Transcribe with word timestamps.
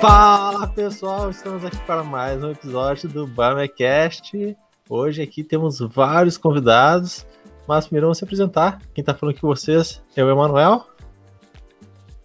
Fala 0.00 0.66
pessoal, 0.66 1.30
estamos 1.30 1.64
aqui 1.64 1.78
para 1.86 2.04
mais 2.04 2.44
um 2.44 2.50
episódio 2.50 3.08
do 3.08 3.26
Barmecast. 3.26 4.54
Hoje 4.90 5.22
aqui 5.22 5.42
temos 5.42 5.78
vários 5.78 6.36
convidados, 6.36 7.26
mas 7.66 7.86
primeiro 7.86 8.06
vamos 8.06 8.18
se 8.18 8.24
apresentar. 8.24 8.78
Quem 8.92 9.00
está 9.00 9.14
falando 9.14 9.32
aqui 9.32 9.40
com 9.40 9.46
vocês 9.46 10.02
é 10.14 10.22
o 10.22 10.30
Emanuel. 10.30 10.86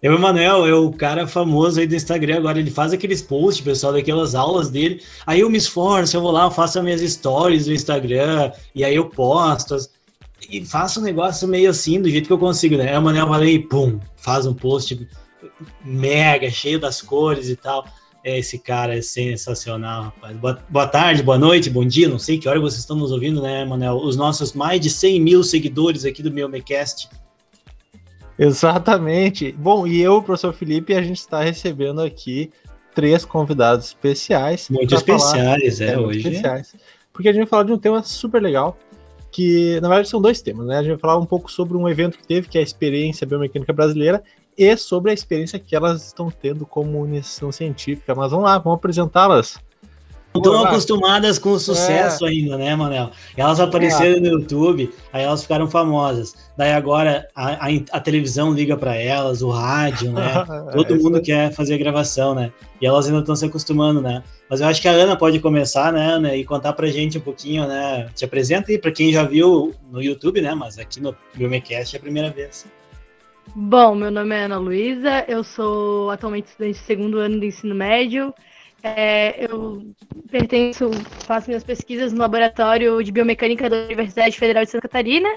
Eu, 0.02 0.14
Emanuel, 0.14 0.66
é 0.66 0.74
o 0.74 0.92
cara 0.92 1.26
famoso 1.26 1.80
aí 1.80 1.86
do 1.86 1.94
Instagram 1.94 2.36
agora, 2.36 2.58
ele 2.58 2.70
faz 2.70 2.92
aqueles 2.92 3.22
posts, 3.22 3.64
pessoal, 3.64 3.94
daquelas 3.94 4.34
aulas 4.34 4.68
dele. 4.68 5.02
Aí 5.26 5.40
eu 5.40 5.48
me 5.48 5.56
esforço, 5.56 6.14
eu 6.14 6.20
vou 6.20 6.30
lá, 6.30 6.44
eu 6.44 6.50
faço 6.50 6.78
as 6.78 6.84
minhas 6.84 7.00
stories 7.00 7.64
do 7.64 7.72
Instagram, 7.72 8.52
e 8.74 8.84
aí 8.84 8.96
eu 8.96 9.08
posto. 9.08 9.76
E 10.50 10.62
faço 10.66 11.00
um 11.00 11.04
negócio 11.04 11.48
meio 11.48 11.70
assim, 11.70 12.02
do 12.02 12.10
jeito 12.10 12.26
que 12.26 12.32
eu 12.32 12.38
consigo, 12.38 12.76
né? 12.76 12.88
Aí 12.90 12.94
o 12.96 12.98
Emanuel 12.98 13.28
vai 13.28 13.46
e 13.46 13.58
pum, 13.58 13.98
faz 14.16 14.44
um 14.44 14.52
post 14.52 15.08
mega, 15.84 16.50
cheio 16.50 16.78
das 16.78 17.00
cores 17.00 17.48
e 17.48 17.56
tal. 17.56 17.86
É, 18.24 18.38
esse 18.38 18.58
cara 18.58 18.96
é 18.96 19.02
sensacional, 19.02 20.04
rapaz. 20.04 20.36
Boa, 20.36 20.58
boa, 20.68 20.86
tarde, 20.86 21.22
boa 21.22 21.38
noite, 21.38 21.68
bom 21.68 21.84
dia, 21.84 22.08
não 22.08 22.20
sei 22.20 22.38
que 22.38 22.48
hora 22.48 22.60
vocês 22.60 22.80
estão 22.80 22.96
nos 22.96 23.10
ouvindo, 23.10 23.42
né, 23.42 23.62
Emanuel? 23.62 23.96
Os 23.96 24.16
nossos 24.16 24.52
mais 24.52 24.80
de 24.80 24.88
100 24.88 25.20
mil 25.20 25.42
seguidores 25.42 26.04
aqui 26.04 26.22
do 26.22 26.30
meu 26.30 26.48
Mecast. 26.48 27.08
Exatamente. 28.38 29.52
Bom, 29.52 29.86
e 29.86 30.00
eu, 30.00 30.22
professor 30.22 30.52
Felipe, 30.52 30.94
a 30.94 31.02
gente 31.02 31.18
está 31.18 31.42
recebendo 31.42 32.00
aqui 32.00 32.50
três 32.94 33.24
convidados 33.24 33.86
especiais. 33.86 34.68
Muito 34.70 34.94
especiais, 34.94 35.78
falar, 35.78 35.90
é, 35.90 35.94
é 35.94 35.98
hoje. 35.98 36.18
Especiais, 36.20 36.74
porque 37.12 37.28
a 37.28 37.32
gente 37.32 37.42
vai 37.42 37.48
falar 37.48 37.64
de 37.64 37.72
um 37.72 37.78
tema 37.78 38.02
super 38.02 38.40
legal, 38.40 38.78
que 39.32 39.80
na 39.80 39.88
verdade 39.88 40.08
são 40.08 40.20
dois 40.20 40.40
temas, 40.40 40.66
né? 40.66 40.78
A 40.78 40.82
gente 40.82 40.92
vai 40.92 40.98
falar 40.98 41.18
um 41.18 41.26
pouco 41.26 41.50
sobre 41.50 41.76
um 41.76 41.88
evento 41.88 42.18
que 42.18 42.26
teve, 42.26 42.48
que 42.48 42.56
é 42.56 42.60
a 42.60 42.64
experiência 42.64 43.26
biomecânica 43.26 43.72
brasileira, 43.72 44.22
e 44.56 44.76
sobre 44.76 45.10
a 45.10 45.14
experiência 45.14 45.58
que 45.58 45.74
elas 45.74 46.06
estão 46.06 46.30
tendo 46.30 46.66
como 46.66 47.06
iniciação 47.06 47.50
científica. 47.50 48.14
Mas 48.14 48.30
vamos 48.30 48.46
lá, 48.46 48.58
vamos 48.58 48.78
apresentá-las 48.78 49.58
estão 50.38 50.64
acostumadas 50.64 51.38
com 51.38 51.50
o 51.50 51.58
sucesso 51.58 52.26
é. 52.26 52.30
ainda, 52.30 52.56
né, 52.56 52.74
Manel? 52.74 53.10
Elas 53.36 53.60
apareceram 53.60 54.16
é. 54.16 54.20
no 54.20 54.26
YouTube, 54.28 54.90
aí 55.12 55.24
elas 55.24 55.42
ficaram 55.42 55.68
famosas. 55.68 56.34
Daí 56.56 56.72
agora 56.72 57.28
a, 57.34 57.66
a, 57.66 57.68
a 57.92 58.00
televisão 58.00 58.52
liga 58.52 58.76
para 58.76 58.96
elas, 58.96 59.42
o 59.42 59.50
rádio, 59.50 60.12
né? 60.12 60.44
Todo 60.72 60.96
mundo 60.96 61.20
quer 61.20 61.52
fazer 61.52 61.76
gravação, 61.78 62.34
né? 62.34 62.52
E 62.80 62.86
elas 62.86 63.06
ainda 63.06 63.20
estão 63.20 63.36
se 63.36 63.44
acostumando, 63.44 64.00
né? 64.00 64.22
Mas 64.48 64.60
eu 64.60 64.66
acho 64.66 64.80
que 64.80 64.88
a 64.88 64.92
Ana 64.92 65.16
pode 65.16 65.38
começar, 65.40 65.92
né, 65.92 66.14
Ana, 66.14 66.34
e 66.34 66.44
contar 66.44 66.72
pra 66.72 66.86
gente 66.88 67.18
um 67.18 67.22
pouquinho, 67.22 67.66
né? 67.66 68.08
Te 68.14 68.24
apresenta 68.24 68.70
aí 68.70 68.78
para 68.78 68.90
quem 68.90 69.12
já 69.12 69.24
viu 69.24 69.74
no 69.90 70.02
YouTube, 70.02 70.40
né? 70.40 70.54
Mas 70.54 70.78
aqui 70.78 71.00
no 71.00 71.14
Biomecast 71.34 71.94
é 71.94 71.98
a 71.98 72.02
primeira 72.02 72.30
vez. 72.30 72.66
Bom, 73.54 73.94
meu 73.94 74.10
nome 74.10 74.34
é 74.34 74.44
Ana 74.44 74.56
Luísa, 74.56 75.24
eu 75.28 75.44
sou 75.44 76.10
atualmente 76.10 76.46
estudante 76.46 76.78
de 76.78 76.84
segundo 76.84 77.18
ano 77.18 77.38
do 77.38 77.44
ensino 77.44 77.74
médio. 77.74 78.32
É, 78.82 79.44
eu 79.44 79.94
pertenço, 80.30 80.90
faço 81.26 81.48
minhas 81.48 81.62
pesquisas 81.62 82.12
no 82.12 82.20
laboratório 82.20 83.02
de 83.02 83.12
biomecânica 83.12 83.68
da 83.68 83.84
Universidade 83.84 84.38
Federal 84.38 84.64
de 84.64 84.70
Santa 84.70 84.88
Catarina. 84.88 85.28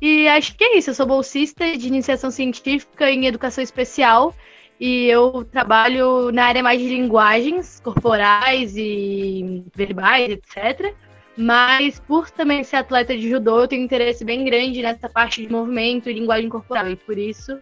E 0.00 0.26
acho 0.28 0.56
que 0.56 0.64
é 0.64 0.78
isso. 0.78 0.90
Eu 0.90 0.94
sou 0.94 1.06
bolsista 1.06 1.76
de 1.76 1.86
iniciação 1.86 2.30
científica 2.30 3.10
em 3.10 3.26
educação 3.26 3.62
especial 3.62 4.34
e 4.80 5.06
eu 5.06 5.44
trabalho 5.44 6.32
na 6.32 6.46
área 6.46 6.62
mais 6.62 6.80
de 6.80 6.88
linguagens 6.88 7.80
corporais 7.80 8.76
e 8.76 9.64
verbais, 9.74 10.30
etc. 10.30 10.94
Mas 11.36 12.00
por 12.00 12.30
também 12.30 12.62
ser 12.62 12.76
atleta 12.76 13.16
de 13.16 13.28
judô, 13.28 13.60
eu 13.60 13.68
tenho 13.68 13.82
interesse 13.82 14.24
bem 14.24 14.44
grande 14.44 14.82
nessa 14.82 15.08
parte 15.08 15.42
de 15.42 15.52
movimento 15.52 16.08
e 16.08 16.12
linguagem 16.12 16.48
corporal. 16.48 16.88
E 16.88 16.96
por 16.96 17.18
isso, 17.18 17.58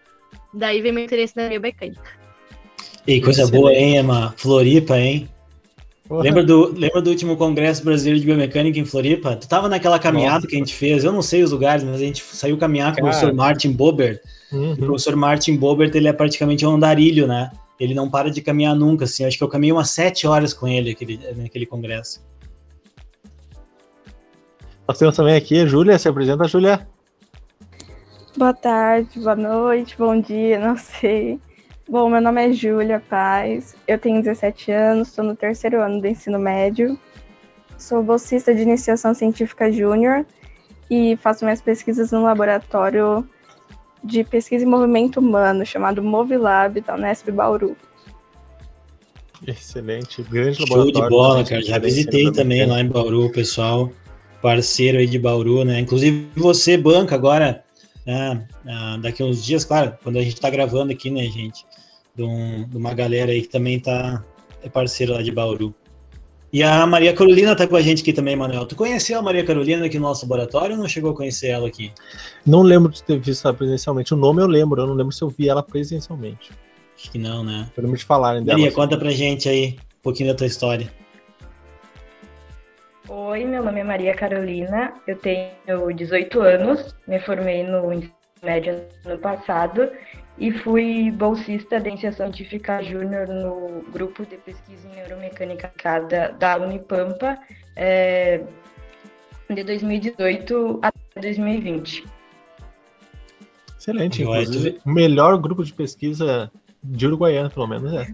daí 0.53 0.81
vem 0.81 0.91
meu 0.91 1.03
interesse 1.03 1.35
na 1.35 1.49
biomecânica. 1.49 2.23
E 3.05 3.19
coisa 3.19 3.47
boa, 3.47 3.73
hein, 3.73 3.97
Emma? 3.97 4.33
Floripa, 4.37 4.97
hein? 4.97 5.27
Lembra 6.09 6.43
do, 6.43 6.73
lembra 6.77 7.01
do 7.01 7.09
último 7.09 7.35
Congresso 7.37 7.83
Brasileiro 7.83 8.19
de 8.19 8.25
Biomecânica 8.25 8.77
em 8.77 8.85
Floripa? 8.85 9.35
Tu 9.35 9.47
tava 9.47 9.69
naquela 9.69 9.97
caminhada 9.97 10.35
Nossa. 10.35 10.47
que 10.47 10.55
a 10.55 10.59
gente 10.59 10.73
fez, 10.73 11.03
eu 11.03 11.11
não 11.11 11.21
sei 11.21 11.43
os 11.43 11.51
lugares, 11.51 11.83
mas 11.83 11.95
a 11.95 11.99
gente 11.99 12.21
saiu 12.21 12.57
caminhar 12.57 12.93
com 12.93 13.01
o 13.01 13.03
professor 13.05 13.33
Martin 13.33 13.71
Bobert. 13.71 14.19
Uhum. 14.51 14.73
O 14.73 14.77
professor 14.77 15.15
Martin 15.15 15.55
Bobert, 15.55 15.95
ele 15.95 16.07
é 16.07 16.13
praticamente 16.13 16.65
um 16.65 16.75
andarilho, 16.75 17.25
né? 17.25 17.51
Ele 17.79 17.93
não 17.93 18.09
para 18.09 18.29
de 18.29 18.41
caminhar 18.41 18.75
nunca, 18.75 19.05
assim. 19.05 19.25
Acho 19.25 19.37
que 19.37 19.43
eu 19.43 19.47
caminhei 19.47 19.71
umas 19.71 19.89
sete 19.89 20.27
horas 20.27 20.53
com 20.53 20.67
ele 20.67 20.91
aquele, 20.91 21.19
naquele 21.35 21.65
congresso. 21.65 22.21
Nós 24.87 24.97
temos 24.97 25.15
também 25.15 25.35
aqui 25.35 25.61
a 25.61 25.65
Júlia. 25.65 25.97
Se 25.97 26.07
apresenta, 26.07 26.47
Júlia. 26.47 26.87
Boa 28.35 28.53
tarde, 28.53 29.19
boa 29.19 29.35
noite, 29.35 29.95
bom 29.97 30.19
dia, 30.19 30.57
não 30.65 30.75
sei. 30.75 31.39
Bom, 31.87 32.09
meu 32.09 32.21
nome 32.21 32.49
é 32.49 32.51
Júlia 32.51 32.99
Paz, 32.99 33.75
eu 33.87 33.99
tenho 33.99 34.23
17 34.23 34.71
anos, 34.71 35.09
estou 35.09 35.23
no 35.23 35.35
terceiro 35.35 35.81
ano 35.81 36.01
do 36.01 36.07
ensino 36.07 36.39
médio, 36.39 36.97
sou 37.77 38.01
bolsista 38.01 38.55
de 38.55 38.61
iniciação 38.61 39.13
científica 39.13 39.71
júnior 39.71 40.25
e 40.89 41.15
faço 41.17 41.43
minhas 41.45 41.61
pesquisas 41.61 42.11
no 42.11 42.23
laboratório 42.23 43.27
de 44.03 44.23
pesquisa 44.23 44.65
em 44.65 44.67
movimento 44.67 45.19
humano, 45.19 45.65
chamado 45.65 46.01
Movilab, 46.01 46.81
da 46.81 46.95
Unesp 46.95 47.29
Bauru. 47.29 47.75
Excelente, 49.45 50.23
grande 50.23 50.61
laboratório. 50.61 50.93
Show 50.93 51.03
de 51.03 51.09
bola, 51.09 51.43
cara. 51.43 51.61
Já 51.61 51.77
visitei 51.77 52.31
também 52.31 52.65
lá 52.65 52.79
em 52.79 52.87
Bauru, 52.87 53.29
pessoal, 53.29 53.91
parceiro 54.43 54.99
aí 54.99 55.07
de 55.07 55.17
Bauru, 55.17 55.65
né? 55.65 55.79
Inclusive 55.79 56.27
você 56.35 56.77
banca 56.77 57.15
agora, 57.15 57.63
né? 58.05 58.47
Ah, 58.67 58.99
daqui 59.01 59.23
a 59.23 59.25
uns 59.25 59.43
dias, 59.43 59.65
claro, 59.65 59.97
quando 60.03 60.19
a 60.19 60.21
gente 60.21 60.39
tá 60.39 60.51
gravando 60.51 60.91
aqui, 60.91 61.09
né, 61.09 61.23
gente? 61.23 61.65
de, 62.15 62.23
um, 62.23 62.67
de 62.67 62.77
uma 62.77 62.93
galera 62.93 63.31
aí 63.31 63.41
que 63.41 63.49
também 63.49 63.79
tá 63.79 64.23
é 64.61 64.69
parceiro 64.69 65.13
lá 65.13 65.21
de 65.21 65.31
Bauru. 65.31 65.73
E 66.51 66.61
a 66.61 66.85
Maria 66.85 67.13
Carolina 67.13 67.55
tá 67.55 67.67
com 67.67 67.75
a 67.75 67.81
gente 67.81 68.03
aqui 68.03 68.13
também, 68.13 68.35
Manuel. 68.35 68.67
Tu 68.67 68.75
conheceu 68.75 69.17
a 69.17 69.21
Maria 69.23 69.43
Carolina 69.43 69.87
aqui 69.87 69.97
no 69.97 70.07
nosso 70.07 70.23
laboratório 70.23 70.75
ou 70.75 70.81
não 70.81 70.87
chegou 70.87 71.11
a 71.11 71.15
conhecer 71.15 71.47
ela 71.47 71.67
aqui? 71.67 71.91
Não 72.45 72.61
lembro 72.61 72.91
de 72.91 73.03
ter 73.03 73.19
visto 73.19 73.47
ela 73.47 73.57
presencialmente. 73.57 74.13
O 74.13 74.17
nome 74.17 74.41
eu 74.41 74.47
lembro, 74.47 74.79
eu 74.79 74.85
não 74.85 74.93
lembro 74.93 75.11
se 75.11 75.23
eu 75.23 75.29
vi 75.29 75.49
ela 75.49 75.63
presencialmente. 75.63 76.51
Acho 76.95 77.11
que 77.11 77.17
não, 77.17 77.43
né? 77.43 77.67
Podemos 77.73 77.99
te 77.99 78.05
falar 78.05 78.39
dela. 78.39 78.57
Maria, 78.57 78.71
conta 78.71 78.95
pra 78.95 79.09
gente 79.09 79.49
aí 79.49 79.77
um 79.79 80.03
pouquinho 80.03 80.29
da 80.29 80.35
tua 80.35 80.45
história. 80.45 80.93
Oi, 83.15 83.45
meu 83.45 83.63
nome 83.63 83.79
é 83.79 83.83
Maria 83.83 84.15
Carolina, 84.15 84.91
eu 85.05 85.15
tenho 85.15 85.93
18 85.95 86.41
anos, 86.41 86.95
me 87.07 87.19
formei 87.19 87.61
no 87.61 87.93
ensino 87.93 88.11
médio 88.41 88.73
ano 89.05 89.19
passado 89.19 89.87
e 90.39 90.51
fui 90.51 91.11
bolsista 91.11 91.79
de 91.79 91.89
iniciação 91.89 92.33
científica 92.33 92.81
júnior 92.81 93.27
no 93.27 93.83
grupo 93.91 94.25
de 94.25 94.35
pesquisa 94.37 94.87
em 94.87 94.95
neuromecânica 94.95 95.71
da, 96.09 96.29
da 96.29 96.57
Unipampa 96.57 97.37
é, 97.75 98.41
de 99.47 99.63
2018 99.63 100.79
até 100.81 101.21
2020. 101.21 102.05
Excelente, 103.77 104.23
inclusive, 104.23 104.79
o 104.83 104.89
melhor 104.89 105.37
grupo 105.37 105.63
de 105.63 105.71
pesquisa 105.71 106.51
de 106.83 107.07
Uruguaiana, 107.07 107.49
pelo 107.49 107.67
menos, 107.67 107.93
é. 107.93 108.07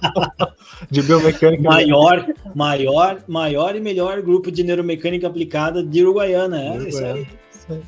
de 0.90 1.02
biomecânica. 1.02 1.62
Maior, 1.62 2.26
maior, 2.54 3.22
maior 3.26 3.74
e 3.74 3.80
melhor 3.80 4.20
grupo 4.20 4.50
de 4.50 4.62
neuromecânica 4.62 5.26
aplicada 5.26 5.82
de 5.82 6.02
Uruguaiana, 6.02 6.60
é 6.60 6.70
Uruguaiana. 6.70 6.88
isso 6.88 7.04
aí. 7.04 7.26
Isso 7.50 7.72
aí. 7.72 7.82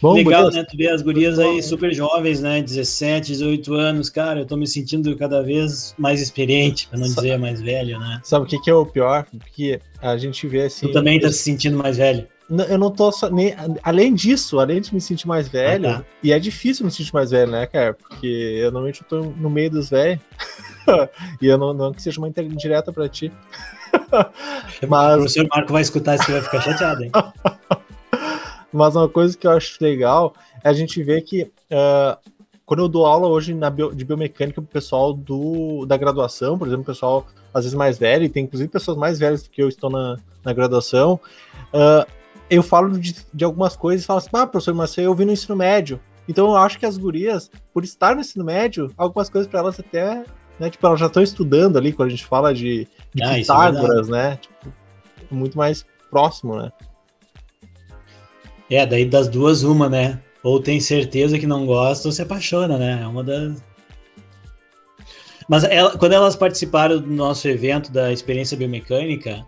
Bom, 0.00 0.14
Legal, 0.14 0.50
né? 0.50 0.64
Tu 0.64 0.76
vê 0.78 0.88
as 0.88 1.02
gurias 1.02 1.38
aí 1.38 1.62
super 1.62 1.92
jovens, 1.92 2.40
né? 2.40 2.62
17, 2.62 3.32
18 3.32 3.74
anos, 3.74 4.08
cara, 4.08 4.40
eu 4.40 4.46
tô 4.46 4.56
me 4.56 4.66
sentindo 4.66 5.14
cada 5.14 5.42
vez 5.42 5.94
mais 5.98 6.22
experiente, 6.22 6.88
pra 6.88 6.98
não 6.98 7.06
dizer 7.06 7.38
mais 7.38 7.60
velho, 7.60 7.98
né? 7.98 8.18
Sabe 8.24 8.46
o 8.46 8.48
que, 8.48 8.58
que 8.58 8.70
é 8.70 8.74
o 8.74 8.86
pior? 8.86 9.26
Porque 9.38 9.78
a 10.00 10.16
gente 10.16 10.46
vê 10.46 10.62
assim. 10.62 10.86
Tu 10.86 10.92
também 10.92 11.20
tá 11.20 11.28
se 11.30 11.38
sentindo 11.38 11.76
mais 11.76 11.98
velho? 11.98 12.26
Eu 12.68 12.78
não 12.78 12.90
tô 12.90 13.12
só. 13.12 13.30
Nem, 13.30 13.54
além 13.82 14.12
disso, 14.12 14.58
além 14.58 14.80
de 14.80 14.92
me 14.92 15.00
sentir 15.00 15.28
mais 15.28 15.46
velho, 15.46 15.88
ah, 15.88 15.98
tá. 15.98 16.04
e 16.20 16.32
é 16.32 16.38
difícil 16.38 16.84
me 16.84 16.90
sentir 16.90 17.14
mais 17.14 17.30
velho, 17.30 17.52
né, 17.52 17.64
cara? 17.66 17.94
Porque 17.94 18.26
eu 18.26 18.72
normalmente 18.72 19.02
eu 19.02 19.08
tô 19.08 19.30
no 19.30 19.48
meio 19.48 19.70
dos 19.70 19.88
velhos. 19.88 20.20
e 21.40 21.46
eu 21.46 21.56
não, 21.56 21.72
não 21.72 21.92
que 21.92 22.02
seja 22.02 22.18
uma 22.18 22.28
indireta 22.28 22.92
pra 22.92 23.08
ti. 23.08 23.32
Mas... 24.88 25.14
O 25.14 25.18
professor 25.18 25.48
Marco 25.48 25.72
vai 25.72 25.82
escutar 25.82 26.16
isso 26.16 26.28
e 26.28 26.32
vai 26.32 26.42
ficar 26.42 26.60
chateado, 26.60 27.04
hein? 27.04 27.12
Mas 28.72 28.96
uma 28.96 29.08
coisa 29.08 29.36
que 29.36 29.46
eu 29.46 29.52
acho 29.52 29.78
legal 29.80 30.34
é 30.62 30.68
a 30.68 30.72
gente 30.72 31.02
ver 31.02 31.22
que 31.22 31.42
uh, 31.42 32.16
quando 32.64 32.80
eu 32.80 32.88
dou 32.88 33.06
aula 33.06 33.26
hoje 33.26 33.52
na 33.52 33.68
bio, 33.68 33.92
de 33.94 34.04
biomecânica 34.04 34.60
pro 34.60 34.70
pessoal 34.70 35.12
do, 35.12 35.84
da 35.86 35.96
graduação, 35.96 36.56
por 36.56 36.68
exemplo, 36.68 36.84
pessoal 36.84 37.26
às 37.52 37.64
vezes 37.64 37.76
mais 37.76 37.98
velho, 37.98 38.24
e 38.24 38.28
tem 38.28 38.44
inclusive 38.44 38.70
pessoas 38.70 38.96
mais 38.96 39.18
velhas 39.18 39.42
do 39.42 39.50
que 39.50 39.60
eu 39.60 39.68
estão 39.68 39.90
na, 39.90 40.16
na 40.44 40.52
graduação, 40.52 41.18
uh, 41.74 42.19
eu 42.50 42.62
falo 42.62 42.98
de, 42.98 43.14
de, 43.32 43.44
algumas 43.44 43.76
coisas 43.76 44.02
e 44.02 44.06
falo 44.06 44.18
assim, 44.18 44.28
ah, 44.32 44.46
professor, 44.46 44.74
mas 44.74 44.96
eu 44.98 45.14
vi 45.14 45.24
no 45.24 45.32
ensino 45.32 45.56
médio. 45.56 46.00
Então 46.28 46.48
eu 46.48 46.56
acho 46.56 46.78
que 46.78 46.84
as 46.84 46.98
gurias, 46.98 47.50
por 47.72 47.84
estar 47.84 48.14
no 48.14 48.20
ensino 48.20 48.44
médio, 48.44 48.92
algumas 48.96 49.30
coisas 49.30 49.48
para 49.48 49.60
elas 49.60 49.78
até, 49.78 50.24
né, 50.58 50.68
tipo, 50.68 50.86
elas 50.86 50.98
já 50.98 51.06
estão 51.06 51.22
estudando 51.22 51.78
ali, 51.78 51.92
quando 51.92 52.08
a 52.08 52.10
gente 52.10 52.26
fala 52.26 52.52
de, 52.52 52.86
de 53.14 53.22
ah, 53.22 53.36
é 53.36 53.40
Pitágoras, 53.40 54.08
é 54.08 54.12
né, 54.12 54.36
tipo, 54.36 54.74
muito 55.30 55.56
mais 55.56 55.86
próximo, 56.10 56.56
né. 56.56 56.72
É, 58.68 58.86
daí 58.86 59.04
das 59.04 59.28
duas, 59.28 59.62
uma, 59.64 59.88
né? 59.88 60.20
Ou 60.42 60.60
tem 60.60 60.78
certeza 60.80 61.38
que 61.38 61.46
não 61.46 61.66
gosta 61.66 62.06
ou 62.06 62.12
se 62.12 62.22
apaixona, 62.22 62.78
né? 62.78 63.00
É 63.02 63.06
uma 63.06 63.24
das. 63.24 63.62
Mas 65.48 65.64
ela, 65.64 65.98
quando 65.98 66.12
elas 66.12 66.36
participaram 66.36 67.00
do 67.00 67.10
nosso 67.10 67.48
evento 67.48 67.90
da 67.90 68.12
experiência 68.12 68.56
biomecânica, 68.56 69.44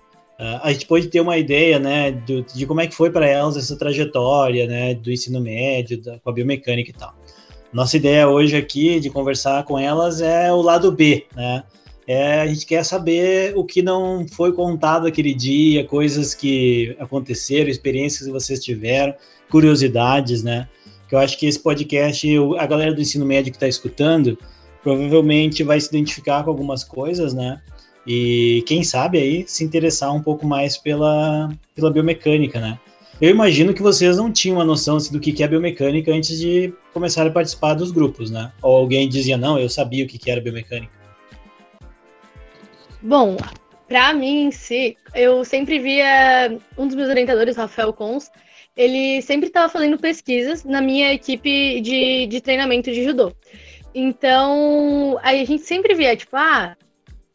a 0.63 0.73
gente 0.73 0.87
pôde 0.87 1.09
ter 1.09 1.21
uma 1.21 1.39
ideia, 1.39 1.79
né, 1.79 2.11
do, 2.11 2.43
de 2.43 2.67
como 2.67 2.81
é 2.81 2.87
que 2.87 2.95
foi 2.95 3.11
para 3.11 3.27
elas 3.27 3.57
essa 3.57 3.77
trajetória, 3.77 4.67
né, 4.67 4.95
do 4.95 5.11
ensino 5.11 5.41
médio, 5.41 6.03
da, 6.03 6.19
com 6.19 6.31
a 6.31 6.33
biomecânica 6.33 6.91
e 6.91 6.95
tal. 6.95 7.15
Nossa 7.73 7.97
ideia 7.97 8.29
hoje 8.29 8.57
aqui 8.57 9.01
de 9.01 9.09
conversar 9.09 9.65
com 9.65 9.79
elas 9.79 10.21
é 10.21 10.53
o 10.53 10.61
lado 10.61 10.93
B, 10.93 11.27
né? 11.35 11.63
É, 12.07 12.41
a 12.41 12.47
gente 12.47 12.67
quer 12.67 12.85
saber 12.85 13.57
o 13.57 13.65
que 13.65 13.81
não 13.81 14.27
foi 14.29 14.53
contado 14.53 15.07
aquele 15.07 15.33
dia, 15.33 15.87
coisas 15.87 16.35
que 16.35 16.97
aconteceram, 16.99 17.71
experiências 17.71 18.27
que 18.27 18.33
vocês 18.33 18.63
tiveram, 18.63 19.15
curiosidades, 19.49 20.43
né? 20.43 20.69
Que 21.09 21.15
eu 21.15 21.19
acho 21.19 21.39
que 21.39 21.47
esse 21.47 21.61
podcast, 21.61 22.29
a 22.59 22.67
galera 22.67 22.93
do 22.93 23.01
ensino 23.01 23.25
médio 23.25 23.53
que 23.53 23.57
está 23.57 23.69
escutando, 23.69 24.37
provavelmente 24.83 25.63
vai 25.63 25.81
se 25.81 25.89
identificar 25.89 26.43
com 26.43 26.51
algumas 26.51 26.83
coisas, 26.83 27.33
né? 27.33 27.63
E 28.07 28.65
quem 28.67 28.83
sabe 28.83 29.19
aí 29.19 29.45
se 29.47 29.63
interessar 29.63 30.13
um 30.15 30.23
pouco 30.23 30.47
mais 30.47 30.77
pela, 30.77 31.51
pela 31.75 31.91
biomecânica, 31.91 32.61
né? 32.61 32.79
Eu 33.21 33.31
imagino 33.31 33.73
que 33.73 33.83
vocês 33.83 34.17
não 34.17 34.33
tinham 34.33 34.57
uma 34.57 34.65
noção 34.65 34.97
assim, 34.97 35.13
do 35.13 35.21
que 35.21 35.43
é 35.43 35.47
biomecânica 35.47 36.13
antes 36.13 36.39
de 36.39 36.75
começar 36.93 37.25
a 37.27 37.31
participar 37.31 37.75
dos 37.75 37.93
grupos, 37.93 38.31
né? 38.31 38.51
Ou 38.61 38.77
alguém 38.77 39.09
dizia, 39.09 39.37
não, 39.37 39.59
eu 39.59 39.69
sabia 39.69 40.05
o 40.05 40.09
que 40.09 40.31
era 40.31 40.41
biomecânica. 40.41 40.93
Bom, 43.01 43.37
para 43.87 44.13
mim 44.13 44.47
em 44.47 44.51
si, 44.51 44.97
eu 45.15 45.45
sempre 45.45 45.79
via 45.79 46.59
um 46.77 46.87
dos 46.87 46.97
meus 46.97 47.09
orientadores, 47.09 47.57
Rafael 47.57 47.93
Cons, 47.93 48.31
ele 48.77 49.21
sempre 49.23 49.49
estava 49.49 49.69
fazendo 49.69 49.99
pesquisas 49.99 50.65
na 50.65 50.81
minha 50.81 51.13
equipe 51.13 51.81
de, 51.81 52.27
de 52.27 52.41
treinamento 52.41 52.91
de 52.91 53.05
judô. 53.05 53.33
Então, 53.95 55.19
aí 55.23 55.43
a 55.43 55.45
gente 55.45 55.63
sempre 55.63 55.95
via, 55.95 56.17
tipo, 56.17 56.35
ah, 56.37 56.77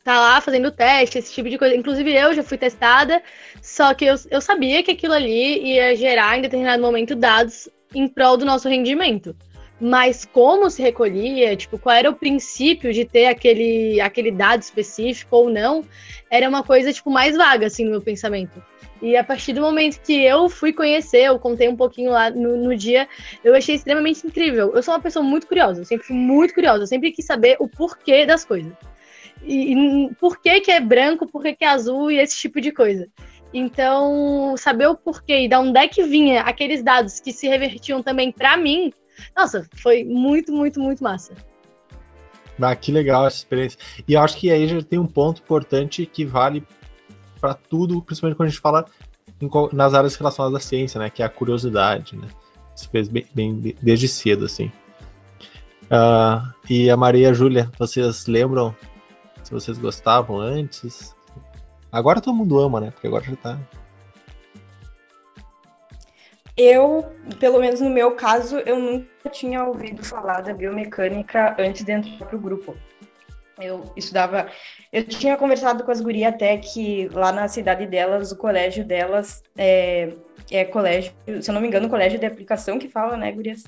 tá 0.08 0.18
lá 0.22 0.40
fazendo 0.40 0.72
teste, 0.72 1.18
esse 1.18 1.34
tipo 1.34 1.50
de 1.50 1.58
coisa. 1.58 1.76
Inclusive, 1.76 2.16
eu 2.16 2.34
já 2.34 2.42
fui 2.42 2.58
testada, 2.58 3.22
só 3.62 3.94
que 3.94 4.06
eu, 4.06 4.16
eu 4.32 4.40
sabia 4.40 4.82
que 4.82 4.92
aquilo 4.92 5.14
ali 5.14 5.74
ia 5.74 5.94
gerar, 5.98 6.38
em 6.38 6.42
determinado 6.42 6.82
momento, 6.82 7.14
dados 7.14 7.68
em 7.94 8.08
prol 8.08 8.38
do 8.38 8.46
nosso 8.46 8.70
rendimento. 8.70 9.36
Mas 9.82 10.24
como 10.24 10.70
se 10.70 10.82
recolhia, 10.82 11.58
tipo, 11.58 11.78
qual 11.78 11.94
era 11.94 12.10
o 12.10 12.16
princípio 12.16 12.94
de 12.94 13.04
ter 13.04 13.26
aquele, 13.26 14.00
aquele 14.00 14.32
dado 14.32 14.62
específico 14.62 15.36
ou 15.36 15.50
não, 15.50 15.84
era 16.32 16.48
uma 16.48 16.64
coisa, 16.64 16.94
tipo, 16.94 17.12
mais 17.12 17.36
vaga, 17.36 17.68
assim, 17.68 17.84
no 17.84 17.92
meu 17.92 18.02
pensamento. 18.02 18.64
E 19.02 19.18
a 19.18 19.26
partir 19.26 19.52
do 19.52 19.62
momento 19.62 20.00
que 20.02 20.24
eu 20.24 20.48
fui 20.48 20.72
conhecer, 20.72 21.24
eu 21.24 21.38
contei 21.38 21.68
um 21.68 21.76
pouquinho 21.76 22.12
lá 22.12 22.30
no, 22.32 22.56
no, 22.56 22.76
dia, 22.78 23.10
eu 23.44 23.54
achei 23.54 23.76
extremamente 23.76 24.26
incrível. 24.26 24.72
Eu 24.74 24.82
sou 24.82 24.94
uma 24.94 25.02
pessoa 25.02 25.22
muito 25.22 25.48
curiosa, 25.48 25.82
eu 25.82 25.86
sempre 25.86 26.08
fui 26.08 26.16
muito 26.16 26.54
curiosa, 26.54 26.84
eu 26.84 26.88
sempre 26.88 27.12
quis 27.12 27.26
saber 27.26 27.58
o 27.60 27.68
porquê 27.68 28.26
das 28.26 28.46
coisas. 28.46 28.72
E, 29.44 29.74
e 29.74 30.16
por 30.16 30.40
que, 30.40 30.62
que 30.62 30.72
é 30.72 30.80
branco, 30.80 31.28
por 31.28 31.42
que, 31.42 31.56
que 31.56 31.64
é 31.64 31.70
azul 31.70 32.12
e 32.12 32.20
esse 32.20 32.38
tipo 32.38 32.60
de 32.60 32.72
coisa. 32.72 33.08
Então, 33.54 34.56
saber 34.58 34.88
o 34.88 34.96
porquê 34.96 35.46
e 35.46 35.50
da 35.50 35.60
onde 35.60 35.80
é 35.80 35.88
que 35.88 36.04
vinha 36.04 36.42
aqueles 36.42 36.84
dados 36.84 37.20
que 37.20 37.32
se 37.32 37.48
revertiam 37.48 38.04
também 38.04 38.32
para 38.32 38.58
mim, 38.58 38.92
nossa, 39.36 39.68
foi 39.82 40.04
muito, 40.04 40.52
muito, 40.52 40.80
muito 40.80 41.04
massa. 41.04 41.34
Ah, 42.62 42.76
que 42.76 42.92
legal 42.92 43.26
essa 43.26 43.38
experiência. 43.38 43.80
E 44.08 44.14
eu 44.14 44.22
acho 44.22 44.38
que 44.38 44.52
aí 44.52 44.68
já 44.68 44.82
tem 44.82 45.00
um 45.00 45.06
ponto 45.06 45.42
importante 45.42 46.06
que 46.06 46.26
vale 46.26 46.64
para 47.40 47.54
tudo, 47.54 48.02
principalmente 48.02 48.36
quando 48.36 48.48
a 48.48 48.52
gente 48.52 48.62
fala 48.62 48.86
em, 49.40 49.50
nas 49.74 49.94
áreas 49.94 50.16
relacionadas 50.16 50.58
à 50.58 50.68
ciência, 50.68 51.00
né? 51.00 51.10
Que 51.10 51.22
é 51.22 51.26
a 51.26 51.30
curiosidade, 51.30 52.16
né? 52.18 52.28
Isso 52.76 52.90
fez 52.90 53.08
bem, 53.08 53.26
bem 53.34 53.76
desde 53.82 54.08
cedo, 54.08 54.46
assim. 54.46 54.72
Uh, 55.84 56.54
e 56.70 56.90
a 56.90 56.98
Maria 56.98 57.28
e 57.28 57.32
a 57.32 57.34
Júlia, 57.34 57.72
vocês 57.78 58.28
lembram 58.28 58.76
se 59.48 59.54
vocês 59.54 59.78
gostavam 59.78 60.38
antes? 60.38 61.16
Agora 61.90 62.20
todo 62.20 62.36
mundo 62.36 62.60
ama, 62.60 62.82
né? 62.82 62.92
Porque 62.92 63.08
agora 63.08 63.24
já 63.24 63.36
tá. 63.38 63.58
Eu, 66.58 67.06
pelo 67.40 67.60
menos 67.60 67.80
no 67.80 67.90
meu 67.90 68.12
caso, 68.12 68.58
eu 68.58 68.78
nunca 68.78 69.30
tinha 69.30 69.64
ouvido 69.64 70.04
falar 70.04 70.42
da 70.42 70.54
biomecânica 70.54 71.56
antes 71.58 71.86
de 71.86 71.92
entrar 71.94 72.28
pro 72.28 72.38
grupo 72.38 72.76
eu 73.60 73.92
estudava. 73.96 74.48
Eu 74.92 75.04
tinha 75.04 75.36
conversado 75.38 75.84
com 75.84 75.92
as 75.92 76.02
gurias 76.02 76.34
até 76.34 76.58
que 76.58 77.10
lá 77.10 77.32
na 77.32 77.48
cidade 77.48 77.86
delas, 77.86 78.32
o 78.32 78.38
colégio 78.38 78.86
delas 78.86 79.44
é, 79.58 80.14
é 80.52 80.66
colégio, 80.66 81.12
se 81.42 81.50
eu 81.50 81.54
não 81.54 81.62
me 81.62 81.68
engano, 81.68 81.90
colégio 81.90 82.20
de 82.20 82.26
aplicação 82.26 82.80
que 82.80 82.88
fala, 82.88 83.18
né, 83.18 83.32
gurias? 83.32 83.64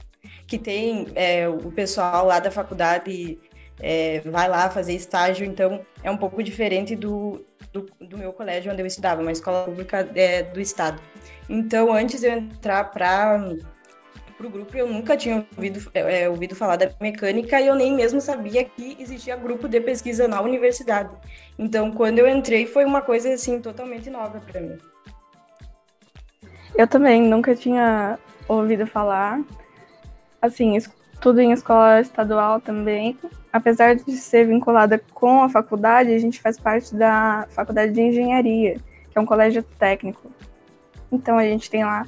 Que 0.47 0.57
tem 0.57 1.07
é, 1.15 1.47
o 1.47 1.71
pessoal 1.71 2.25
lá 2.25 2.39
da 2.39 2.51
faculdade 2.51 3.39
é, 3.79 4.21
vai 4.25 4.47
lá 4.47 4.69
fazer 4.69 4.93
estágio, 4.93 5.45
então 5.45 5.85
é 6.03 6.11
um 6.11 6.17
pouco 6.17 6.41
diferente 6.43 6.95
do, 6.95 7.45
do, 7.71 7.85
do 7.99 8.17
meu 8.17 8.33
colégio 8.33 8.71
onde 8.71 8.81
eu 8.81 8.85
estudava, 8.85 9.21
uma 9.21 9.31
escola 9.31 9.65
pública 9.65 10.07
é, 10.15 10.43
do 10.43 10.59
estado. 10.59 11.01
Então, 11.47 11.93
antes 11.93 12.21
de 12.21 12.27
eu 12.27 12.33
entrar 12.33 12.91
para 12.91 13.41
para 14.39 14.47
o 14.47 14.49
grupo, 14.49 14.77
eu 14.77 14.87
nunca 14.87 15.17
tinha 15.17 15.45
ouvido, 15.57 15.91
é, 15.93 16.21
é, 16.23 16.29
ouvido 16.29 16.55
falar 16.55 16.77
da 16.77 16.89
mecânica 17.01 17.59
e 17.59 17.67
eu 17.67 17.75
nem 17.75 17.93
mesmo 17.93 18.21
sabia 18.21 18.63
que 18.63 18.95
existia 18.97 19.35
grupo 19.35 19.67
de 19.67 19.81
pesquisa 19.81 20.29
na 20.29 20.39
universidade. 20.39 21.09
Então, 21.57 21.91
quando 21.91 22.19
eu 22.19 22.27
entrei, 22.27 22.65
foi 22.65 22.85
uma 22.85 23.01
coisa 23.01 23.33
assim 23.33 23.59
totalmente 23.59 24.09
nova 24.09 24.39
para 24.39 24.61
mim. 24.61 24.77
Eu 26.73 26.87
também 26.87 27.21
nunca 27.21 27.53
tinha 27.53 28.17
ouvido 28.47 28.87
falar. 28.87 29.43
Assim, 30.41 30.77
tudo 31.19 31.41
em 31.41 31.51
escola 31.51 31.99
estadual 31.99 32.61
também. 32.61 33.17
Apesar 33.51 33.95
de 33.95 34.11
ser 34.17 34.45
vinculada 34.45 35.01
com 35.13 35.41
a 35.41 35.49
faculdade, 35.49 36.13
a 36.13 36.19
gente 36.19 36.39
faz 36.39 36.59
parte 36.59 36.95
da 36.95 37.47
Faculdade 37.49 37.91
de 37.91 38.01
Engenharia, 38.01 38.75
que 39.09 39.17
é 39.17 39.21
um 39.21 39.25
colégio 39.25 39.63
técnico. 39.63 40.31
Então 41.11 41.37
a 41.37 41.43
gente 41.43 41.69
tem 41.69 41.83
lá 41.83 42.05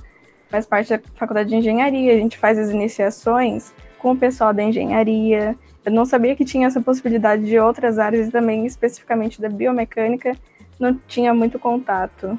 faz 0.52 0.66
parte 0.66 0.90
da 0.90 1.02
faculdade 1.16 1.50
de 1.50 1.56
engenharia, 1.56 2.14
a 2.14 2.18
gente 2.18 2.38
faz 2.38 2.60
as 2.60 2.70
iniciações 2.70 3.74
com 3.98 4.12
o 4.12 4.18
pessoal 4.18 4.54
da 4.54 4.62
engenharia. 4.62 5.56
Eu 5.86 5.92
não 5.94 6.06
sabia 6.06 6.36
que 6.36 6.44
tinha 6.44 6.68
essa 6.68 6.82
possibilidade 6.82 7.46
de 7.46 7.58
outras 7.58 7.98
áreas 7.98 8.28
e 8.28 8.32
também 8.32 8.66
especificamente 8.66 9.42
da 9.42 9.48
biomecânica, 9.48 10.36
não 10.78 11.00
tinha 11.08 11.34
muito 11.34 11.58
contato. 11.58 12.38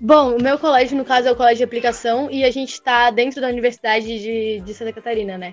Bom, 0.00 0.36
o 0.36 0.42
meu 0.42 0.58
colégio, 0.58 0.96
no 0.96 1.04
caso, 1.04 1.28
é 1.28 1.32
o 1.32 1.36
colégio 1.36 1.58
de 1.58 1.64
aplicação 1.64 2.30
e 2.30 2.44
a 2.44 2.50
gente 2.50 2.72
está 2.72 3.10
dentro 3.10 3.40
da 3.40 3.48
Universidade 3.48 4.06
de, 4.06 4.60
de 4.60 4.72
Santa 4.72 4.92
Catarina, 4.92 5.36
né? 5.36 5.52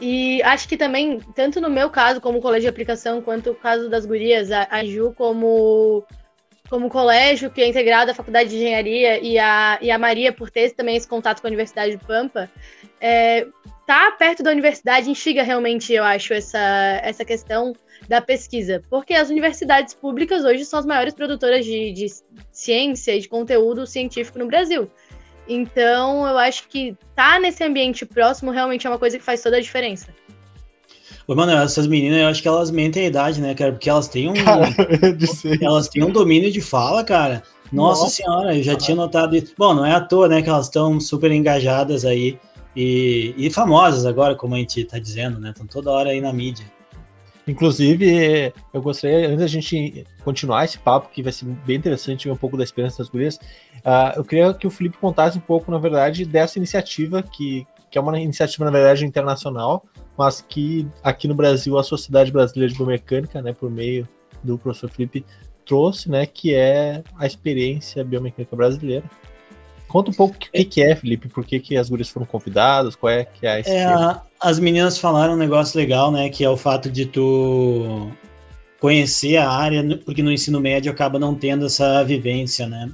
E 0.00 0.42
acho 0.42 0.68
que 0.68 0.76
também, 0.76 1.20
tanto 1.34 1.60
no 1.60 1.68
meu 1.68 1.90
caso, 1.90 2.20
como 2.20 2.40
colégio 2.40 2.62
de 2.62 2.68
aplicação, 2.68 3.20
quanto 3.20 3.50
o 3.50 3.54
caso 3.54 3.88
das 3.88 4.06
gurias, 4.06 4.50
a, 4.52 4.66
a 4.70 4.84
Ju, 4.84 5.12
como 5.16 6.04
como 6.68 6.90
colégio 6.90 7.50
que 7.50 7.62
é 7.62 7.66
integrado 7.66 8.10
à 8.10 8.14
Faculdade 8.14 8.50
de 8.50 8.56
Engenharia 8.56 9.18
e 9.20 9.38
a, 9.38 9.78
e 9.80 9.90
a 9.90 9.98
Maria, 9.98 10.32
por 10.32 10.50
ter 10.50 10.70
também 10.72 10.96
esse 10.96 11.08
contato 11.08 11.40
com 11.40 11.46
a 11.46 11.48
Universidade 11.48 11.96
de 11.96 12.04
Pampa, 12.04 12.50
é, 13.00 13.46
tá 13.86 14.10
perto 14.12 14.42
da 14.42 14.50
universidade 14.50 15.10
instiga 15.10 15.42
realmente, 15.42 15.92
eu 15.94 16.04
acho, 16.04 16.34
essa, 16.34 17.00
essa 17.02 17.24
questão 17.24 17.72
da 18.06 18.20
pesquisa, 18.20 18.82
porque 18.90 19.14
as 19.14 19.30
universidades 19.30 19.94
públicas 19.94 20.44
hoje 20.44 20.64
são 20.64 20.78
as 20.78 20.86
maiores 20.86 21.14
produtoras 21.14 21.64
de, 21.64 21.90
de 21.92 22.06
ciência 22.52 23.16
e 23.16 23.20
de 23.20 23.28
conteúdo 23.28 23.86
científico 23.86 24.38
no 24.38 24.46
Brasil. 24.46 24.90
Então, 25.48 26.26
eu 26.26 26.36
acho 26.36 26.68
que 26.68 26.96
tá 27.14 27.40
nesse 27.40 27.64
ambiente 27.64 28.04
próximo 28.04 28.50
realmente 28.50 28.86
é 28.86 28.90
uma 28.90 28.98
coisa 28.98 29.18
que 29.18 29.24
faz 29.24 29.42
toda 29.42 29.56
a 29.56 29.60
diferença. 29.60 30.08
Ô, 31.26 31.34
mano, 31.34 31.52
essas 31.52 31.86
meninas, 31.86 32.20
eu 32.20 32.28
acho 32.28 32.42
que 32.42 32.48
elas 32.48 32.70
mentem 32.70 33.04
a 33.04 33.08
idade, 33.08 33.40
né, 33.40 33.54
cara? 33.54 33.72
Porque 33.72 33.88
elas 33.88 34.08
têm 34.08 34.28
um. 34.30 34.34
Cara, 34.34 34.68
elas 35.60 35.88
têm 35.88 36.02
um 36.02 36.10
domínio 36.10 36.50
de 36.50 36.60
fala, 36.60 37.04
cara. 37.04 37.42
Nossa, 37.72 38.02
Nossa. 38.02 38.14
senhora, 38.14 38.56
eu 38.56 38.62
já 38.62 38.76
tinha 38.76 38.96
notado 38.96 39.36
isso. 39.36 39.52
Bom, 39.56 39.74
não 39.74 39.84
é 39.84 39.92
à 39.92 40.00
toa, 40.00 40.28
né, 40.28 40.40
que 40.40 40.48
elas 40.48 40.66
estão 40.66 40.98
super 40.98 41.30
engajadas 41.30 42.04
aí 42.04 42.38
e, 42.74 43.34
e 43.36 43.50
famosas 43.50 44.06
agora, 44.06 44.34
como 44.34 44.54
a 44.54 44.58
gente 44.58 44.84
tá 44.84 44.98
dizendo, 44.98 45.38
né? 45.38 45.50
Estão 45.50 45.66
toda 45.66 45.90
hora 45.90 46.10
aí 46.10 46.20
na 46.20 46.32
mídia. 46.32 46.64
Inclusive, 47.48 48.52
eu 48.74 48.82
gostaria, 48.82 49.26
antes 49.26 49.40
da 49.40 49.46
gente 49.46 50.04
continuar 50.22 50.66
esse 50.66 50.78
papo, 50.78 51.08
que 51.08 51.22
vai 51.22 51.32
ser 51.32 51.46
bem 51.46 51.76
interessante 51.76 52.28
um 52.28 52.36
pouco 52.36 52.58
da 52.58 52.62
experiência 52.62 52.98
das 52.98 53.08
gurias, 53.08 53.36
uh, 53.76 54.12
eu 54.16 54.24
queria 54.24 54.52
que 54.52 54.66
o 54.66 54.70
Felipe 54.70 54.98
contasse 54.98 55.38
um 55.38 55.40
pouco, 55.40 55.70
na 55.70 55.78
verdade, 55.78 56.26
dessa 56.26 56.58
iniciativa, 56.58 57.22
que, 57.22 57.66
que 57.90 57.96
é 57.96 58.00
uma 58.00 58.20
iniciativa, 58.20 58.66
na 58.66 58.70
verdade, 58.70 59.06
internacional, 59.06 59.82
mas 60.16 60.44
que 60.46 60.86
aqui 61.02 61.26
no 61.26 61.34
Brasil 61.34 61.78
a 61.78 61.82
Sociedade 61.82 62.30
Brasileira 62.30 62.70
de 62.70 62.76
Biomecânica, 62.76 63.40
né, 63.40 63.54
por 63.54 63.70
meio 63.70 64.06
do 64.44 64.58
professor 64.58 64.90
Felipe, 64.90 65.24
trouxe, 65.64 66.10
né, 66.10 66.26
que 66.26 66.54
é 66.54 67.02
a 67.16 67.26
experiência 67.26 68.04
biomecânica 68.04 68.54
brasileira. 68.54 69.04
Conta 69.88 70.10
um 70.10 70.14
pouco 70.14 70.36
o 70.36 70.38
que, 70.38 70.64
que, 70.64 70.82
é, 70.82 70.94
Felipe, 70.94 71.28
por 71.28 71.44
que, 71.44 71.58
que 71.58 71.76
as 71.76 71.88
gurias 71.88 72.10
foram 72.10 72.26
convidadas, 72.26 72.94
qual 72.94 73.10
é 73.10 73.24
que 73.24 73.46
é 73.46 73.50
a 73.50 73.58
é, 73.60 74.20
As 74.38 74.58
meninas 74.58 74.98
falaram 74.98 75.32
um 75.32 75.36
negócio 75.38 75.78
legal, 75.78 76.12
né, 76.12 76.28
que 76.28 76.44
é 76.44 76.50
o 76.50 76.56
fato 76.56 76.90
de 76.90 77.06
tu 77.06 78.10
conhecer 78.78 79.38
a 79.38 79.50
área, 79.50 79.82
porque 80.04 80.22
no 80.22 80.30
ensino 80.30 80.60
médio 80.60 80.92
acaba 80.92 81.18
não 81.18 81.34
tendo 81.34 81.66
essa 81.66 82.04
vivência, 82.04 82.68
né? 82.68 82.90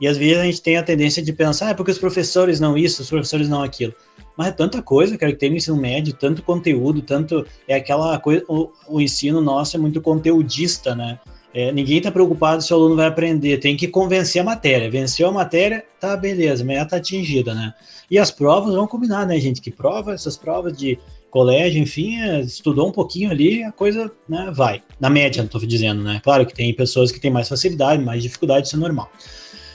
E 0.00 0.06
às 0.06 0.16
vezes 0.16 0.38
a 0.38 0.44
gente 0.44 0.62
tem 0.62 0.76
a 0.76 0.82
tendência 0.82 1.22
de 1.22 1.32
pensar, 1.32 1.66
ah, 1.66 1.70
é 1.70 1.74
porque 1.74 1.90
os 1.90 1.98
professores 1.98 2.60
não 2.60 2.78
isso, 2.78 3.02
os 3.02 3.08
professores 3.08 3.48
não 3.48 3.62
aquilo. 3.62 3.94
Mas 4.36 4.48
é 4.48 4.52
tanta 4.52 4.80
coisa, 4.80 5.18
cara, 5.18 5.32
que 5.32 5.38
tem 5.38 5.50
no 5.50 5.56
ensino 5.56 5.76
médio, 5.76 6.14
tanto 6.14 6.44
conteúdo, 6.44 7.02
tanto. 7.02 7.44
É 7.66 7.74
aquela 7.74 8.16
coisa. 8.20 8.44
O, 8.46 8.70
o 8.86 9.00
ensino 9.00 9.40
nosso 9.40 9.76
é 9.76 9.80
muito 9.80 10.00
conteudista, 10.00 10.94
né? 10.94 11.18
É, 11.54 11.72
ninguém 11.72 11.98
está 11.98 12.10
preocupado 12.10 12.62
se 12.62 12.72
o 12.72 12.76
aluno 12.76 12.96
vai 12.96 13.06
aprender, 13.06 13.58
tem 13.58 13.76
que 13.76 13.88
convencer 13.88 14.40
a 14.40 14.44
matéria. 14.44 14.90
Venceu 14.90 15.28
a 15.28 15.32
matéria, 15.32 15.84
tá 15.98 16.16
beleza, 16.16 16.62
meta 16.62 16.96
atingida, 16.96 17.54
né? 17.54 17.72
E 18.10 18.18
as 18.18 18.30
provas, 18.30 18.74
vão 18.74 18.86
combinar, 18.86 19.26
né, 19.26 19.38
gente? 19.40 19.60
Que 19.60 19.70
prova, 19.70 20.12
essas 20.12 20.36
provas 20.36 20.76
de 20.76 20.98
colégio, 21.30 21.80
enfim, 21.80 22.20
é, 22.20 22.40
estudou 22.40 22.88
um 22.88 22.92
pouquinho 22.92 23.30
ali, 23.30 23.62
a 23.62 23.72
coisa 23.72 24.10
né, 24.28 24.50
vai. 24.54 24.82
Na 25.00 25.10
média, 25.10 25.42
estou 25.42 25.60
dizendo, 25.60 26.02
né? 26.02 26.20
Claro 26.22 26.46
que 26.46 26.54
tem 26.54 26.72
pessoas 26.74 27.10
que 27.10 27.20
têm 27.20 27.30
mais 27.30 27.48
facilidade, 27.48 28.02
mais 28.02 28.22
dificuldade, 28.22 28.66
isso 28.66 28.76
é 28.76 28.78
normal. 28.78 29.10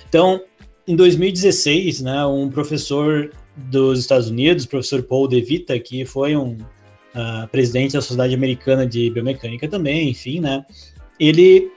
Então, 0.08 0.42
em 0.88 0.96
2016, 0.96 2.02
né, 2.02 2.26
um 2.26 2.50
professor 2.50 3.32
dos 3.56 4.00
Estados 4.00 4.30
Unidos, 4.30 4.66
professor 4.66 5.04
Paul 5.04 5.28
DeVita, 5.28 5.78
que 5.80 6.06
foi 6.06 6.36
um 6.36 6.54
uh, 6.54 7.48
presidente 7.52 7.94
da 7.94 8.02
Sociedade 8.02 8.34
Americana 8.34 8.86
de 8.86 9.10
Biomecânica 9.10 9.68
também, 9.68 10.10
enfim, 10.10 10.40
né, 10.40 10.66
ele, 11.20 11.72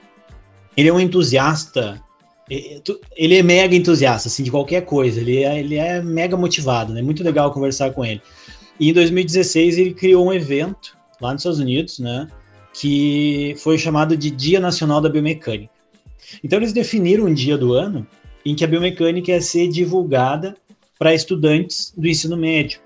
ele 0.75 0.89
é 0.89 0.93
um 0.93 0.99
entusiasta, 0.99 2.01
ele 2.49 3.37
é 3.37 3.43
mega 3.43 3.75
entusiasta, 3.75 4.27
assim, 4.27 4.43
de 4.43 4.51
qualquer 4.51 4.85
coisa, 4.85 5.19
ele 5.19 5.43
é, 5.43 5.59
ele 5.59 5.75
é 5.75 6.01
mega 6.01 6.37
motivado, 6.37 6.93
né, 6.93 7.01
muito 7.01 7.23
legal 7.23 7.51
conversar 7.51 7.91
com 7.91 8.05
ele. 8.05 8.21
E 8.79 8.89
em 8.89 8.93
2016 8.93 9.77
ele 9.77 9.93
criou 9.93 10.27
um 10.27 10.33
evento 10.33 10.97
lá 11.19 11.33
nos 11.33 11.41
Estados 11.41 11.59
Unidos, 11.59 11.99
né, 11.99 12.27
que 12.73 13.55
foi 13.57 13.77
chamado 13.77 14.15
de 14.15 14.29
Dia 14.29 14.59
Nacional 14.59 15.01
da 15.01 15.09
Biomecânica. 15.09 15.73
Então 16.43 16.59
eles 16.59 16.73
definiram 16.73 17.25
um 17.25 17.33
dia 17.33 17.57
do 17.57 17.73
ano 17.73 18.05
em 18.45 18.55
que 18.55 18.63
a 18.63 18.67
biomecânica 18.67 19.31
ia 19.31 19.41
ser 19.41 19.67
divulgada 19.67 20.55
para 20.97 21.13
estudantes 21.13 21.93
do 21.97 22.07
ensino 22.07 22.37
médio. 22.37 22.79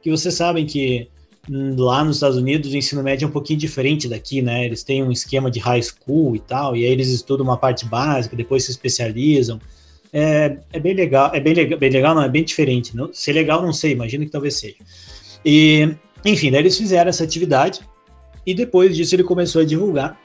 Que 0.00 0.10
vocês 0.10 0.34
sabem 0.34 0.66
que 0.66 1.08
lá 1.48 2.04
nos 2.04 2.16
Estados 2.16 2.36
Unidos 2.36 2.72
o 2.72 2.76
ensino 2.76 3.02
médio 3.02 3.26
é 3.26 3.28
um 3.28 3.32
pouquinho 3.32 3.58
diferente 3.58 4.08
daqui, 4.08 4.40
né? 4.40 4.64
Eles 4.64 4.82
têm 4.82 5.02
um 5.02 5.10
esquema 5.10 5.50
de 5.50 5.58
high 5.58 5.82
school 5.82 6.36
e 6.36 6.38
tal, 6.38 6.76
e 6.76 6.84
aí 6.84 6.90
eles 6.90 7.08
estudam 7.08 7.44
uma 7.44 7.56
parte 7.56 7.84
básica, 7.84 8.36
depois 8.36 8.64
se 8.64 8.70
especializam. 8.70 9.60
É, 10.12 10.58
é 10.72 10.78
bem 10.78 10.94
legal, 10.94 11.30
é 11.34 11.40
bem 11.40 11.54
legal, 11.54 11.78
bem 11.78 11.90
legal, 11.90 12.14
não, 12.14 12.22
é 12.22 12.28
bem 12.28 12.44
diferente. 12.44 12.96
Não, 12.96 13.12
se 13.12 13.30
é 13.30 13.34
legal, 13.34 13.62
não 13.62 13.72
sei, 13.72 13.92
imagino 13.92 14.24
que 14.24 14.30
talvez 14.30 14.58
seja. 14.58 14.76
E, 15.44 15.88
enfim, 16.24 16.50
daí 16.50 16.60
eles 16.60 16.76
fizeram 16.76 17.08
essa 17.08 17.24
atividade, 17.24 17.80
e 18.46 18.54
depois 18.54 18.94
disso 18.94 19.14
ele 19.14 19.24
começou 19.24 19.62
a 19.62 19.64
divulgar. 19.64 20.20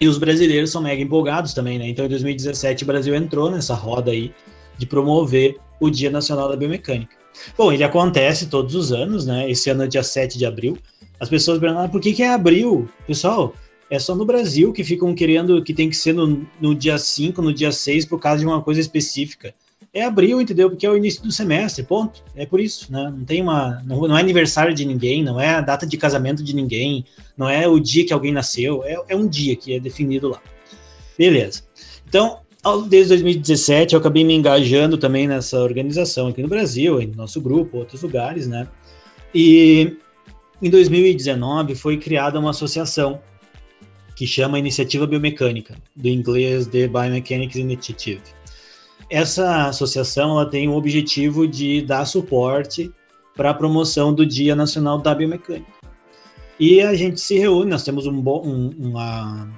E 0.00 0.06
os 0.06 0.16
brasileiros 0.16 0.70
são 0.70 0.80
mega 0.80 1.02
empolgados 1.02 1.52
também, 1.52 1.78
né? 1.78 1.88
Então, 1.88 2.06
em 2.06 2.08
2017, 2.08 2.84
o 2.84 2.86
Brasil 2.86 3.14
entrou 3.14 3.50
nessa 3.50 3.74
roda 3.74 4.12
aí 4.12 4.32
de 4.76 4.86
promover 4.86 5.56
o 5.80 5.90
Dia 5.90 6.08
Nacional 6.08 6.48
da 6.48 6.56
Biomecânica. 6.56 7.16
Bom, 7.56 7.72
ele 7.72 7.84
acontece 7.84 8.46
todos 8.46 8.74
os 8.74 8.92
anos, 8.92 9.26
né? 9.26 9.50
Esse 9.50 9.70
ano 9.70 9.84
é 9.84 9.86
dia 9.86 10.02
7 10.02 10.38
de 10.38 10.46
abril. 10.46 10.78
As 11.20 11.28
pessoas 11.28 11.58
perguntam, 11.58 11.84
ah, 11.84 11.88
por 11.88 12.00
que, 12.00 12.12
que 12.12 12.22
é 12.22 12.28
abril? 12.28 12.88
Pessoal, 13.06 13.54
é 13.90 13.98
só 13.98 14.14
no 14.14 14.24
Brasil 14.24 14.72
que 14.72 14.84
ficam 14.84 15.14
querendo 15.14 15.62
que 15.62 15.74
tem 15.74 15.88
que 15.88 15.96
ser 15.96 16.12
no, 16.12 16.46
no 16.60 16.74
dia 16.74 16.98
5, 16.98 17.40
no 17.40 17.52
dia 17.52 17.72
6, 17.72 18.04
por 18.04 18.20
causa 18.20 18.40
de 18.40 18.46
uma 18.46 18.62
coisa 18.62 18.80
específica. 18.80 19.54
É 19.92 20.04
abril, 20.04 20.40
entendeu? 20.40 20.68
Porque 20.68 20.86
é 20.86 20.90
o 20.90 20.96
início 20.96 21.22
do 21.22 21.32
semestre, 21.32 21.82
ponto. 21.82 22.22
É 22.36 22.44
por 22.44 22.60
isso, 22.60 22.92
né? 22.92 23.10
Não 23.16 23.24
tem 23.24 23.40
uma. 23.40 23.82
Não, 23.84 24.02
não 24.02 24.16
é 24.16 24.20
aniversário 24.20 24.74
de 24.74 24.84
ninguém, 24.84 25.24
não 25.24 25.40
é 25.40 25.54
a 25.54 25.60
data 25.62 25.86
de 25.86 25.96
casamento 25.96 26.44
de 26.44 26.54
ninguém, 26.54 27.06
não 27.36 27.48
é 27.48 27.66
o 27.66 27.80
dia 27.80 28.04
que 28.04 28.12
alguém 28.12 28.30
nasceu, 28.30 28.84
é, 28.84 28.96
é 29.08 29.16
um 29.16 29.26
dia 29.26 29.56
que 29.56 29.74
é 29.74 29.80
definido 29.80 30.28
lá. 30.28 30.42
Beleza. 31.16 31.62
Então, 32.06 32.40
desde 32.88 33.08
2017 33.10 33.94
eu 33.94 34.00
acabei 34.00 34.24
me 34.24 34.34
engajando 34.34 34.98
também 34.98 35.26
nessa 35.26 35.60
organização 35.60 36.28
aqui 36.28 36.42
no 36.42 36.48
Brasil, 36.48 37.00
em 37.00 37.06
nosso 37.08 37.40
grupo, 37.40 37.78
outros 37.78 38.02
lugares, 38.02 38.46
né? 38.46 38.68
E 39.34 39.96
em 40.60 40.70
2019 40.70 41.74
foi 41.74 41.96
criada 41.96 42.38
uma 42.38 42.50
associação 42.50 43.20
que 44.16 44.26
chama 44.26 44.58
Iniciativa 44.58 45.06
Biomecânica, 45.06 45.76
do 45.94 46.08
inglês 46.08 46.66
The 46.66 46.88
Biomechanics 46.88 47.56
Initiative. 47.56 48.22
Essa 49.08 49.68
associação 49.68 50.32
ela 50.32 50.50
tem 50.50 50.68
o 50.68 50.74
objetivo 50.74 51.46
de 51.46 51.82
dar 51.82 52.04
suporte 52.04 52.92
para 53.36 53.50
a 53.50 53.54
promoção 53.54 54.12
do 54.12 54.26
Dia 54.26 54.56
Nacional 54.56 54.98
da 54.98 55.14
Biomecânica. 55.14 55.78
E 56.58 56.82
a 56.82 56.92
gente 56.94 57.20
se 57.20 57.38
reúne, 57.38 57.70
nós 57.70 57.84
temos 57.84 58.06
um, 58.06 58.18
um, 58.18 58.70
uma, 58.76 59.48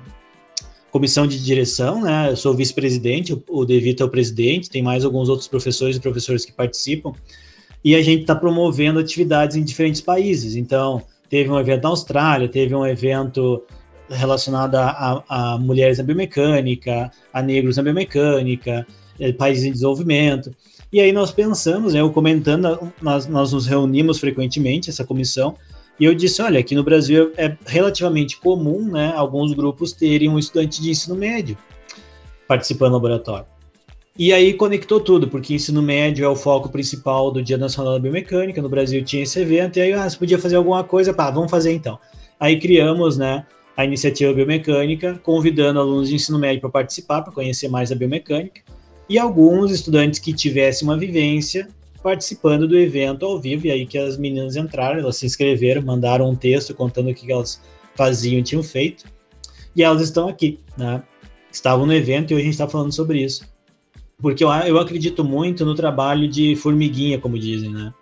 comissão 0.91 1.27
de 1.27 1.43
direção, 1.43 2.03
né? 2.03 2.31
Eu 2.31 2.37
sou 2.37 2.55
vice-presidente, 2.55 3.37
o 3.49 3.65
Devito 3.65 4.03
é 4.03 4.07
o 4.07 4.09
presidente, 4.09 4.69
tem 4.69 4.83
mais 4.83 5.05
alguns 5.05 5.29
outros 5.29 5.49
professores 5.49 5.97
e 5.97 6.01
professores 6.01 6.45
que 6.45 6.53
participam. 6.53 7.13
E 7.85 7.95
a 7.95 8.03
gente 8.03 8.23
está 8.23 8.35
promovendo 8.35 8.99
atividades 8.99 9.57
em 9.57 9.65
diferentes 9.65 10.01
países. 10.01 10.57
Então, 10.57 11.03
teve 11.29 11.49
um 11.49 11.59
evento 11.59 11.83
na 11.85 11.89
Austrália, 11.89 12.49
teve 12.49 12.75
um 12.75 12.87
evento 12.87 13.63
relacionado 14.11 14.75
a, 14.75 15.25
a, 15.29 15.59
mulheres 15.59 15.99
na 15.99 16.05
biomecânica, 16.05 17.11
a 17.33 17.41
negros 17.41 17.77
na 17.77 17.83
biomecânica, 17.83 18.87
eh, 19.19 19.33
países 19.33 19.65
em 19.65 19.73
desenvolvimento. 19.73 20.51
E 20.93 21.01
aí 21.01 21.13
nós 21.13 21.31
pensamos, 21.31 21.95
né, 21.95 22.01
eu 22.01 22.11
comentando, 22.11 22.93
nós, 23.01 23.29
nós 23.29 23.53
nos 23.53 23.67
reunimos 23.67 24.19
frequentemente, 24.19 24.91
essa 24.91 25.05
comissão, 25.05 25.57
e 26.01 26.07
eu 26.07 26.15
disse, 26.15 26.41
olha, 26.41 26.59
aqui 26.59 26.75
no 26.75 26.83
Brasil 26.83 27.31
é 27.37 27.55
relativamente 27.67 28.39
comum, 28.39 28.91
né, 28.91 29.13
alguns 29.15 29.53
grupos 29.53 29.93
terem 29.93 30.31
um 30.31 30.39
estudante 30.39 30.81
de 30.81 30.91
ensino 30.91 31.15
médio 31.15 31.59
participando 32.49 32.93
do 32.93 32.95
laboratório. 32.95 33.45
E 34.19 34.33
aí 34.33 34.55
conectou 34.55 34.99
tudo, 34.99 35.29
porque 35.29 35.55
ensino 35.55 35.83
médio 35.83 36.25
é 36.25 36.29
o 36.29 36.35
foco 36.35 36.71
principal 36.71 37.31
do 37.31 37.43
Dia 37.43 37.59
Nacional 37.59 37.93
da 37.93 37.99
Biomecânica, 37.99 38.63
no 38.63 38.69
Brasil 38.69 39.05
tinha 39.05 39.23
esse 39.23 39.39
evento, 39.41 39.79
e 39.79 39.83
aí, 39.83 39.93
ah, 39.93 40.09
você 40.09 40.17
podia 40.17 40.39
fazer 40.39 40.57
alguma 40.57 40.83
coisa, 40.83 41.13
pá, 41.13 41.31
vamos 41.31 41.51
fazer 41.51 41.73
então. 41.73 41.99
Aí 42.39 42.59
criamos, 42.59 43.19
né, 43.19 43.47
a 43.77 43.85
iniciativa 43.85 44.33
biomecânica, 44.33 45.21
convidando 45.23 45.81
alunos 45.81 46.09
de 46.09 46.15
ensino 46.15 46.39
médio 46.39 46.63
para 46.63 46.71
participar, 46.71 47.21
para 47.21 47.33
conhecer 47.33 47.69
mais 47.69 47.93
a 47.93 47.95
biomecânica, 47.95 48.63
e 49.07 49.19
alguns 49.19 49.71
estudantes 49.71 50.19
que 50.19 50.33
tivessem 50.33 50.89
uma 50.89 50.97
vivência 50.97 51.69
participando 52.03 52.67
do 52.67 52.79
evento 52.79 53.25
ao 53.25 53.39
vivo, 53.39 53.67
e 53.67 53.71
aí 53.71 53.87
que 53.87 53.99
as 53.99 54.17
meninas 54.17 54.57
entraram, 54.57 55.01
elas 55.01 55.17
se 55.17 55.27
inscreveram, 55.27 55.83
mandaram 55.83 56.29
um 56.29 56.35
texto 56.35 56.75
contando 56.75 57.11
o 57.11 57.15
que 57.15 57.31
elas 57.31 57.61
faziam 57.95 58.39
e 58.39 58.43
tinham 58.43 58.63
feito, 58.63 59.05
e 59.75 59.83
elas 59.83 60.03
estão 60.03 60.29
aqui, 60.29 60.59
né? 60.77 61.03
Estavam 61.53 61.87
no 61.87 61.93
evento 61.93 62.31
e 62.31 62.35
hoje 62.35 62.43
a 62.43 62.45
gente 62.45 62.55
está 62.55 62.69
falando 62.69 62.93
sobre 62.93 63.23
isso. 63.23 63.45
Porque 64.19 64.45
eu, 64.45 64.51
eu 64.51 64.79
acredito 64.79 65.25
muito 65.25 65.65
no 65.65 65.75
trabalho 65.75 66.29
de 66.29 66.55
formiguinha, 66.57 67.19
como 67.19 67.39
dizem, 67.39 67.71
né? 67.71 67.93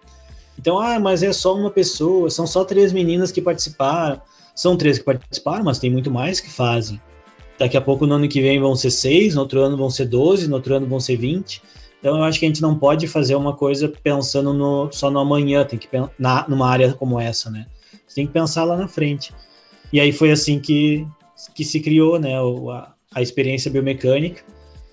Então, 0.58 0.78
ah, 0.78 0.98
mas 0.98 1.22
é 1.22 1.32
só 1.32 1.54
uma 1.54 1.70
pessoa, 1.70 2.30
são 2.30 2.46
só 2.46 2.64
três 2.64 2.92
meninas 2.92 3.30
que 3.30 3.40
participaram. 3.40 4.20
São 4.54 4.76
três 4.76 4.98
que 4.98 5.04
participaram, 5.04 5.62
mas 5.62 5.78
tem 5.78 5.88
muito 5.88 6.10
mais 6.10 6.40
que 6.40 6.50
fazem. 6.50 7.00
Daqui 7.56 7.76
a 7.76 7.80
pouco, 7.80 8.06
no 8.08 8.14
ano 8.14 8.28
que 8.28 8.40
vem, 8.40 8.58
vão 8.58 8.74
ser 8.74 8.90
seis, 8.90 9.36
no 9.36 9.42
outro 9.42 9.60
ano 9.60 9.76
vão 9.76 9.88
ser 9.88 10.06
doze, 10.06 10.48
no 10.48 10.56
outro 10.56 10.74
ano 10.74 10.86
vão 10.86 10.98
ser 10.98 11.16
vinte. 11.16 11.62
Então 11.98 12.16
eu 12.16 12.24
acho 12.24 12.38
que 12.38 12.46
a 12.46 12.48
gente 12.48 12.62
não 12.62 12.78
pode 12.78 13.06
fazer 13.08 13.34
uma 13.34 13.54
coisa 13.54 13.88
pensando 13.88 14.52
no, 14.52 14.90
só 14.92 15.10
no 15.10 15.18
amanhã, 15.18 15.64
tem 15.64 15.78
que 15.78 15.88
na, 16.18 16.46
numa 16.48 16.68
área 16.68 16.92
como 16.92 17.18
essa, 17.18 17.50
né? 17.50 17.66
Você 18.06 18.16
tem 18.16 18.26
que 18.26 18.32
pensar 18.32 18.64
lá 18.64 18.76
na 18.76 18.88
frente. 18.88 19.32
E 19.92 20.00
aí 20.00 20.12
foi 20.12 20.30
assim 20.30 20.60
que, 20.60 21.06
que 21.54 21.64
se 21.64 21.80
criou, 21.80 22.18
né, 22.18 22.34
a, 22.36 22.92
a 23.14 23.22
experiência 23.22 23.70
biomecânica, 23.70 24.42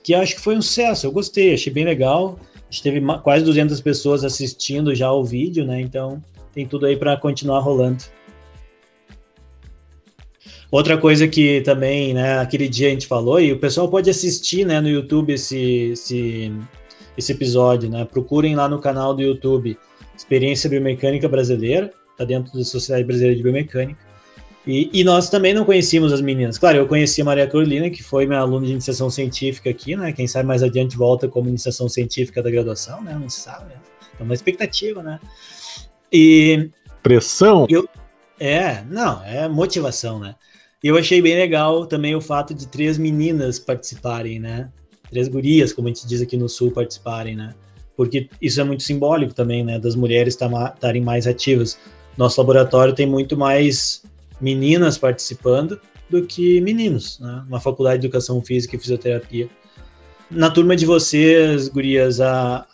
que 0.03 0.13
acho 0.13 0.35
que 0.35 0.41
foi 0.41 0.57
um 0.57 0.61
sucesso. 0.61 1.05
Eu 1.05 1.11
gostei, 1.11 1.53
achei 1.53 1.71
bem 1.71 1.85
legal. 1.85 2.39
A 2.55 2.71
gente 2.71 2.83
teve 2.83 3.01
quase 3.21 3.43
200 3.45 3.79
pessoas 3.81 4.23
assistindo 4.23 4.95
já 4.95 5.11
o 5.11 5.23
vídeo, 5.23 5.65
né? 5.65 5.81
Então 5.81 6.21
tem 6.53 6.65
tudo 6.65 6.85
aí 6.85 6.97
para 6.97 7.17
continuar 7.17 7.59
rolando. 7.59 8.03
Outra 10.71 10.97
coisa 10.97 11.27
que 11.27 11.61
também, 11.61 12.13
né, 12.13 12.39
aquele 12.39 12.67
dia 12.67 12.87
a 12.87 12.91
gente 12.91 13.07
falou, 13.07 13.39
e 13.39 13.51
o 13.51 13.59
pessoal 13.59 13.87
pode 13.87 14.09
assistir, 14.09 14.65
né, 14.65 14.81
no 14.81 14.89
YouTube 14.89 15.31
esse, 15.31 15.91
esse 15.93 16.51
esse 17.17 17.31
episódio, 17.31 17.89
né? 17.89 18.05
Procurem 18.05 18.55
lá 18.55 18.67
no 18.67 18.79
canal 18.79 19.13
do 19.13 19.21
YouTube 19.21 19.77
Experiência 20.15 20.69
Biomecânica 20.69 21.27
Brasileira, 21.27 21.91
tá 22.17 22.23
dentro 22.23 22.57
da 22.57 22.63
Sociedade 22.63 23.03
Brasileira 23.03 23.35
de 23.35 23.43
Biomecânica. 23.43 24.05
E, 24.67 24.89
e, 24.91 25.03
nós 25.03 25.29
também 25.29 25.53
não 25.53 25.63
conhecíamos 25.63 26.11
as 26.11 26.21
meninas. 26.21 26.57
Claro, 26.57 26.79
eu 26.79 26.87
conheci 26.87 27.21
a 27.21 27.25
Maria 27.25 27.45
Carolina, 27.45 27.87
que 27.89 28.01
foi 28.01 28.25
minha 28.25 28.39
aluna 28.39 28.65
de 28.65 28.71
iniciação 28.71 29.11
científica 29.11 29.69
aqui, 29.69 29.95
né? 29.95 30.11
Quem 30.11 30.25
sabe 30.27 30.47
mais 30.47 30.63
adiante 30.63 30.97
volta 30.97 31.27
como 31.27 31.47
iniciação 31.47 31.87
científica 31.87 32.41
da 32.41 32.49
graduação, 32.49 33.03
né? 33.03 33.13
Não 33.13 33.29
se 33.29 33.41
sabe, 33.41 33.65
né? 33.65 33.75
É 34.19 34.23
uma 34.23 34.33
expectativa, 34.33 35.03
né? 35.03 35.19
E. 36.11 36.71
Pressão? 37.03 37.67
Eu, 37.69 37.87
é, 38.39 38.83
não, 38.89 39.23
é 39.23 39.47
motivação, 39.47 40.19
né? 40.19 40.33
E 40.83 40.87
eu 40.87 40.97
achei 40.97 41.21
bem 41.21 41.35
legal 41.35 41.85
também 41.85 42.15
o 42.15 42.21
fato 42.21 42.53
de 42.53 42.67
três 42.67 42.97
meninas 42.97 43.59
participarem, 43.59 44.39
né? 44.39 44.69
Três 45.15 45.29
gurias, 45.29 45.71
como 45.71 45.87
a 45.87 45.91
gente 45.91 46.05
diz 46.05 46.21
aqui 46.21 46.35
no 46.35 46.49
Sul, 46.49 46.71
participarem, 46.71 47.37
né? 47.37 47.55
Porque 47.95 48.27
isso 48.41 48.59
é 48.59 48.63
muito 48.65 48.83
simbólico 48.83 49.33
também, 49.33 49.63
né? 49.63 49.79
Das 49.79 49.95
mulheres 49.95 50.37
estarem 50.37 51.01
mais 51.01 51.25
ativas. 51.25 51.79
Nosso 52.17 52.41
laboratório 52.41 52.93
tem 52.93 53.05
muito 53.05 53.37
mais 53.37 54.03
meninas 54.41 54.97
participando 54.97 55.79
do 56.09 56.23
que 56.23 56.59
meninos, 56.59 57.17
né? 57.21 57.45
Uma 57.47 57.61
faculdade 57.61 58.01
de 58.01 58.07
educação 58.07 58.41
física 58.41 58.75
e 58.75 58.79
fisioterapia. 58.79 59.47
Na 60.29 60.49
turma 60.49 60.75
de 60.75 60.85
vocês, 60.85 61.69
gurias, 61.69 62.19
a, 62.19 62.67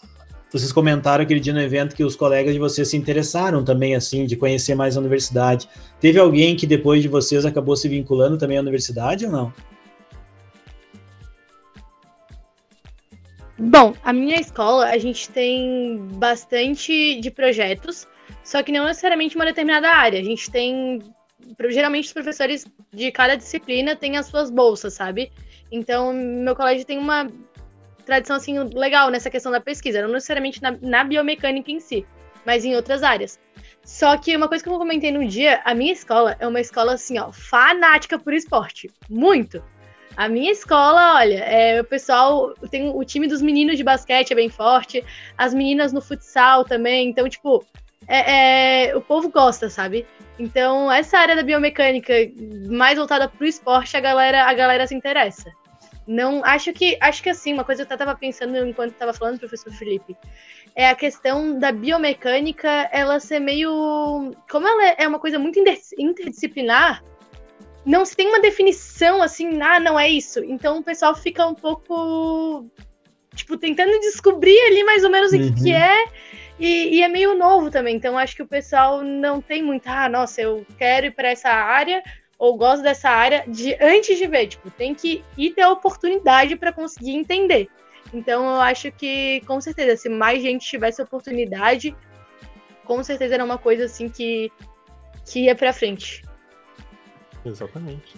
vocês 0.51 0.71
comentaram 0.71 1.23
aquele 1.23 1.39
dia 1.39 1.53
no 1.53 1.61
evento 1.61 1.95
que 1.95 2.03
os 2.03 2.15
colegas 2.15 2.53
de 2.53 2.59
vocês 2.59 2.87
se 2.87 2.97
interessaram 2.97 3.63
também, 3.63 3.93
assim, 3.93 4.25
de 4.25 4.35
conhecer 4.35 4.73
mais 4.73 4.97
a 4.97 4.99
universidade. 4.99 5.69
Teve 5.99 6.17
alguém 6.17 6.55
que 6.55 6.65
depois 6.65 7.03
de 7.03 7.07
vocês 7.07 7.45
acabou 7.45 7.75
se 7.75 7.87
vinculando 7.87 8.35
também 8.35 8.57
à 8.57 8.61
universidade 8.61 9.27
ou 9.27 9.31
não? 9.31 9.53
Bom, 13.63 13.93
a 14.03 14.11
minha 14.11 14.39
escola, 14.39 14.87
a 14.87 14.97
gente 14.97 15.29
tem 15.29 15.99
bastante 16.15 17.21
de 17.21 17.29
projetos, 17.29 18.07
só 18.43 18.63
que 18.63 18.71
não 18.71 18.85
necessariamente 18.85 19.35
uma 19.35 19.45
determinada 19.45 19.87
área. 19.87 20.19
A 20.19 20.23
gente 20.23 20.49
tem. 20.49 20.99
Geralmente, 21.69 22.05
os 22.05 22.13
professores 22.13 22.65
de 22.91 23.11
cada 23.11 23.35
disciplina 23.35 23.95
têm 23.95 24.17
as 24.17 24.25
suas 24.25 24.49
bolsas, 24.49 24.95
sabe? 24.95 25.31
Então, 25.71 26.11
meu 26.11 26.55
colégio 26.55 26.87
tem 26.87 26.97
uma 26.97 27.29
tradição, 28.03 28.35
assim, 28.35 28.57
legal 28.73 29.11
nessa 29.11 29.29
questão 29.29 29.51
da 29.51 29.61
pesquisa. 29.61 30.01
Não 30.01 30.09
necessariamente 30.09 30.59
na, 30.59 30.75
na 30.81 31.03
biomecânica 31.03 31.69
em 31.69 31.79
si, 31.79 32.03
mas 32.43 32.65
em 32.65 32.75
outras 32.75 33.03
áreas. 33.03 33.39
Só 33.85 34.17
que 34.17 34.35
uma 34.35 34.47
coisa 34.47 34.63
que 34.63 34.69
eu 34.71 34.77
comentei 34.79 35.11
no 35.11 35.27
dia, 35.27 35.61
a 35.63 35.75
minha 35.75 35.93
escola 35.93 36.35
é 36.39 36.47
uma 36.47 36.59
escola, 36.59 36.93
assim, 36.93 37.19
ó, 37.19 37.31
fanática 37.31 38.17
por 38.17 38.33
esporte. 38.33 38.89
Muito. 39.07 39.63
A 40.17 40.27
minha 40.27 40.51
escola, 40.51 41.15
olha, 41.15 41.39
é, 41.39 41.81
o 41.81 41.85
pessoal 41.85 42.53
tem 42.69 42.89
o 42.89 43.03
time 43.03 43.27
dos 43.27 43.41
meninos 43.41 43.77
de 43.77 43.83
basquete 43.83 44.31
é 44.31 44.35
bem 44.35 44.49
forte, 44.49 45.03
as 45.37 45.53
meninas 45.53 45.93
no 45.93 46.01
futsal 46.01 46.65
também, 46.65 47.09
então, 47.09 47.29
tipo, 47.29 47.65
é, 48.07 48.89
é, 48.89 48.95
o 48.95 49.01
povo 49.01 49.29
gosta, 49.29 49.69
sabe? 49.69 50.05
Então, 50.37 50.91
essa 50.91 51.17
área 51.17 51.35
da 51.35 51.43
biomecânica 51.43 52.13
mais 52.67 52.97
voltada 52.97 53.29
para 53.29 53.43
o 53.43 53.47
esporte, 53.47 53.95
a 53.95 53.99
galera, 54.01 54.45
a 54.45 54.53
galera 54.53 54.85
se 54.85 54.95
interessa. 54.95 55.51
Não, 56.07 56.43
acho 56.43 56.73
que, 56.73 56.97
acho 56.99 57.21
que 57.21 57.29
assim, 57.29 57.53
uma 57.53 57.63
coisa 57.63 57.85
que 57.85 57.91
eu 57.91 57.95
estava 57.95 58.15
pensando 58.15 58.57
enquanto 58.57 58.91
estava 58.91 59.13
falando, 59.13 59.39
professor 59.39 59.71
Felipe, 59.71 60.17
é 60.75 60.89
a 60.89 60.95
questão 60.95 61.57
da 61.57 61.71
biomecânica, 61.71 62.89
ela 62.91 63.19
ser 63.19 63.39
meio, 63.39 64.33
como 64.49 64.67
ela 64.67 64.95
é 64.97 65.07
uma 65.07 65.19
coisa 65.19 65.37
muito 65.37 65.59
interdisciplinar, 65.97 67.03
não 67.85 68.05
se 68.05 68.15
tem 68.15 68.27
uma 68.27 68.39
definição 68.39 69.21
assim, 69.21 69.61
ah, 69.61 69.79
não 69.79 69.99
é 69.99 70.09
isso. 70.09 70.43
Então 70.43 70.79
o 70.79 70.83
pessoal 70.83 71.15
fica 71.15 71.45
um 71.47 71.55
pouco, 71.55 72.65
tipo, 73.35 73.57
tentando 73.57 73.99
descobrir 73.99 74.59
ali 74.67 74.83
mais 74.83 75.03
ou 75.03 75.09
menos 75.09 75.31
uhum. 75.31 75.39
o 75.39 75.41
que, 75.41 75.63
que 75.63 75.69
uhum. 75.71 75.77
é. 75.77 76.05
E, 76.59 76.97
e, 76.97 77.01
é 77.01 77.07
meio 77.07 77.35
novo 77.35 77.71
também. 77.71 77.95
Então 77.95 78.17
acho 78.17 78.35
que 78.35 78.43
o 78.43 78.47
pessoal 78.47 79.01
não 79.03 79.41
tem 79.41 79.63
muito, 79.63 79.87
ah, 79.87 80.07
nossa, 80.07 80.41
eu 80.41 80.65
quero 80.77 81.07
ir 81.07 81.11
para 81.11 81.29
essa 81.29 81.49
área 81.49 82.03
ou 82.37 82.55
gosto 82.55 82.83
dessa 82.83 83.09
área 83.09 83.43
de 83.47 83.75
antes 83.81 84.17
de 84.17 84.27
ver. 84.27 84.47
Tipo, 84.47 84.69
tem 84.69 84.93
que 84.93 85.23
ir 85.37 85.51
ter 85.51 85.61
a 85.61 85.71
oportunidade 85.71 86.55
para 86.55 86.71
conseguir 86.71 87.15
entender. 87.15 87.67
Então 88.13 88.43
eu 88.43 88.61
acho 88.61 88.91
que, 88.91 89.41
com 89.47 89.59
certeza, 89.59 89.95
se 89.95 90.09
mais 90.09 90.41
gente 90.41 90.67
tivesse 90.67 91.01
oportunidade, 91.01 91.95
com 92.83 93.03
certeza 93.03 93.35
era 93.35 93.43
uma 93.43 93.57
coisa 93.57 93.85
assim 93.85 94.09
que, 94.09 94.51
que 95.25 95.45
ia 95.45 95.55
para 95.55 95.73
frente. 95.73 96.23
Exatamente. 97.45 98.15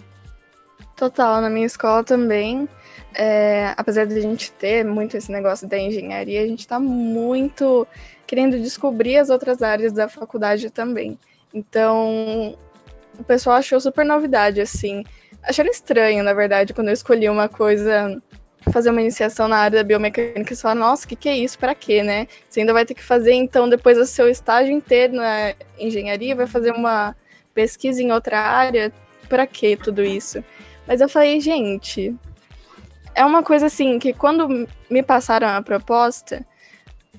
Total, 0.96 1.40
na 1.40 1.50
minha 1.50 1.66
escola 1.66 2.04
também. 2.04 2.68
É, 3.14 3.74
apesar 3.76 4.06
de 4.06 4.16
a 4.16 4.20
gente 4.20 4.52
ter 4.52 4.84
muito 4.84 5.16
esse 5.16 5.30
negócio 5.30 5.68
da 5.68 5.78
engenharia, 5.78 6.42
a 6.42 6.46
gente 6.46 6.60
está 6.60 6.78
muito 6.78 7.86
querendo 8.26 8.58
descobrir 8.58 9.18
as 9.18 9.30
outras 9.30 9.62
áreas 9.62 9.92
da 9.92 10.08
faculdade 10.08 10.70
também. 10.70 11.18
Então, 11.52 12.56
o 13.18 13.24
pessoal 13.24 13.56
achou 13.56 13.80
super 13.80 14.04
novidade, 14.04 14.60
assim. 14.60 15.04
Acharam 15.42 15.70
estranho, 15.70 16.24
na 16.24 16.32
verdade, 16.32 16.72
quando 16.72 16.88
eu 16.88 16.94
escolhi 16.94 17.28
uma 17.28 17.48
coisa, 17.48 18.20
fazer 18.72 18.90
uma 18.90 19.00
iniciação 19.00 19.46
na 19.46 19.58
área 19.58 19.78
da 19.78 19.84
biomecânica, 19.84 20.52
e 20.52 20.56
falaram, 20.56 20.80
nossa, 20.80 21.04
o 21.04 21.08
que, 21.08 21.16
que 21.16 21.28
é 21.28 21.36
isso? 21.36 21.58
Para 21.58 21.74
quê, 21.74 22.02
né? 22.02 22.26
Você 22.48 22.60
ainda 22.60 22.72
vai 22.72 22.84
ter 22.84 22.94
que 22.94 23.02
fazer, 23.02 23.34
então, 23.34 23.68
depois 23.68 23.96
do 23.96 24.06
seu 24.06 24.28
estágio 24.28 24.72
inteiro 24.72 25.14
na 25.14 25.54
engenharia, 25.78 26.34
vai 26.34 26.46
fazer 26.46 26.72
uma 26.72 27.14
pesquisa 27.52 28.02
em 28.02 28.10
outra 28.10 28.40
área 28.40 28.92
para 29.34 29.48
que 29.48 29.76
tudo 29.76 30.00
isso? 30.00 30.44
Mas 30.86 31.00
eu 31.00 31.08
falei, 31.08 31.40
gente, 31.40 32.14
é 33.16 33.24
uma 33.24 33.42
coisa 33.42 33.66
assim 33.66 33.98
que 33.98 34.12
quando 34.12 34.68
me 34.88 35.02
passaram 35.02 35.48
a 35.48 35.60
proposta 35.60 36.46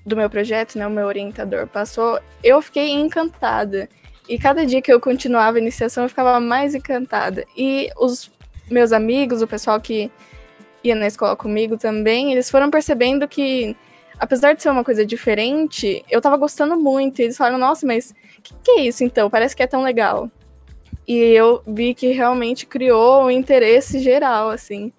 do 0.05 0.15
meu 0.15 0.29
projeto, 0.29 0.77
né, 0.77 0.87
o 0.87 0.89
meu 0.89 1.07
orientador 1.07 1.67
passou, 1.67 2.17
eu 2.41 2.61
fiquei 2.61 2.91
encantada. 2.91 3.89
E 4.29 4.39
cada 4.39 4.65
dia 4.65 4.81
que 4.81 4.93
eu 4.93 5.01
continuava 5.01 5.57
a 5.57 5.61
iniciação, 5.61 6.03
eu 6.03 6.09
ficava 6.09 6.39
mais 6.39 6.73
encantada. 6.73 7.43
E 7.57 7.89
os 7.97 8.31
meus 8.71 8.93
amigos, 8.93 9.41
o 9.41 9.47
pessoal 9.47 9.81
que 9.81 10.09
ia 10.85 10.95
na 10.95 11.07
escola 11.07 11.35
comigo 11.35 11.77
também, 11.77 12.31
eles 12.31 12.49
foram 12.49 12.71
percebendo 12.71 13.27
que, 13.27 13.75
apesar 14.17 14.53
de 14.53 14.63
ser 14.63 14.69
uma 14.69 14.85
coisa 14.85 15.05
diferente, 15.05 16.01
eu 16.09 16.21
tava 16.21 16.37
gostando 16.37 16.77
muito. 16.77 17.19
E 17.19 17.23
eles 17.23 17.35
falaram, 17.35 17.57
nossa, 17.57 17.85
mas 17.85 18.11
o 18.39 18.41
que, 18.41 18.53
que 18.63 18.71
é 18.71 18.81
isso 18.83 19.03
então? 19.03 19.29
Parece 19.29 19.53
que 19.53 19.63
é 19.63 19.67
tão 19.67 19.83
legal. 19.83 20.31
E 21.07 21.15
eu 21.17 21.61
vi 21.67 21.93
que 21.93 22.07
realmente 22.11 22.65
criou 22.65 23.25
um 23.25 23.31
interesse 23.31 23.99
geral, 23.99 24.49
assim. 24.49 24.91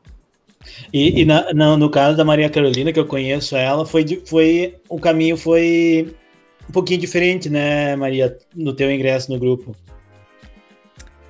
E, 0.92 1.22
e 1.22 1.24
na, 1.24 1.52
na, 1.52 1.76
no 1.76 1.90
caso 1.90 2.16
da 2.16 2.24
Maria 2.24 2.50
Carolina, 2.50 2.92
que 2.92 2.98
eu 2.98 3.06
conheço 3.06 3.56
ela, 3.56 3.86
foi, 3.86 4.22
foi 4.26 4.76
o 4.88 4.98
caminho 4.98 5.36
foi 5.36 6.14
um 6.68 6.72
pouquinho 6.72 7.00
diferente, 7.00 7.48
né, 7.48 7.94
Maria, 7.96 8.36
no 8.54 8.74
teu 8.74 8.90
ingresso 8.90 9.32
no 9.32 9.38
grupo. 9.38 9.74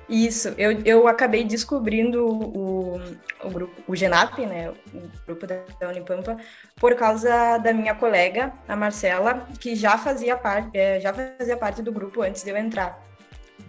Isso, 0.09 0.53
eu, 0.57 0.71
eu 0.85 1.07
acabei 1.07 1.43
descobrindo 1.43 2.25
o, 2.25 3.01
o 3.43 3.49
grupo, 3.49 3.73
o 3.87 3.95
GENAP, 3.95 4.39
né, 4.39 4.71
o 4.93 5.25
grupo 5.25 5.45
da, 5.45 5.59
da 5.79 5.89
Unipampa, 5.89 6.37
por 6.77 6.95
causa 6.95 7.57
da 7.57 7.73
minha 7.73 7.93
colega, 7.93 8.53
a 8.67 8.75
Marcela, 8.75 9.45
que 9.59 9.75
já 9.75 9.97
fazia 9.97 10.37
parte, 10.37 10.77
é, 10.77 10.99
já 11.01 11.13
fazia 11.13 11.57
parte 11.57 11.81
do 11.81 11.91
grupo 11.91 12.21
antes 12.21 12.41
de 12.43 12.49
eu 12.49 12.57
entrar. 12.57 13.05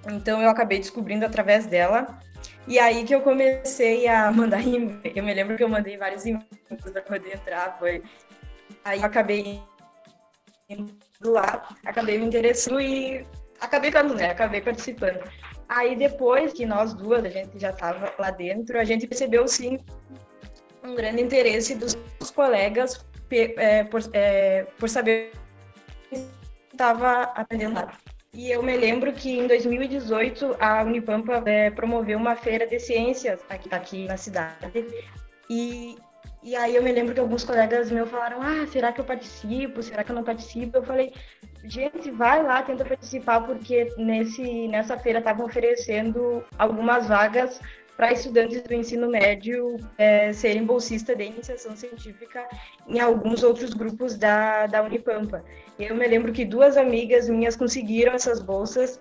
Então 0.07 0.41
eu 0.43 0.49
acabei 0.49 0.79
descobrindo 0.79 1.25
através 1.25 1.67
dela. 1.67 2.19
E 2.67 2.79
aí 2.79 3.05
que 3.05 3.15
eu 3.15 3.23
comecei 3.23 4.07
a 4.07 4.31
mandar 4.31 4.61
e-mail. 4.61 5.01
Eu 5.15 5.25
me 5.25 5.35
lembro 5.35 5.57
que 5.57 5.65
eu 5.65 5.69
mandei 5.69 5.97
vários 5.97 6.25
e-mails 6.27 6.47
para 6.93 7.03
poder 7.03 7.35
entrar. 7.35 7.79
Foi... 7.79 8.03
Aí 8.85 9.01
eu 9.01 9.07
acabei 9.07 9.61
indo 10.69 10.93
lá, 11.25 11.67
acabei 11.85 12.19
me 12.19 12.27
interessando 12.27 12.81
e 12.81 13.27
acabei 13.61 13.91
ficando, 13.91 14.15
né? 14.15 14.31
Acabei 14.31 14.61
participando. 14.61 15.23
Aí 15.69 15.97
depois 15.97 16.53
que 16.53 16.65
nós 16.65 16.95
duas, 16.95 17.25
a 17.25 17.29
gente 17.29 17.59
já 17.59 17.71
estava 17.71 18.13
lá 18.19 18.31
dentro, 18.31 18.79
a 18.79 18.85
gente 18.85 19.07
percebeu 19.07 19.47
sim 19.49 19.79
um 20.83 20.95
grande 20.95 21.23
interesse 21.23 21.75
dos 21.75 21.97
colegas 22.31 23.05
é, 23.31 23.85
por, 23.85 24.01
é, 24.13 24.65
por 24.79 24.89
saber 24.89 25.33
que 26.09 26.27
estava 26.73 27.23
aprendendo 27.35 27.75
lá. 27.75 27.93
E 28.35 28.51
eu 28.51 28.63
me 28.63 28.77
lembro 28.77 29.13
que 29.13 29.39
em 29.39 29.47
2018 29.47 30.57
a 30.61 30.83
Unipampa 30.83 31.43
é, 31.47 31.71
promoveu 31.71 32.19
uma 32.19 32.37
feira 32.37 32.67
de 32.67 32.79
ciências 32.79 33.41
aqui, 33.49 33.69
aqui 33.73 34.07
na 34.07 34.17
cidade. 34.19 34.87
E, 35.49 35.97
e 36.43 36.55
aí 36.55 36.77
eu 36.77 36.83
me 36.83 36.93
lembro 36.93 37.15
que 37.15 37.21
alguns 37.21 37.43
colegas 37.43 37.91
meus 37.91 38.11
falaram: 38.11 38.43
Ah, 38.43 38.67
será 38.67 38.93
que 38.93 39.01
eu 39.01 39.05
participo? 39.05 39.83
Será 39.83 40.05
que 40.05 40.13
eu 40.13 40.15
não 40.15 40.25
participo? 40.25 40.77
Eu 40.77 40.83
falei: 40.83 41.13
Gente, 41.65 42.11
vai 42.11 42.43
lá, 42.43 42.63
tenta 42.63 42.85
participar, 42.85 43.41
porque 43.41 43.93
nesse, 43.97 44.69
nessa 44.69 44.99
feira 44.99 45.21
estavam 45.21 45.47
oferecendo 45.47 46.45
algumas 46.59 47.09
vagas 47.09 47.61
para 47.99 48.13
estudantes 48.13 48.63
do 48.63 48.73
ensino 48.73 49.11
médio 49.11 49.77
é, 49.99 50.33
serem 50.33 50.65
bolsistas 50.65 51.19
de 51.19 51.25
iniciação 51.25 51.77
científica 51.77 52.49
em 52.87 53.01
alguns 53.01 53.43
outros 53.43 53.75
grupos 53.75 54.17
da, 54.17 54.69
da 54.69 54.85
Unipampa. 54.85 55.45
Eu 55.77 55.97
me 55.97 56.07
lembro 56.07 56.33
que 56.33 56.45
duas 56.45 56.77
amigas 56.77 57.29
minhas 57.29 57.57
conseguiram 57.57 58.13
essas 58.13 58.41
bolsas 58.41 59.01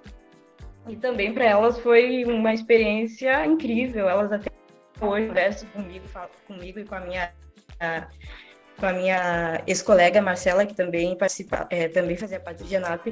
e 0.87 0.95
também 0.95 1.31
para 1.31 1.45
elas 1.45 1.77
foi 1.77 2.25
uma 2.25 2.51
experiência 2.51 3.45
incrível. 3.45 4.09
Elas 4.09 4.31
até 4.31 4.49
hoje 4.99 5.27
conversam 5.27 5.69
comigo, 5.69 6.07
falam 6.07 6.29
comigo 6.47 6.79
e 6.79 6.83
com 6.83 6.95
a 6.95 7.01
minha 7.01 7.31
a, 7.79 8.07
com 8.77 8.85
a 8.85 8.93
minha 8.93 9.61
ex-colega 9.65 10.21
Marcela, 10.21 10.65
que 10.65 10.73
também 10.73 11.15
participa, 11.17 11.67
é, 11.69 11.87
também 11.87 12.15
fazia 12.15 12.39
parte 12.39 12.63
do 12.63 12.69
Genap, 12.69 13.07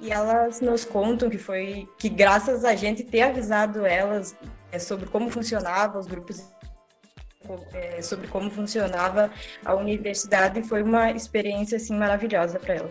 e 0.00 0.12
elas 0.12 0.60
nos 0.60 0.84
contam 0.84 1.30
que 1.30 1.38
foi 1.38 1.88
que 1.98 2.08
graças 2.08 2.64
a 2.64 2.74
gente 2.74 3.02
ter 3.02 3.22
avisado 3.22 3.86
elas 3.86 4.36
é, 4.70 4.78
sobre 4.78 5.06
como 5.06 5.30
funcionava 5.30 5.98
os 5.98 6.06
grupos 6.06 6.44
é, 7.72 8.02
sobre 8.02 8.26
como 8.26 8.50
funcionava 8.50 9.30
a 9.64 9.74
universidade 9.74 10.62
foi 10.64 10.82
uma 10.82 11.12
experiência 11.12 11.76
assim 11.76 11.96
maravilhosa 11.96 12.58
para 12.58 12.74
ela. 12.74 12.90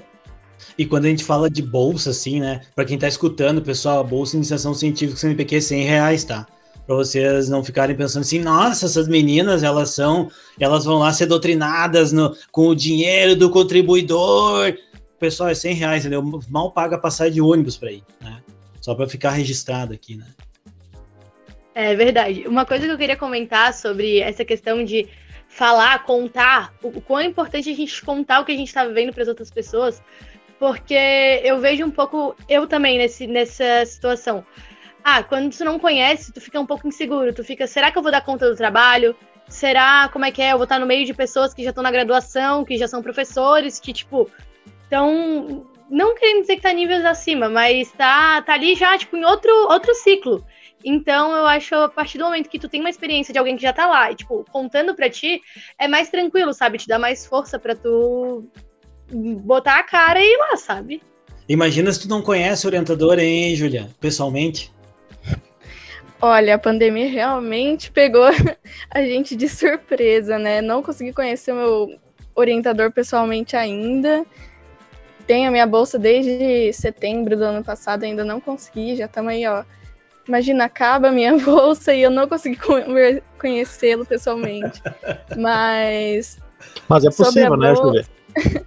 E 0.78 0.86
quando 0.86 1.06
a 1.06 1.10
gente 1.10 1.24
fala 1.24 1.50
de 1.50 1.62
bolsa, 1.62 2.12
assim, 2.12 2.40
né? 2.40 2.62
Para 2.74 2.86
quem 2.86 2.96
está 2.96 3.08
escutando, 3.08 3.62
pessoal, 3.62 4.00
a 4.00 4.04
bolsa 4.04 4.32
de 4.32 4.38
iniciação 4.38 4.74
científica 4.74 5.20
CNPq 5.20 5.58
é 5.58 5.62
100 5.62 5.84
reais, 5.84 6.24
tá? 6.24 6.48
Para 6.86 6.96
vocês 6.96 7.50
não 7.50 7.64
ficarem 7.64 7.96
pensando 7.96 8.22
assim, 8.22 8.40
nossa, 8.40 8.86
essas 8.86 9.08
meninas, 9.08 9.64
elas 9.64 9.90
são, 9.90 10.30
elas 10.60 10.86
vão 10.86 11.00
lá 11.00 11.12
ser 11.12 11.26
doutrinadas 11.26 12.12
no, 12.12 12.36
com 12.52 12.68
o 12.68 12.76
dinheiro 12.76 13.36
do 13.36 13.50
contribuidor. 13.50 14.76
Pessoal, 15.20 15.50
é 15.50 15.56
100 15.56 15.74
reais, 15.74 16.06
entendeu? 16.06 16.42
Mal 16.48 16.72
paga 16.72 16.98
passar 16.98 17.32
de 17.32 17.42
ônibus 17.42 17.76
para 17.76 17.92
ir, 17.92 18.04
né? 18.22 18.42
Só 18.82 18.94
para 18.94 19.08
ficar 19.08 19.32
registrado 19.32 19.94
aqui, 19.94 20.16
né? 20.16 20.28
É 21.74 21.96
verdade. 21.96 22.48
Uma 22.48 22.66
coisa 22.66 22.86
que 22.86 22.92
eu 22.92 22.98
queria 22.98 23.18
comentar 23.18 23.74
sobre 23.74 24.20
essa 24.20 24.46
questão 24.46 24.84
de 24.84 25.08
falar, 25.48 26.04
contar, 26.04 26.74
o, 26.84 27.02
quão 27.02 27.20
é 27.20 27.26
importante 27.26 27.70
a 27.70 27.76
gente 27.76 28.04
contar 28.04 28.42
o 28.42 28.46
que 28.46 28.52
a 28.52 28.58
gente 28.58 28.68
está 28.68 28.86
vivendo 28.86 29.14
para 29.14 29.24
as 29.24 29.30
outras 29.30 29.50
pessoas, 29.50 30.04
porque 30.60 30.94
eu 31.44 31.60
vejo 31.60 31.86
um 31.86 31.92
pouco, 31.92 32.36
eu 32.48 32.68
também 32.68 32.98
nesse, 32.98 33.26
nessa 33.26 33.86
situação. 33.86 34.46
Ah, 35.08 35.22
quando 35.22 35.56
tu 35.56 35.64
não 35.64 35.78
conhece, 35.78 36.34
tu 36.34 36.42
fica 36.42 36.60
um 36.60 36.66
pouco 36.66 36.88
inseguro, 36.88 37.32
tu 37.32 37.44
fica, 37.44 37.68
será 37.68 37.92
que 37.92 37.98
eu 38.00 38.02
vou 38.02 38.12
dar 38.12 38.22
conta 38.22 38.50
do 38.50 38.56
trabalho? 38.56 39.16
Será, 39.48 40.10
como 40.12 40.26
é 40.26 40.32
que 40.32 40.42
é? 40.42 40.52
Eu 40.52 40.58
vou 40.58 40.64
estar 40.64 40.80
no 40.80 40.88
meio 40.88 41.06
de 41.06 41.14
pessoas 41.14 41.54
que 41.54 41.64
já 41.64 41.70
estão 41.70 41.84
na 41.84 41.92
graduação, 41.92 42.66
que 42.66 42.76
já 42.76 42.88
são 42.88 43.04
professores, 43.04 43.80
que, 43.80 43.94
tipo, 43.94 44.28
estão 44.82 45.64
não 45.92 46.16
querendo 46.16 46.42
dizer 46.42 46.56
que 46.56 46.64
tá 46.64 46.74
níveis 46.74 47.06
acima, 47.06 47.48
mas 47.48 47.92
tá, 47.92 48.42
tá 48.42 48.56
ali 48.56 48.74
já, 48.74 48.98
tipo, 48.98 49.16
em 49.16 49.24
outro, 49.24 49.52
outro 49.70 49.94
ciclo. 49.94 50.44
Então, 50.84 51.36
eu 51.36 51.46
acho, 51.46 51.76
a 51.76 51.88
partir 51.88 52.18
do 52.18 52.24
momento 52.24 52.50
que 52.50 52.58
tu 52.58 52.68
tem 52.68 52.80
uma 52.80 52.90
experiência 52.90 53.32
de 53.32 53.38
alguém 53.38 53.56
que 53.56 53.62
já 53.62 53.72
tá 53.72 53.86
lá, 53.86 54.12
e, 54.12 54.16
tipo, 54.16 54.44
contando 54.52 54.96
pra 54.96 55.08
ti, 55.08 55.40
é 55.78 55.88
mais 55.88 56.10
tranquilo, 56.10 56.52
sabe? 56.52 56.80
Te 56.80 56.88
dá 56.88 56.98
mais 56.98 57.28
força 57.28 57.60
pra 57.60 57.76
tu 57.76 58.50
botar 59.44 59.78
a 59.78 59.84
cara 59.84 60.20
e 60.20 60.34
ir 60.34 60.38
lá, 60.38 60.58
sabe? 60.58 61.00
Imagina 61.48 61.94
se 61.94 62.02
tu 62.02 62.10
não 62.10 62.24
conhece 62.24 62.66
o 62.66 62.70
orientador, 62.70 63.20
hein, 63.20 63.56
Julia? 63.56 63.88
Pessoalmente. 64.02 64.74
Olha, 66.28 66.56
a 66.56 66.58
pandemia 66.58 67.08
realmente 67.08 67.92
pegou 67.92 68.26
a 68.90 69.02
gente 69.02 69.36
de 69.36 69.48
surpresa, 69.48 70.40
né? 70.40 70.60
Não 70.60 70.82
consegui 70.82 71.14
conhecer 71.14 71.52
o 71.52 71.56
meu 71.56 72.00
orientador 72.34 72.92
pessoalmente 72.92 73.56
ainda. 73.56 74.26
Tenho 75.28 75.50
a 75.50 75.52
minha 75.52 75.68
bolsa 75.68 76.00
desde 76.00 76.74
setembro 76.74 77.38
do 77.38 77.44
ano 77.44 77.64
passado, 77.64 78.04
ainda 78.04 78.24
não 78.24 78.40
consegui, 78.40 78.96
já 78.96 79.06
estamos 79.06 79.32
aí, 79.32 79.46
ó, 79.46 79.64
Imagina, 80.28 80.66
acaba 80.66 81.10
a 81.10 81.12
minha 81.12 81.38
bolsa 81.38 81.94
e 81.94 82.02
eu 82.02 82.10
não 82.10 82.28
consegui 82.28 82.60
conhecê-lo 83.38 84.04
pessoalmente. 84.04 84.82
Mas. 85.38 86.40
Mas 86.90 87.06
é 87.06 87.12
possível, 87.12 87.56
né, 87.56 87.72
bolsa... 87.72 88.10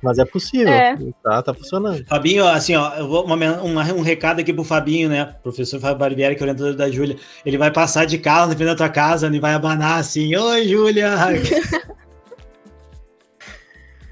Mas 0.03 0.19
é 0.19 0.25
possível. 0.25 0.73
É. 0.73 0.97
Tá, 1.23 1.43
tá 1.43 1.55
funcionando. 1.55 2.05
Fabinho, 2.07 2.47
assim, 2.47 2.75
ó, 2.75 2.95
eu 2.95 3.07
vou 3.09 3.25
uma, 3.25 3.35
uma, 3.35 3.83
um 3.93 4.01
recado 4.01 4.41
aqui 4.41 4.53
pro 4.53 4.65
Fabinho, 4.65 5.09
né? 5.09 5.35
Professor 5.43 5.79
Fábio 5.81 5.99
Barbieri, 5.99 6.35
que 6.35 6.43
é 6.43 6.45
orientador 6.45 6.75
da 6.75 6.91
Júlia. 6.91 7.17
Ele 7.45 7.59
vai 7.59 7.71
passar 7.71 8.05
de 8.07 8.19
carro 8.19 8.49
na 8.49 8.57
frente 8.57 8.69
da 8.69 8.77
tua 8.77 8.89
casa, 8.89 9.27
ele 9.27 9.41
vai 9.41 9.55
abanar 9.55 10.01
assim: 10.01 10.35
Oi, 10.35 10.67
Júlia! 10.67 11.15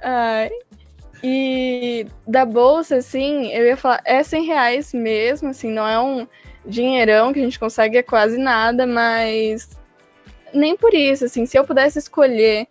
Ai. 0.03 0.51
E 1.23 2.07
da 2.27 2.45
bolsa, 2.45 2.97
assim, 2.97 3.51
eu 3.53 3.65
ia 3.65 3.77
falar, 3.77 4.01
é 4.05 4.23
100 4.23 4.45
reais 4.45 4.93
mesmo, 4.93 5.49
assim, 5.49 5.71
não 5.71 5.89
é 5.89 5.99
um 5.99 6.29
dinheirão 6.65 7.33
que 7.33 7.41
a 7.41 7.43
gente 7.43 7.59
consegue 7.59 7.97
é 7.99 8.03
quase 8.03 8.39
nada, 8.39 8.87
mas 8.87 9.71
nem 10.53 10.77
por 10.77 10.95
isso, 10.95 11.25
assim, 11.25 11.47
se 11.47 11.59
eu 11.59 11.65
pudesse 11.65 11.99
escolher, 11.99 12.69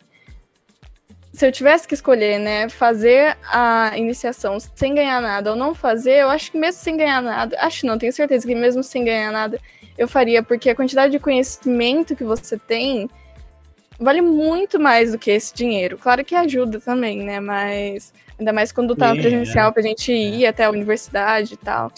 se 1.36 1.46
eu 1.46 1.52
tivesse 1.52 1.86
que 1.86 1.94
escolher, 1.94 2.40
né, 2.40 2.70
fazer 2.70 3.38
a 3.52 3.92
iniciação 3.98 4.58
sem 4.74 4.96
ganhar 4.96 5.22
nada 5.22 5.52
ou 5.52 5.56
não 5.56 5.76
fazer, 5.76 6.22
eu 6.22 6.30
acho 6.30 6.50
que 6.50 6.58
mesmo 6.58 6.82
sem 6.82 6.96
ganhar 6.96 7.22
nada, 7.22 7.58
acho 7.60 7.86
não, 7.86 7.98
tenho 7.98 8.14
certeza 8.14 8.48
que 8.48 8.56
mesmo 8.56 8.82
sem 8.82 9.04
ganhar 9.04 9.34
nada, 9.34 9.60
eu 9.98 10.08
faria, 10.08 10.42
porque 10.42 10.70
a 10.70 10.76
quantidade 10.76 11.12
de 11.12 11.20
conhecimento 11.20 12.16
que 12.16 12.24
você 12.24 12.58
tem 12.58 13.10
vale 14.00 14.22
muito 14.22 14.80
mais 14.80 15.12
do 15.12 15.18
que 15.18 15.30
esse 15.32 15.54
dinheiro. 15.54 15.98
Claro 15.98 16.24
que 16.24 16.36
ajuda 16.36 16.80
também, 16.80 17.22
né, 17.22 17.42
mas 17.42 18.14
ainda 18.40 18.54
mais 18.54 18.72
quando 18.72 18.96
tá 18.96 19.14
presencial 19.14 19.70
é. 19.70 19.74
pra 19.74 19.82
gente 19.82 20.14
ir 20.14 20.46
é. 20.46 20.48
até 20.48 20.64
a 20.64 20.70
universidade 20.70 21.56
e 21.56 21.58
tal. 21.58 21.92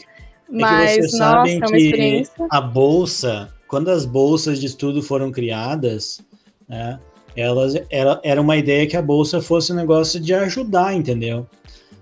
Mas, 0.49 1.13
é 1.13 1.17
nossa, 1.19 1.51
é 1.51 1.57
uma 1.57 1.77
experiência. 1.77 2.47
A 2.49 2.61
bolsa, 2.61 3.53
quando 3.67 3.89
as 3.89 4.03
bolsas 4.03 4.59
de 4.59 4.65
estudo 4.65 5.03
foram 5.03 5.31
criadas, 5.31 6.21
né, 6.67 6.99
elas 7.37 7.75
era, 7.89 8.19
era 8.23 8.41
uma 8.41 8.57
ideia 8.57 8.87
que 8.87 8.97
a 8.97 9.01
bolsa 9.01 9.41
fosse 9.41 9.71
um 9.71 9.75
negócio 9.75 10.19
de 10.19 10.33
ajudar, 10.33 10.93
entendeu? 10.93 11.47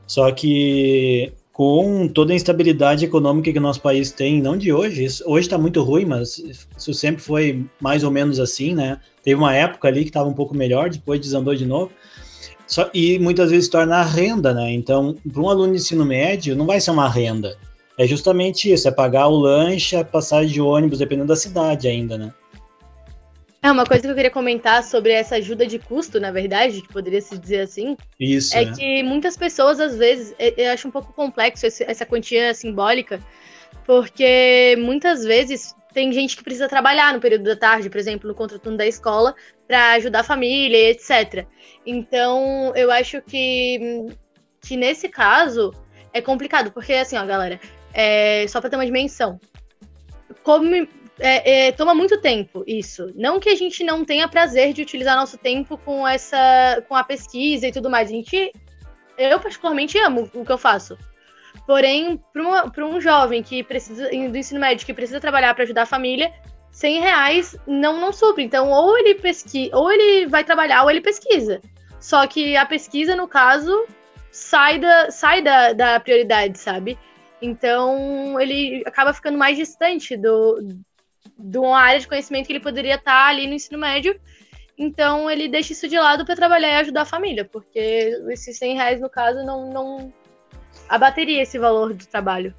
Só 0.07 0.31
que 0.31 1.31
com 1.51 2.07
toda 2.07 2.33
a 2.33 2.35
instabilidade 2.35 3.05
econômica 3.05 3.51
que 3.51 3.57
o 3.57 3.61
nosso 3.61 3.81
país 3.81 4.11
tem, 4.11 4.41
não 4.41 4.57
de 4.57 4.73
hoje, 4.73 5.05
isso, 5.05 5.23
hoje 5.25 5.47
está 5.47 5.57
muito 5.57 5.81
ruim, 5.81 6.05
mas 6.05 6.37
isso 6.77 6.93
sempre 6.93 7.21
foi 7.21 7.65
mais 7.79 8.03
ou 8.03 8.11
menos 8.11 8.39
assim, 8.39 8.73
né? 8.73 8.99
Teve 9.23 9.35
uma 9.35 9.55
época 9.55 9.87
ali 9.87 10.01
que 10.01 10.09
estava 10.09 10.27
um 10.27 10.33
pouco 10.33 10.55
melhor, 10.55 10.89
depois 10.89 11.19
desandou 11.19 11.55
de 11.55 11.65
novo. 11.65 11.91
Só, 12.67 12.89
e 12.93 13.19
muitas 13.19 13.51
vezes 13.51 13.69
torna 13.69 13.97
a 13.97 14.03
renda, 14.03 14.53
né? 14.53 14.73
Então, 14.73 15.15
para 15.31 15.41
um 15.41 15.49
aluno 15.49 15.71
de 15.73 15.79
ensino 15.79 16.03
médio, 16.03 16.55
não 16.55 16.65
vai 16.65 16.81
ser 16.81 16.91
uma 16.91 17.07
renda 17.07 17.55
é 17.97 18.05
justamente 18.05 18.71
isso, 18.71 18.87
é 18.87 18.91
pagar 18.91 19.27
o 19.27 19.37
lanche, 19.37 19.95
a 19.95 20.03
passagem 20.03 20.51
de 20.51 20.61
ônibus, 20.61 20.99
dependendo 20.99 21.27
da 21.27 21.35
cidade 21.35 21.87
ainda, 21.87 22.17
né? 22.17 22.33
É, 23.65 23.71
uma 23.71 23.83
coisa 23.83 24.03
que 24.03 24.09
eu 24.11 24.13
queria 24.13 24.29
comentar 24.29 24.83
sobre 24.83 25.11
essa 25.11 25.37
ajuda 25.37 25.65
de 25.65 25.79
custo, 25.79 26.19
na 26.19 26.29
verdade, 26.29 26.83
que 26.83 26.93
poderia 26.93 27.19
se 27.19 27.35
dizer 27.35 27.61
assim, 27.61 27.97
Isso, 28.19 28.55
é, 28.55 28.61
é. 28.61 28.71
que 28.71 29.01
muitas 29.01 29.35
pessoas, 29.35 29.79
às 29.79 29.97
vezes, 29.97 30.35
eu 30.37 30.71
acho 30.71 30.87
um 30.87 30.91
pouco 30.91 31.11
complexo 31.13 31.65
essa 31.65 32.05
quantia 32.05 32.53
simbólica, 32.53 33.19
porque 33.83 34.75
muitas 34.77 35.23
vezes 35.23 35.75
tem 35.95 36.13
gente 36.13 36.37
que 36.37 36.43
precisa 36.43 36.69
trabalhar 36.69 37.11
no 37.11 37.19
período 37.19 37.45
da 37.45 37.55
tarde, 37.55 37.89
por 37.89 37.97
exemplo, 37.97 38.27
no 38.27 38.35
contraturno 38.35 38.77
da 38.77 38.85
escola, 38.85 39.33
para 39.67 39.93
ajudar 39.93 40.19
a 40.19 40.23
família, 40.23 40.91
etc. 40.91 41.47
Então, 41.87 42.71
eu 42.75 42.91
acho 42.91 43.19
que, 43.23 44.05
que 44.61 44.77
nesse 44.77 45.09
caso 45.09 45.73
é 46.13 46.21
complicado, 46.21 46.71
porque 46.71 46.93
assim, 46.93 47.17
ó, 47.17 47.25
galera, 47.25 47.59
é, 47.91 48.45
só 48.47 48.61
para 48.61 48.69
ter 48.69 48.75
uma 48.75 48.85
dimensão. 48.85 49.39
Como, 50.43 50.87
é, 51.19 51.67
é, 51.67 51.71
toma 51.71 51.93
muito 51.93 52.19
tempo 52.19 52.63
isso. 52.67 53.11
Não 53.15 53.39
que 53.39 53.49
a 53.49 53.55
gente 53.55 53.83
não 53.83 54.03
tenha 54.03 54.27
prazer 54.27 54.73
de 54.73 54.81
utilizar 54.81 55.15
nosso 55.15 55.37
tempo 55.37 55.77
com 55.77 56.07
essa, 56.07 56.83
com 56.87 56.95
a 56.95 57.03
pesquisa 57.03 57.67
e 57.67 57.71
tudo 57.71 57.89
mais. 57.89 58.09
A 58.09 58.13
gente, 58.13 58.51
eu 59.17 59.39
particularmente 59.39 59.97
amo 59.97 60.29
o 60.33 60.45
que 60.45 60.51
eu 60.51 60.57
faço. 60.57 60.97
Porém, 61.65 62.21
para 62.73 62.85
um 62.85 62.99
jovem 62.99 63.41
que 63.41 63.63
precisa 63.63 64.09
do 64.09 64.37
ensino 64.37 64.59
médio 64.59 64.85
que 64.85 64.93
precisa 64.93 65.19
trabalhar 65.19 65.53
para 65.53 65.63
ajudar 65.63 65.83
a 65.83 65.87
família, 65.87 66.31
100 66.71 66.99
reais 66.99 67.57
não 67.65 67.99
não 67.99 68.11
supre. 68.11 68.43
Então, 68.43 68.69
ou 68.69 68.97
ele 68.97 69.15
pesquisa, 69.15 69.75
ou 69.75 69.91
ele 69.91 70.27
vai 70.27 70.43
trabalhar, 70.43 70.83
ou 70.83 70.91
ele 70.91 71.01
pesquisa. 71.01 71.61
Só 71.99 72.27
que 72.27 72.57
a 72.57 72.65
pesquisa, 72.65 73.15
no 73.15 73.27
caso, 73.27 73.87
sai 74.29 74.77
da, 74.79 75.09
sai 75.09 75.41
da, 75.41 75.71
da 75.71 75.99
prioridade, 75.99 76.59
sabe? 76.59 76.99
Então, 77.41 78.39
ele 78.39 78.83
acaba 78.85 79.13
ficando 79.13 79.37
mais 79.37 79.57
distante 79.57 80.17
do, 80.17 80.59
de 81.37 81.57
uma 81.57 81.79
área 81.79 81.99
de 81.99 82.07
conhecimento 82.07 82.47
que 82.47 82.53
ele 82.53 82.59
poderia 82.59 82.95
estar 82.95 83.27
ali 83.27 83.47
no 83.47 83.53
ensino 83.53 83.77
médio. 83.77 84.19
Então, 84.77 85.29
ele 85.29 85.47
deixa 85.47 85.73
isso 85.73 85.87
de 85.87 85.97
lado 85.97 86.25
para 86.25 86.35
trabalhar 86.35 86.69
e 86.69 86.75
ajudar 86.75 87.01
a 87.03 87.05
família, 87.05 87.45
porque 87.45 88.21
esses 88.29 88.57
100 88.57 88.75
reais, 88.75 89.01
no 89.01 89.09
caso, 89.09 89.45
não, 89.45 89.71
não 89.71 90.13
abateria 90.89 91.41
esse 91.41 91.57
valor 91.57 91.93
do 91.93 92.05
trabalho. 92.05 92.53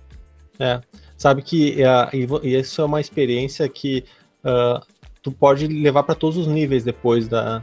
É, 0.59 0.81
sabe 1.17 1.43
que 1.43 1.77
uh, 1.83 2.47
isso 2.47 2.81
é 2.81 2.85
uma 2.85 3.01
experiência 3.01 3.69
que 3.69 4.05
uh, 4.43 4.81
tu 5.23 5.31
pode 5.31 5.67
levar 5.67 6.03
para 6.05 6.15
todos 6.15 6.39
os 6.39 6.47
níveis 6.47 6.83
depois 6.83 7.29
da, 7.29 7.63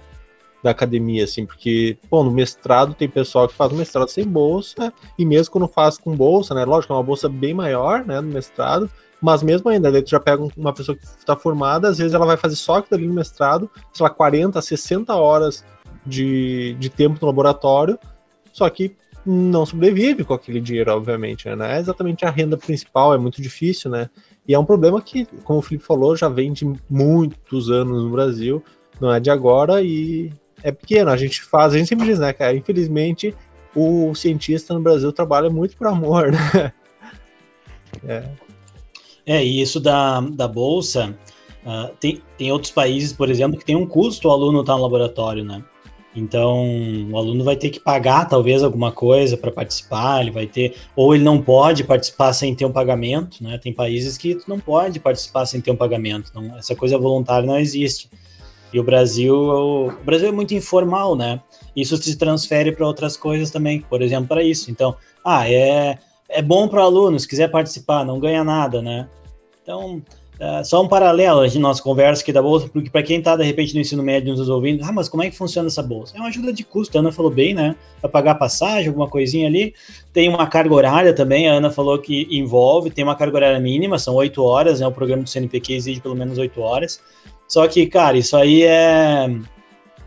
da 0.63 0.71
academia, 0.71 1.26
assim, 1.26 1.45
porque, 1.45 1.97
bom, 2.10 2.23
no 2.23 2.32
mestrado 2.32 2.93
tem 2.93 3.10
pessoal 3.10 3.47
que 3.47 3.54
faz 3.54 3.71
mestrado 3.73 4.08
sem 4.08 4.26
bolsa, 4.26 4.93
e 5.19 5.26
mesmo 5.26 5.52
quando 5.52 5.67
faz 5.67 5.97
com 5.97 6.15
bolsa, 6.15 6.56
né, 6.56 6.63
lógico, 6.63 6.93
é 6.93 6.95
uma 6.95 7.04
bolsa 7.04 7.28
bem 7.28 7.54
maior, 7.54 8.06
né, 8.06 8.21
no 8.21 8.32
mestrado, 8.32 8.89
mas 9.21 9.43
mesmo 9.43 9.69
ainda, 9.69 9.91
daí 9.91 10.02
tu 10.02 10.10
já 10.10 10.19
pega 10.19 10.41
uma 10.56 10.73
pessoa 10.73 10.97
que 10.97 11.04
está 11.04 11.36
formada, 11.36 11.89
às 11.89 11.97
vezes 11.97 12.13
ela 12.13 12.26
vai 12.26 12.38
fazer 12.38 12.56
só 12.56 12.78
aquilo 12.78 12.97
ali 12.97 13.08
no 13.08 13.13
mestrado, 13.13 13.69
sei 13.91 14.04
lá, 14.04 14.10
40, 14.10 14.62
60 14.62 15.13
horas 15.15 15.65
de, 16.06 16.76
de 16.80 16.89
tempo 16.89 17.17
no 17.21 17.28
laboratório, 17.28 17.99
só 18.54 18.69
que 18.69 18.95
não 19.26 19.65
sobrevive 19.65 20.23
com 20.23 20.34
aquele 20.34 20.60
dinheiro, 20.60 20.91
obviamente, 20.91 21.47
né? 21.47 21.56
Não 21.56 21.65
é 21.65 21.80
exatamente 21.80 22.26
a 22.26 22.30
renda 22.30 22.58
principal, 22.58 23.13
é 23.13 23.17
muito 23.17 23.41
difícil, 23.41 23.89
né? 23.89 24.10
E 24.45 24.54
é 24.54 24.60
um 24.60 24.65
problema 24.65 25.02
que, 25.02 25.26
como 25.43 25.60
o 25.60 25.62
Felipe 25.62 25.86
falou, 25.86 26.15
já 26.15 26.28
vem 26.28 26.52
de 26.52 26.65
muitos 26.89 27.71
anos 27.71 28.04
no 28.04 28.10
Brasil, 28.10 28.62
não 28.99 29.13
é 29.13 29.19
de 29.19 29.30
agora, 29.30 29.82
e 29.82 30.34
é 30.63 30.71
pequeno, 30.71 31.12
a 31.12 31.17
gente 31.17 31.43
faz, 31.43 31.73
a 31.73 31.78
gente 31.78 31.88
sempre 31.88 32.08
diz, 32.08 32.19
né, 32.19 32.32
cara? 32.32 32.56
Infelizmente, 32.56 33.36
o 33.76 34.15
cientista 34.15 34.73
no 34.73 34.80
Brasil 34.80 35.12
trabalha 35.12 35.49
muito 35.49 35.76
por 35.76 35.88
amor, 35.88 36.32
né? 36.32 36.73
É, 38.08 38.23
é 39.23 39.45
e 39.45 39.62
isso 39.62 39.80
da, 39.80 40.19
da 40.19 40.47
bolsa, 40.47 41.15
uh, 41.63 41.95
tem, 41.99 42.23
tem 42.39 42.52
outros 42.52 42.71
países, 42.71 43.13
por 43.13 43.30
exemplo, 43.30 43.58
que 43.58 43.63
tem 43.63 43.76
um 43.76 43.86
custo 43.86 44.28
o 44.28 44.32
aluno 44.32 44.62
estar 44.62 44.73
tá 44.73 44.78
no 44.78 44.84
laboratório, 44.84 45.45
né? 45.45 45.63
Então, 46.15 46.65
o 47.12 47.17
aluno 47.17 47.43
vai 47.43 47.56
ter 47.56 47.69
que 47.69 47.80
pagar 47.80 48.28
talvez 48.28 48.63
alguma 48.63 48.91
coisa 48.91 49.38
para 49.38 49.52
participar, 49.52 50.21
ele 50.21 50.32
vai 50.32 50.47
ter, 50.47 50.76
ou 50.95 51.13
ele 51.13 51.23
não 51.23 51.39
pode 51.39 51.84
participar 51.84 52.34
sem 52.34 52.54
ter 52.56 52.65
um 52.65 52.71
pagamento, 52.71 53.43
né? 53.43 53.60
Tem 53.60 53.71
países 53.71 54.17
que 54.17 54.39
não 54.47 54.60
pode 54.60 54.99
participar 54.99 55.45
sem 55.45 55.62
ter 55.62 55.69
um 55.69 55.76
pagamento, 55.76 56.32
não, 56.34 56.58
essa 56.58 56.76
coisa 56.76 56.97
voluntária 56.97 57.45
não 57.45 57.60
existe. 57.60 58.10
E 58.73 58.79
o 58.79 58.83
Brasil, 58.83 59.36
o 59.36 59.91
Brasil 60.03 60.29
é 60.29 60.31
muito 60.31 60.53
informal, 60.53 61.15
né? 61.15 61.39
Isso 61.75 61.95
se 61.97 62.17
transfere 62.17 62.71
para 62.71 62.88
outras 62.88 63.15
coisas 63.15 63.51
também, 63.51 63.81
por 63.81 64.01
exemplo, 64.01 64.27
para 64.27 64.43
isso. 64.43 64.71
Então, 64.71 64.95
ah, 65.23 65.47
é, 65.49 65.99
é 66.27 66.41
bom 66.41 66.67
para 66.67 66.81
o 66.81 66.83
aluno, 66.83 67.19
se 67.19 67.27
quiser 67.27 67.51
participar, 67.51 68.03
não 68.03 68.19
ganha 68.19 68.43
nada, 68.43 68.81
né? 68.81 69.07
Então, 69.62 70.01
Uh, 70.39 70.65
só 70.65 70.81
um 70.81 70.88
paralelo 70.88 71.47
de 71.47 71.59
nossa 71.59 71.81
conversa 71.81 72.23
aqui 72.23 72.33
da 72.33 72.41
bolsa, 72.41 72.67
porque 72.67 72.89
para 72.89 73.03
quem 73.03 73.19
está 73.19 73.36
de 73.36 73.43
repente 73.43 73.73
no 73.75 73.79
ensino 73.79 74.01
médio 74.01 74.36
nos 74.36 74.49
ouvindo, 74.49 74.83
ah, 74.83 74.91
mas 74.91 75.07
como 75.07 75.21
é 75.21 75.29
que 75.29 75.38
funciona 75.38 75.67
essa 75.67 75.83
bolsa? 75.83 76.17
É 76.17 76.19
uma 76.19 76.27
ajuda 76.27 76.51
de 76.51 76.63
custo, 76.63 76.97
a 76.97 77.01
Ana 77.01 77.12
falou 77.12 77.31
bem, 77.31 77.53
né? 77.53 77.75
Para 78.01 78.09
pagar 78.09 78.36
passagem, 78.36 78.88
alguma 78.88 79.07
coisinha 79.07 79.47
ali. 79.47 79.75
Tem 80.12 80.27
uma 80.27 80.47
carga 80.47 80.73
horária 80.73 81.13
também, 81.13 81.47
a 81.47 81.53
Ana 81.53 81.69
falou 81.69 81.99
que 81.99 82.27
envolve, 82.31 82.89
tem 82.89 83.03
uma 83.03 83.15
carga 83.15 83.38
horária 83.38 83.59
mínima, 83.59 83.99
são 83.99 84.15
oito 84.15 84.43
horas, 84.43 84.79
né? 84.79 84.88
O 84.88 84.91
programa 84.91 85.23
do 85.23 85.29
CNPq 85.29 85.75
exige 85.75 86.01
pelo 86.01 86.15
menos 86.15 86.38
oito 86.39 86.59
horas. 86.62 86.99
Só 87.53 87.67
que, 87.67 87.85
cara, 87.85 88.17
isso 88.17 88.35
aí 88.35 88.63
é. 88.63 89.29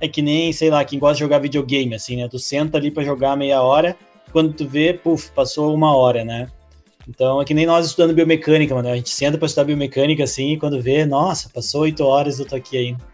É 0.01 0.09
que 0.09 0.21
nem, 0.21 0.53
sei 0.53 0.69
lá, 0.69 0.85
quem 0.85 0.99
gosta 0.99 1.15
de 1.15 1.21
jogar 1.21 1.39
videogame, 1.39 1.95
assim, 1.95 2.17
né? 2.17 2.27
Tu 2.29 2.41
senta 2.41 2.77
ali 2.77 2.91
para 2.91 3.05
jogar 3.05 3.37
meia 3.37 3.63
hora, 3.63 3.97
quando 4.33 4.53
tu 4.53 4.67
vê, 4.67 4.93
puf, 4.93 5.31
passou 5.31 5.73
uma 5.73 5.97
hora, 5.97 6.25
né? 6.25 6.49
Então, 7.09 7.41
é 7.41 7.45
que 7.45 7.55
nem 7.55 7.65
nós 7.65 7.87
estudando 7.87 8.13
biomecânica, 8.13 8.75
mano. 8.75 8.89
A 8.89 8.97
gente 8.97 9.11
senta 9.11 9.39
para 9.39 9.47
estudar 9.47 9.65
biomecânica 9.65 10.25
assim 10.25 10.55
e 10.55 10.59
quando 10.59 10.83
vê, 10.83 11.07
nossa, 11.07 11.49
passou 11.49 11.83
oito 11.83 12.05
horas, 12.05 12.41
eu 12.41 12.47
tô 12.47 12.57
aqui 12.57 12.77
ainda. 12.77 13.05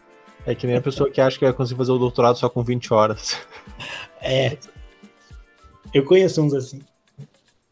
É 0.46 0.54
que 0.54 0.66
nem 0.66 0.76
a 0.76 0.80
pessoa 0.80 1.10
que 1.10 1.20
acha 1.20 1.38
que 1.38 1.44
vai 1.44 1.52
conseguir 1.52 1.76
fazer 1.76 1.92
o 1.92 1.98
doutorado 1.98 2.38
só 2.38 2.48
com 2.48 2.62
20 2.62 2.94
horas. 2.94 3.36
É. 4.24 4.56
Eu 5.92 6.04
conheço 6.04 6.40
uns 6.40 6.54
assim. 6.54 6.80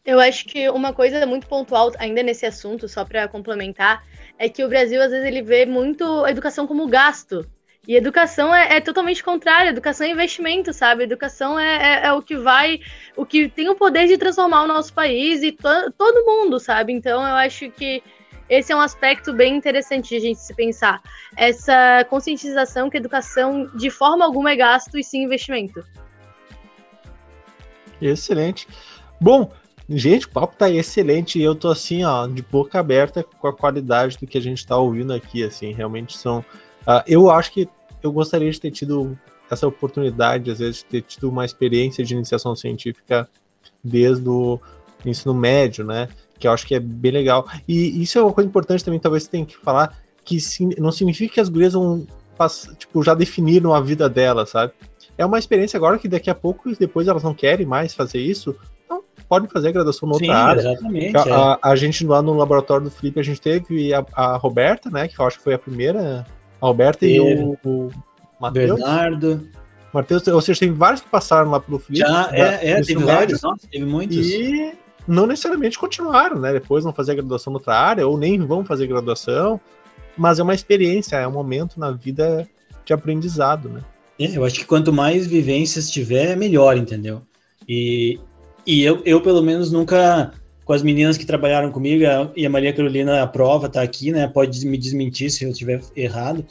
Eu 0.05 0.19
acho 0.19 0.45
que 0.45 0.69
uma 0.69 0.91
coisa 0.91 1.25
muito 1.25 1.47
pontual 1.47 1.93
ainda 1.97 2.21
nesse 2.21 2.45
assunto, 2.45 2.89
só 2.89 3.05
para 3.05 3.25
complementar, 3.29 4.03
é 4.41 4.49
que 4.49 4.63
o 4.65 4.67
Brasil 4.67 4.99
às 4.99 5.11
vezes 5.11 5.23
ele 5.23 5.43
vê 5.43 5.67
muito 5.67 6.03
a 6.25 6.31
educação 6.31 6.65
como 6.65 6.87
gasto. 6.87 7.47
E 7.87 7.95
educação 7.95 8.53
é, 8.53 8.77
é, 8.77 8.81
totalmente 8.81 9.23
contrário, 9.23 9.69
educação 9.69 10.05
é 10.05 10.09
investimento, 10.09 10.73
sabe? 10.73 11.03
Educação 11.03 11.59
é, 11.59 11.75
é, 11.75 12.07
é, 12.07 12.13
o 12.13 12.23
que 12.23 12.35
vai, 12.35 12.79
o 13.15 13.23
que 13.23 13.47
tem 13.47 13.69
o 13.69 13.75
poder 13.75 14.07
de 14.07 14.17
transformar 14.17 14.63
o 14.63 14.67
nosso 14.67 14.93
país 14.93 15.43
e 15.43 15.51
to, 15.51 15.91
todo 15.95 16.25
mundo, 16.25 16.59
sabe? 16.59 16.91
Então 16.91 17.21
eu 17.21 17.35
acho 17.35 17.69
que 17.69 18.01
esse 18.49 18.71
é 18.71 18.75
um 18.75 18.81
aspecto 18.81 19.31
bem 19.31 19.55
interessante 19.55 20.09
de 20.09 20.15
a 20.15 20.19
gente 20.19 20.39
se 20.39 20.55
pensar. 20.55 21.01
Essa 21.37 22.03
conscientização 22.09 22.89
que 22.89 22.97
educação 22.97 23.67
de 23.75 23.91
forma 23.91 24.25
alguma 24.25 24.51
é 24.51 24.55
gasto 24.55 24.97
e 24.97 25.03
sim 25.03 25.21
investimento. 25.21 25.83
Excelente. 28.01 28.67
Bom, 29.19 29.51
gente, 29.91 30.25
o 30.25 30.29
papo 30.29 30.55
tá 30.55 30.69
excelente 30.69 31.39
e 31.39 31.43
eu 31.43 31.55
tô 31.55 31.69
assim, 31.69 32.03
ó, 32.03 32.27
de 32.27 32.41
boca 32.41 32.79
aberta 32.79 33.23
com 33.23 33.47
a 33.47 33.53
qualidade 33.53 34.17
do 34.17 34.27
que 34.27 34.37
a 34.37 34.41
gente 34.41 34.65
tá 34.65 34.77
ouvindo 34.77 35.13
aqui, 35.13 35.43
assim, 35.43 35.73
realmente 35.73 36.17
são 36.17 36.43
Uh, 36.81 37.03
eu 37.05 37.29
acho 37.29 37.51
que 37.51 37.69
eu 38.01 38.11
gostaria 38.11 38.49
de 38.49 38.59
ter 38.59 38.71
tido 38.71 39.17
essa 39.49 39.67
oportunidade, 39.67 40.49
às 40.49 40.59
vezes, 40.59 40.77
de 40.77 40.85
ter 40.85 41.01
tido 41.01 41.29
uma 41.29 41.45
experiência 41.45 42.03
de 42.03 42.15
iniciação 42.15 42.55
científica 42.55 43.29
desde 43.83 44.27
o 44.27 44.59
ensino 45.05 45.33
médio, 45.33 45.85
né? 45.85 46.07
Que 46.39 46.47
eu 46.47 46.51
acho 46.51 46.65
que 46.65 46.73
é 46.73 46.79
bem 46.79 47.11
legal. 47.11 47.47
E 47.67 48.01
isso 48.01 48.17
é 48.17 48.23
uma 48.23 48.33
coisa 48.33 48.47
importante 48.47 48.83
também, 48.83 48.99
talvez 48.99 49.23
você 49.23 49.29
tenha 49.29 49.45
que 49.45 49.57
falar, 49.57 49.95
que 50.23 50.37
não 50.79 50.91
significa 50.91 51.35
que 51.35 51.39
as 51.39 51.49
gurias 51.49 51.73
vão, 51.73 52.07
tipo, 52.77 53.03
já 53.03 53.13
definiram 53.13 53.73
a 53.73 53.81
vida 53.81 54.09
delas, 54.09 54.49
sabe? 54.49 54.73
É 55.17 55.25
uma 55.25 55.37
experiência 55.37 55.77
agora 55.77 55.99
que 55.99 56.07
daqui 56.07 56.29
a 56.29 56.35
pouco, 56.35 56.75
depois 56.75 57.07
elas 57.07 57.21
não 57.21 57.33
querem 57.33 57.65
mais 57.65 57.93
fazer 57.93 58.19
isso, 58.19 58.55
podem 59.31 59.49
fazer 59.49 59.71
graduação 59.71 60.09
em 60.09 60.11
outra 60.11 60.27
Sim, 60.27 60.33
área. 60.33 60.59
Exatamente, 60.59 61.17
a, 61.17 61.21
é. 61.21 61.31
a, 61.31 61.59
a, 61.61 61.75
gente 61.77 62.05
lá 62.05 62.21
no 62.21 62.33
laboratório 62.33 62.83
do 62.83 62.91
Felipe, 62.91 63.17
a 63.17 63.23
gente 63.23 63.39
teve 63.39 63.93
a, 63.93 64.05
a 64.13 64.35
Roberta, 64.35 64.89
né? 64.89 65.07
Que 65.07 65.17
eu 65.17 65.25
acho 65.25 65.37
que 65.37 65.43
foi 65.45 65.53
a 65.53 65.57
primeira 65.57 66.25
Alberto 66.59 67.05
e 67.05 67.17
o, 67.17 67.57
o 67.63 67.89
Matheus. 68.41 68.77
Bernardo. 68.77 69.47
Matheus, 69.93 70.27
ou 70.27 70.41
seja, 70.41 70.59
tem 70.59 70.73
vários 70.73 70.99
que 70.99 71.07
passaram 71.07 71.49
lá 71.49 71.61
pelo 71.61 71.79
Felipe. 71.79 72.05
Já, 72.05 72.29
é, 72.33 72.71
é 72.71 72.81
teve 72.81 73.01
vários, 73.05 73.41
nossa, 73.41 73.65
teve 73.71 73.85
muitos. 73.85 74.17
E 74.17 74.73
não 75.07 75.25
necessariamente 75.25 75.79
continuaram, 75.79 76.37
né? 76.37 76.51
Depois 76.51 76.83
vão 76.83 76.91
fazer 76.91 77.13
a 77.13 77.15
graduação 77.15 77.51
em 77.51 77.55
outra 77.55 77.73
área, 77.73 78.05
ou 78.05 78.17
nem 78.17 78.37
vão 78.45 78.65
fazer 78.65 78.85
graduação, 78.85 79.61
mas 80.17 80.39
é 80.39 80.43
uma 80.43 80.53
experiência, 80.53 81.15
é 81.15 81.25
um 81.25 81.31
momento 81.31 81.79
na 81.79 81.91
vida 81.91 82.45
de 82.83 82.91
aprendizado, 82.91 83.69
né? 83.69 83.79
É, 84.19 84.35
eu 84.35 84.43
acho 84.43 84.59
que 84.59 84.65
quanto 84.65 84.91
mais 84.91 85.25
vivências 85.25 85.89
tiver, 85.89 86.35
melhor, 86.35 86.75
entendeu? 86.75 87.21
E, 87.65 88.19
e 88.65 88.83
eu, 88.83 89.01
eu, 89.05 89.21
pelo 89.21 89.41
menos, 89.41 89.71
nunca, 89.71 90.31
com 90.65 90.73
as 90.73 90.83
meninas 90.83 91.17
que 91.17 91.25
trabalharam 91.25 91.71
comigo, 91.71 92.03
e 92.35 92.45
a 92.45 92.49
Maria 92.49 92.73
Carolina, 92.73 93.21
a 93.21 93.27
prova 93.27 93.69
tá 93.69 93.81
aqui, 93.81 94.11
né? 94.11 94.27
Pode 94.27 94.65
me 94.65 94.77
desmentir 94.77 95.29
se 95.31 95.43
eu 95.43 95.51
estiver 95.51 95.81
errado. 95.95 96.45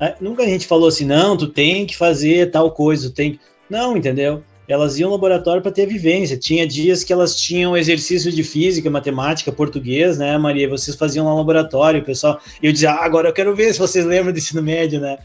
É, 0.00 0.14
nunca 0.20 0.42
a 0.42 0.46
gente 0.46 0.66
falou 0.66 0.88
assim, 0.88 1.04
não, 1.04 1.36
tu 1.36 1.46
tem 1.46 1.86
que 1.86 1.96
fazer 1.96 2.50
tal 2.50 2.70
coisa, 2.70 3.08
tu 3.08 3.14
tem. 3.14 3.38
Não, 3.70 3.96
entendeu? 3.96 4.42
Elas 4.66 4.98
iam 4.98 5.08
ao 5.08 5.14
laboratório 5.14 5.62
para 5.62 5.70
ter 5.70 5.86
vivência. 5.86 6.38
Tinha 6.38 6.66
dias 6.66 7.04
que 7.04 7.12
elas 7.12 7.36
tinham 7.36 7.76
exercício 7.76 8.32
de 8.32 8.42
física, 8.42 8.90
matemática, 8.90 9.52
português, 9.52 10.18
né, 10.18 10.36
Maria? 10.38 10.68
Vocês 10.68 10.96
faziam 10.96 11.26
lá 11.26 11.32
no 11.32 11.38
laboratório, 11.38 12.00
o 12.00 12.04
pessoal. 12.04 12.40
E 12.62 12.66
eu 12.66 12.72
dizia, 12.72 12.92
ah, 12.92 13.04
agora 13.04 13.28
eu 13.28 13.32
quero 13.32 13.54
ver 13.54 13.72
se 13.72 13.78
vocês 13.78 14.04
lembram 14.04 14.32
do 14.32 14.38
ensino 14.38 14.62
médio, 14.62 15.00
né? 15.00 15.18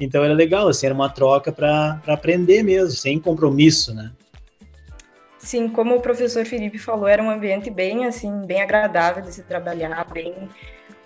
Então 0.00 0.24
era 0.24 0.32
legal, 0.32 0.68
assim, 0.68 0.86
era 0.86 0.94
uma 0.94 1.08
troca 1.08 1.52
para 1.52 2.00
aprender 2.06 2.62
mesmo, 2.62 2.90
sem 2.92 3.18
compromisso, 3.18 3.94
né? 3.94 4.10
Sim, 5.48 5.66
como 5.66 5.96
o 5.96 6.00
professor 6.02 6.44
Felipe 6.44 6.78
falou, 6.78 7.08
era 7.08 7.22
um 7.22 7.30
ambiente 7.30 7.70
bem 7.70 8.04
assim, 8.04 8.42
bem 8.44 8.60
agradável 8.60 9.22
de 9.22 9.32
se 9.32 9.42
trabalhar, 9.42 10.04
bem 10.12 10.34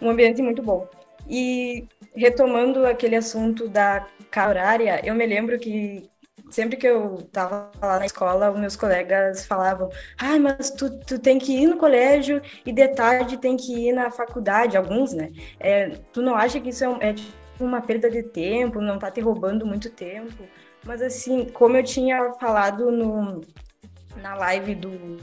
um 0.00 0.10
ambiente 0.10 0.42
muito 0.42 0.60
bom. 0.60 0.88
E 1.28 1.86
retomando 2.12 2.84
aquele 2.84 3.14
assunto 3.14 3.68
da 3.68 4.04
carga 4.32 4.50
horária, 4.50 5.00
eu 5.04 5.14
me 5.14 5.24
lembro 5.24 5.56
que 5.60 6.10
sempre 6.50 6.76
que 6.76 6.88
eu 6.88 7.18
estava 7.20 7.70
lá 7.80 8.00
na 8.00 8.04
escola, 8.04 8.50
os 8.50 8.58
meus 8.58 8.74
colegas 8.74 9.46
falavam: 9.46 9.88
ai, 10.18 10.40
mas 10.40 10.70
tu, 10.70 10.90
tu 10.90 11.20
tem 11.20 11.38
que 11.38 11.52
ir 11.52 11.68
no 11.68 11.76
colégio 11.76 12.42
e 12.66 12.72
de 12.72 12.88
tarde 12.88 13.36
tem 13.36 13.56
que 13.56 13.90
ir 13.90 13.92
na 13.92 14.10
faculdade, 14.10 14.76
alguns, 14.76 15.12
né? 15.12 15.30
É, 15.60 15.90
tu 16.12 16.20
não 16.20 16.34
acha 16.34 16.58
que 16.58 16.70
isso 16.70 16.84
é, 16.84 17.10
é 17.10 17.12
tipo 17.12 17.32
uma 17.60 17.80
perda 17.80 18.10
de 18.10 18.24
tempo, 18.24 18.80
não 18.80 18.98
tá 18.98 19.08
te 19.08 19.20
roubando 19.20 19.64
muito 19.64 19.88
tempo? 19.88 20.42
Mas 20.84 21.00
assim, 21.00 21.44
como 21.44 21.76
eu 21.76 21.84
tinha 21.84 22.32
falado 22.40 22.90
no, 22.90 23.40
na 24.16 24.34
live 24.34 24.74
do, 24.74 25.18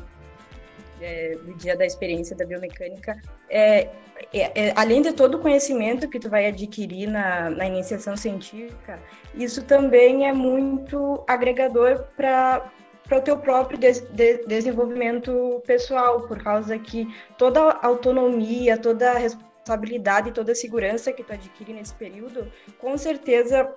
é, 1.02 1.36
do 1.36 1.54
dia 1.56 1.76
da 1.76 1.86
experiência 1.86 2.36
da 2.36 2.46
biomecânica, 2.46 3.20
é, 3.50 3.90
é, 4.34 4.68
é, 4.68 4.74
além 4.76 5.02
de 5.02 5.14
todo 5.14 5.36
o 5.36 5.40
conhecimento 5.40 6.10
que 6.10 6.20
tu 6.20 6.30
vai 6.30 6.46
adquirir 6.46 7.08
na, 7.08 7.50
na 7.50 7.66
iniciação 7.66 8.18
científica, 8.18 9.00
isso 9.34 9.64
também 9.64 10.28
é 10.28 10.34
muito 10.34 11.24
agregador 11.28 12.04
para 12.16 12.72
para 13.10 13.18
o 13.18 13.22
teu 13.22 13.38
próprio 13.40 13.80
de, 13.80 14.02
de, 14.12 14.46
desenvolvimento 14.46 15.64
pessoal, 15.66 16.28
por 16.28 16.44
causa 16.44 16.78
que 16.78 17.08
toda 17.40 17.60
a 17.60 17.88
autonomia, 17.88 18.78
toda 18.78 19.14
a 19.14 19.18
responsabilidade, 19.18 20.32
toda 20.32 20.52
a 20.52 20.56
segurança 20.56 21.12
que 21.12 21.24
tu 21.24 21.34
adquire 21.34 21.74
nesse 21.74 21.96
período, 21.96 22.52
com 22.78 22.96
certeza 23.00 23.74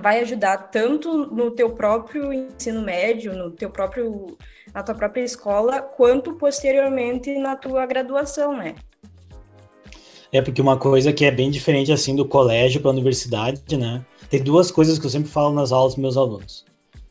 vai 0.00 0.20
ajudar 0.20 0.56
tanto 0.70 1.26
no 1.26 1.50
teu 1.50 1.70
próprio 1.70 2.32
ensino 2.32 2.82
médio, 2.82 3.36
no 3.36 3.50
teu 3.50 3.70
próprio 3.70 4.36
na 4.72 4.82
tua 4.82 4.94
própria 4.94 5.22
escola, 5.22 5.80
quanto 5.80 6.34
posteriormente 6.34 7.36
na 7.38 7.54
tua 7.54 7.86
graduação, 7.86 8.56
né? 8.56 8.74
É 10.32 10.42
porque 10.42 10.60
uma 10.60 10.76
coisa 10.76 11.12
que 11.12 11.24
é 11.24 11.30
bem 11.30 11.48
diferente 11.48 11.92
assim 11.92 12.16
do 12.16 12.24
colégio 12.24 12.80
para 12.80 12.90
a 12.90 12.92
universidade, 12.92 13.76
né? 13.76 14.04
Tem 14.28 14.42
duas 14.42 14.70
coisas 14.70 14.98
que 14.98 15.06
eu 15.06 15.10
sempre 15.10 15.30
falo 15.30 15.54
nas 15.54 15.70
aulas 15.70 15.94
dos 15.94 16.02
meus 16.02 16.16
alunos. 16.16 16.64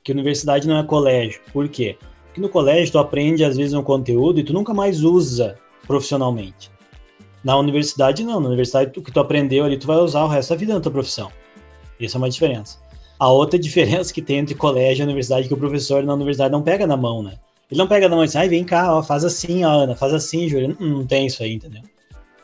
Que 0.04 0.12
universidade 0.12 0.68
não 0.68 0.78
é 0.78 0.84
colégio. 0.84 1.40
Por 1.54 1.70
quê? 1.70 1.98
Porque 2.26 2.42
no 2.42 2.50
colégio 2.50 2.92
tu 2.92 3.00
aprende 3.00 3.46
às 3.46 3.56
vezes 3.56 3.74
um 3.74 3.82
conteúdo 3.82 4.40
e 4.40 4.44
tu 4.44 4.52
nunca 4.52 4.74
mais 4.74 5.04
usa 5.04 5.58
profissionalmente. 5.88 6.70
Na 7.42 7.58
universidade 7.58 8.26
não, 8.26 8.42
na 8.42 8.48
universidade 8.48 9.00
o 9.00 9.02
que 9.02 9.12
tu 9.12 9.20
aprendeu 9.22 9.64
ali 9.64 9.78
tu 9.78 9.88
vai 9.88 9.98
usar 9.98 10.26
o 10.26 10.28
resto 10.28 10.50
da 10.50 10.56
vida 10.58 10.74
na 10.74 10.82
tua 10.82 10.92
profissão. 10.92 11.32
Isso 12.00 12.18
é 12.18 12.20
uma 12.20 12.30
diferença. 12.30 12.78
A 13.20 13.30
outra 13.30 13.58
diferença 13.58 14.14
que 14.14 14.22
tem 14.22 14.38
entre 14.38 14.56
colégio 14.56 15.04
e 15.04 15.06
universidade 15.06 15.46
é 15.46 15.48
que 15.48 15.54
o 15.54 15.58
professor 15.58 16.04
na 16.04 16.14
universidade 16.14 16.52
não 16.52 16.62
pega 16.62 16.86
na 16.86 16.98
mão, 16.98 17.24
né? 17.24 17.38
Ele 17.72 17.78
não 17.78 17.88
pega 17.88 18.10
na 18.10 18.16
mão 18.16 18.24
e 18.24 18.28
diz, 18.28 18.36
ai, 18.36 18.50
vem 18.50 18.64
cá, 18.64 18.94
ó, 18.96 19.02
faz 19.02 19.24
assim, 19.24 19.64
ó, 19.64 19.70
Ana, 19.70 19.96
faz 19.96 20.14
assim, 20.14 20.48
Júlia. 20.48 20.76
Não, 20.80 20.88
não 20.88 21.08
tem 21.08 21.26
isso 21.26 21.42
aí, 21.42 21.54
entendeu? 21.54 21.82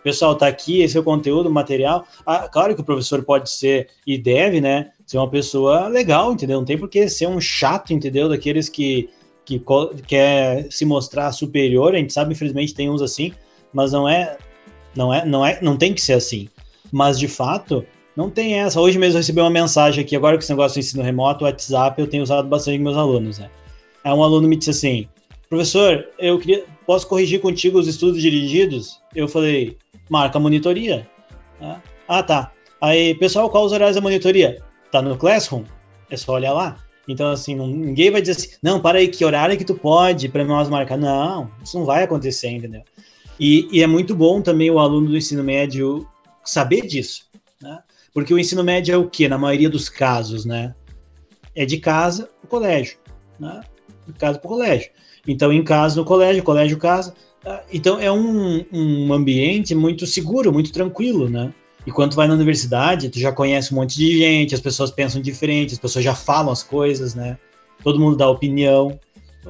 Pessoal, 0.03 0.35
tá 0.35 0.47
aqui, 0.47 0.81
esse 0.81 0.95
é 0.95 0.99
o 0.99 1.03
conteúdo, 1.03 1.49
o 1.49 1.51
material. 1.51 2.07
Ah, 2.25 2.47
claro 2.47 2.73
que 2.73 2.81
o 2.81 2.85
professor 2.85 3.23
pode 3.23 3.49
ser 3.49 3.89
e 4.07 4.17
deve, 4.17 4.61
né, 4.61 4.91
ser 5.05 5.17
uma 5.17 5.29
pessoa 5.29 5.87
legal, 5.87 6.31
entendeu? 6.31 6.57
Não 6.57 6.65
tem 6.65 6.77
por 6.77 6.87
que 6.87 7.09
ser 7.09 7.27
um 7.27 7.41
chato, 7.41 7.93
entendeu? 7.93 8.29
Daqueles 8.29 8.69
que, 8.69 9.09
que 9.43 9.61
quer 10.07 10.67
se 10.71 10.85
mostrar 10.85 11.31
superior. 11.33 11.93
A 11.93 11.97
gente 11.97 12.13
sabe, 12.13 12.31
infelizmente, 12.33 12.73
tem 12.73 12.89
uns 12.89 13.01
assim, 13.01 13.33
mas 13.73 13.91
não 13.91 14.07
é, 14.07 14.37
não 14.95 15.13
é, 15.13 15.25
não 15.25 15.45
é, 15.45 15.59
não 15.61 15.75
tem 15.75 15.93
que 15.93 16.01
ser 16.01 16.13
assim. 16.13 16.47
Mas 16.91 17.19
de 17.19 17.27
fato, 17.27 17.85
não 18.15 18.29
tem 18.29 18.55
essa. 18.55 18.79
Hoje 18.79 18.97
mesmo 18.97 19.15
eu 19.15 19.19
recebi 19.19 19.39
uma 19.39 19.49
mensagem 19.49 20.03
aqui, 20.03 20.15
agora 20.15 20.37
que 20.37 20.43
esse 20.43 20.51
negócio 20.51 20.79
de 20.79 20.87
ensino 20.87 21.03
remoto, 21.03 21.45
WhatsApp, 21.45 21.99
eu 21.99 22.07
tenho 22.07 22.23
usado 22.23 22.47
bastante 22.47 22.77
com 22.77 22.83
meus 22.83 22.97
alunos, 22.97 23.39
né? 23.39 23.49
É 24.03 24.13
um 24.13 24.23
aluno 24.23 24.47
me 24.47 24.55
disse 24.55 24.71
assim, 24.71 25.07
professor, 25.49 26.07
eu 26.17 26.39
queria, 26.39 26.65
posso 26.85 27.07
corrigir 27.07 27.41
contigo 27.41 27.79
os 27.79 27.87
estudos 27.87 28.21
dirigidos? 28.21 29.01
Eu 29.13 29.27
falei, 29.27 29.77
marca 30.09 30.37
a 30.37 30.41
monitoria. 30.41 31.07
Ah, 32.07 32.23
tá. 32.23 32.51
Aí, 32.81 33.13
pessoal, 33.15 33.49
qual 33.49 33.65
os 33.65 33.71
horários 33.71 33.95
da 33.95 34.01
monitoria? 34.01 34.61
Tá 34.91 35.01
no 35.01 35.17
Classroom? 35.17 35.63
É 36.09 36.17
só 36.17 36.33
olhar 36.33 36.53
lá. 36.53 36.77
Então, 37.07 37.31
assim, 37.31 37.55
ninguém 37.55 38.11
vai 38.11 38.21
dizer 38.21 38.33
assim, 38.33 38.49
não, 38.61 38.79
para 38.79 38.99
aí, 38.99 39.07
que 39.07 39.25
horário 39.25 39.57
que 39.57 39.65
tu 39.65 39.75
pode 39.75 40.29
para 40.29 40.45
nós 40.45 40.69
marcar? 40.69 40.97
Não, 40.97 41.49
isso 41.63 41.77
não 41.77 41.85
vai 41.85 42.03
acontecer, 42.03 42.49
entendeu? 42.49 42.83
E, 43.39 43.67
e, 43.71 43.81
é 43.81 43.87
muito 43.87 44.15
bom 44.15 44.41
também 44.41 44.69
o 44.69 44.79
aluno 44.79 45.07
do 45.07 45.17
ensino 45.17 45.43
médio 45.43 46.07
saber 46.43 46.81
disso? 46.81 47.23
Porque 48.13 48.33
o 48.33 48.39
ensino 48.39 48.63
médio 48.63 48.93
é 48.93 48.97
o 48.97 49.09
que, 49.09 49.27
na 49.27 49.37
maioria 49.37 49.69
dos 49.69 49.89
casos, 49.89 50.45
né? 50.45 50.73
É 51.55 51.65
de 51.65 51.77
casa 51.77 52.29
para 52.39 52.45
o 52.45 52.47
colégio, 52.47 52.97
né? 53.39 53.61
De 54.07 54.13
casa 54.13 54.39
para 54.39 54.47
o 54.47 54.49
colégio. 54.49 54.89
Então, 55.27 55.51
em 55.53 55.63
casa, 55.63 55.95
no 55.95 56.05
colégio, 56.05 56.43
colégio, 56.43 56.77
casa. 56.77 57.13
Tá? 57.41 57.63
Então, 57.71 57.99
é 57.99 58.11
um, 58.11 58.65
um 58.71 59.13
ambiente 59.13 59.75
muito 59.75 60.05
seguro, 60.07 60.51
muito 60.51 60.71
tranquilo, 60.71 61.29
né? 61.29 61.53
E 61.85 61.91
quando 61.91 62.11
tu 62.11 62.15
vai 62.15 62.27
na 62.27 62.33
universidade, 62.33 63.09
tu 63.09 63.19
já 63.19 63.31
conhece 63.31 63.73
um 63.73 63.77
monte 63.77 63.97
de 63.97 64.17
gente, 64.17 64.53
as 64.53 64.61
pessoas 64.61 64.91
pensam 64.91 65.21
diferente, 65.21 65.73
as 65.73 65.79
pessoas 65.79 66.03
já 66.03 66.13
falam 66.13 66.51
as 66.51 66.61
coisas, 66.61 67.15
né? 67.15 67.37
Todo 67.83 67.99
mundo 67.99 68.17
dá 68.17 68.29
opinião. 68.29 68.99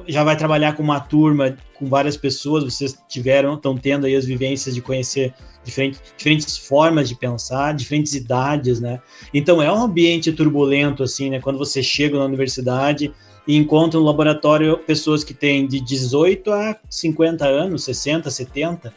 Já 0.06 0.22
vai 0.22 0.36
trabalhar 0.36 0.74
com 0.74 0.82
uma 0.82 1.00
turma, 1.00 1.56
com 1.74 1.86
várias 1.86 2.16
pessoas, 2.16 2.64
vocês 2.64 2.96
tiveram, 3.08 3.54
estão 3.54 3.76
tendo 3.76 4.06
aí 4.06 4.14
as 4.14 4.24
vivências 4.24 4.74
de 4.74 4.80
conhecer 4.80 5.34
diferentes, 5.64 6.00
diferentes 6.16 6.56
formas 6.56 7.08
de 7.08 7.14
pensar, 7.14 7.74
diferentes 7.74 8.14
idades, 8.14 8.80
né? 8.80 9.00
Então 9.34 9.60
é 9.60 9.70
um 9.70 9.82
ambiente 9.82 10.32
turbulento, 10.32 11.02
assim, 11.02 11.30
né? 11.30 11.40
Quando 11.40 11.58
você 11.58 11.82
chega 11.82 12.18
na 12.18 12.24
universidade 12.24 13.12
e 13.46 13.56
encontra 13.56 13.98
no 13.98 14.06
laboratório 14.06 14.78
pessoas 14.78 15.24
que 15.24 15.34
têm 15.34 15.66
de 15.66 15.80
18 15.80 16.52
a 16.52 16.76
50 16.88 17.46
anos, 17.46 17.84
60, 17.84 18.30
70, 18.30 18.92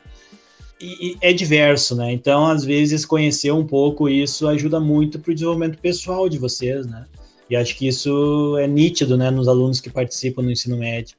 e, 0.80 1.18
é 1.22 1.32
diverso, 1.32 1.96
né? 1.96 2.12
Então, 2.12 2.46
às 2.46 2.66
vezes, 2.66 3.06
conhecer 3.06 3.52
um 3.52 3.66
pouco 3.66 4.10
isso 4.10 4.48
ajuda 4.48 4.80
muito 4.80 5.18
para 5.18 5.32
o 5.32 5.34
desenvolvimento 5.34 5.78
pessoal 5.78 6.28
de 6.28 6.38
vocês, 6.38 6.86
né? 6.86 7.06
E 7.50 7.56
acho 7.56 7.78
que 7.78 7.88
isso 7.88 8.58
é 8.58 8.68
nítido, 8.68 9.18
né, 9.18 9.30
nos 9.30 9.48
alunos 9.48 9.80
que 9.80 9.90
participam 9.90 10.42
no 10.42 10.52
ensino 10.52 10.78
médio. 10.78 11.16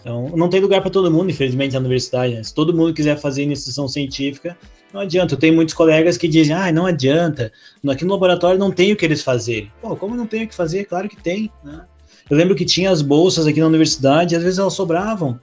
Então, 0.00 0.28
não 0.36 0.50
tem 0.50 0.60
lugar 0.60 0.82
para 0.82 0.90
todo 0.90 1.10
mundo, 1.10 1.30
infelizmente, 1.30 1.72
na 1.72 1.80
universidade. 1.80 2.34
Né? 2.34 2.42
Se 2.42 2.52
todo 2.52 2.76
mundo 2.76 2.92
quiser 2.92 3.18
fazer 3.18 3.42
iniciação 3.42 3.88
científica, 3.88 4.56
não 4.92 5.00
adianta. 5.00 5.32
Eu 5.34 5.38
tenho 5.38 5.54
muitos 5.54 5.74
colegas 5.74 6.18
que 6.18 6.28
dizem, 6.28 6.54
ah, 6.54 6.70
não 6.70 6.84
adianta. 6.84 7.50
Aqui 7.88 8.04
no 8.04 8.12
laboratório 8.12 8.58
não 8.58 8.70
tem 8.70 8.92
o 8.92 8.96
que 8.96 9.04
eles 9.04 9.22
fazerem. 9.22 9.72
Pô, 9.80 9.96
como 9.96 10.14
não 10.14 10.26
tem 10.26 10.44
o 10.44 10.48
que 10.48 10.54
fazer? 10.54 10.84
Claro 10.84 11.08
que 11.08 11.16
tem, 11.16 11.50
né? 11.64 11.86
Eu 12.28 12.36
lembro 12.36 12.54
que 12.54 12.64
tinha 12.64 12.90
as 12.90 13.02
bolsas 13.02 13.46
aqui 13.46 13.60
na 13.60 13.66
universidade, 13.66 14.36
às 14.36 14.42
vezes 14.42 14.58
elas 14.58 14.74
sobravam. 14.74 15.40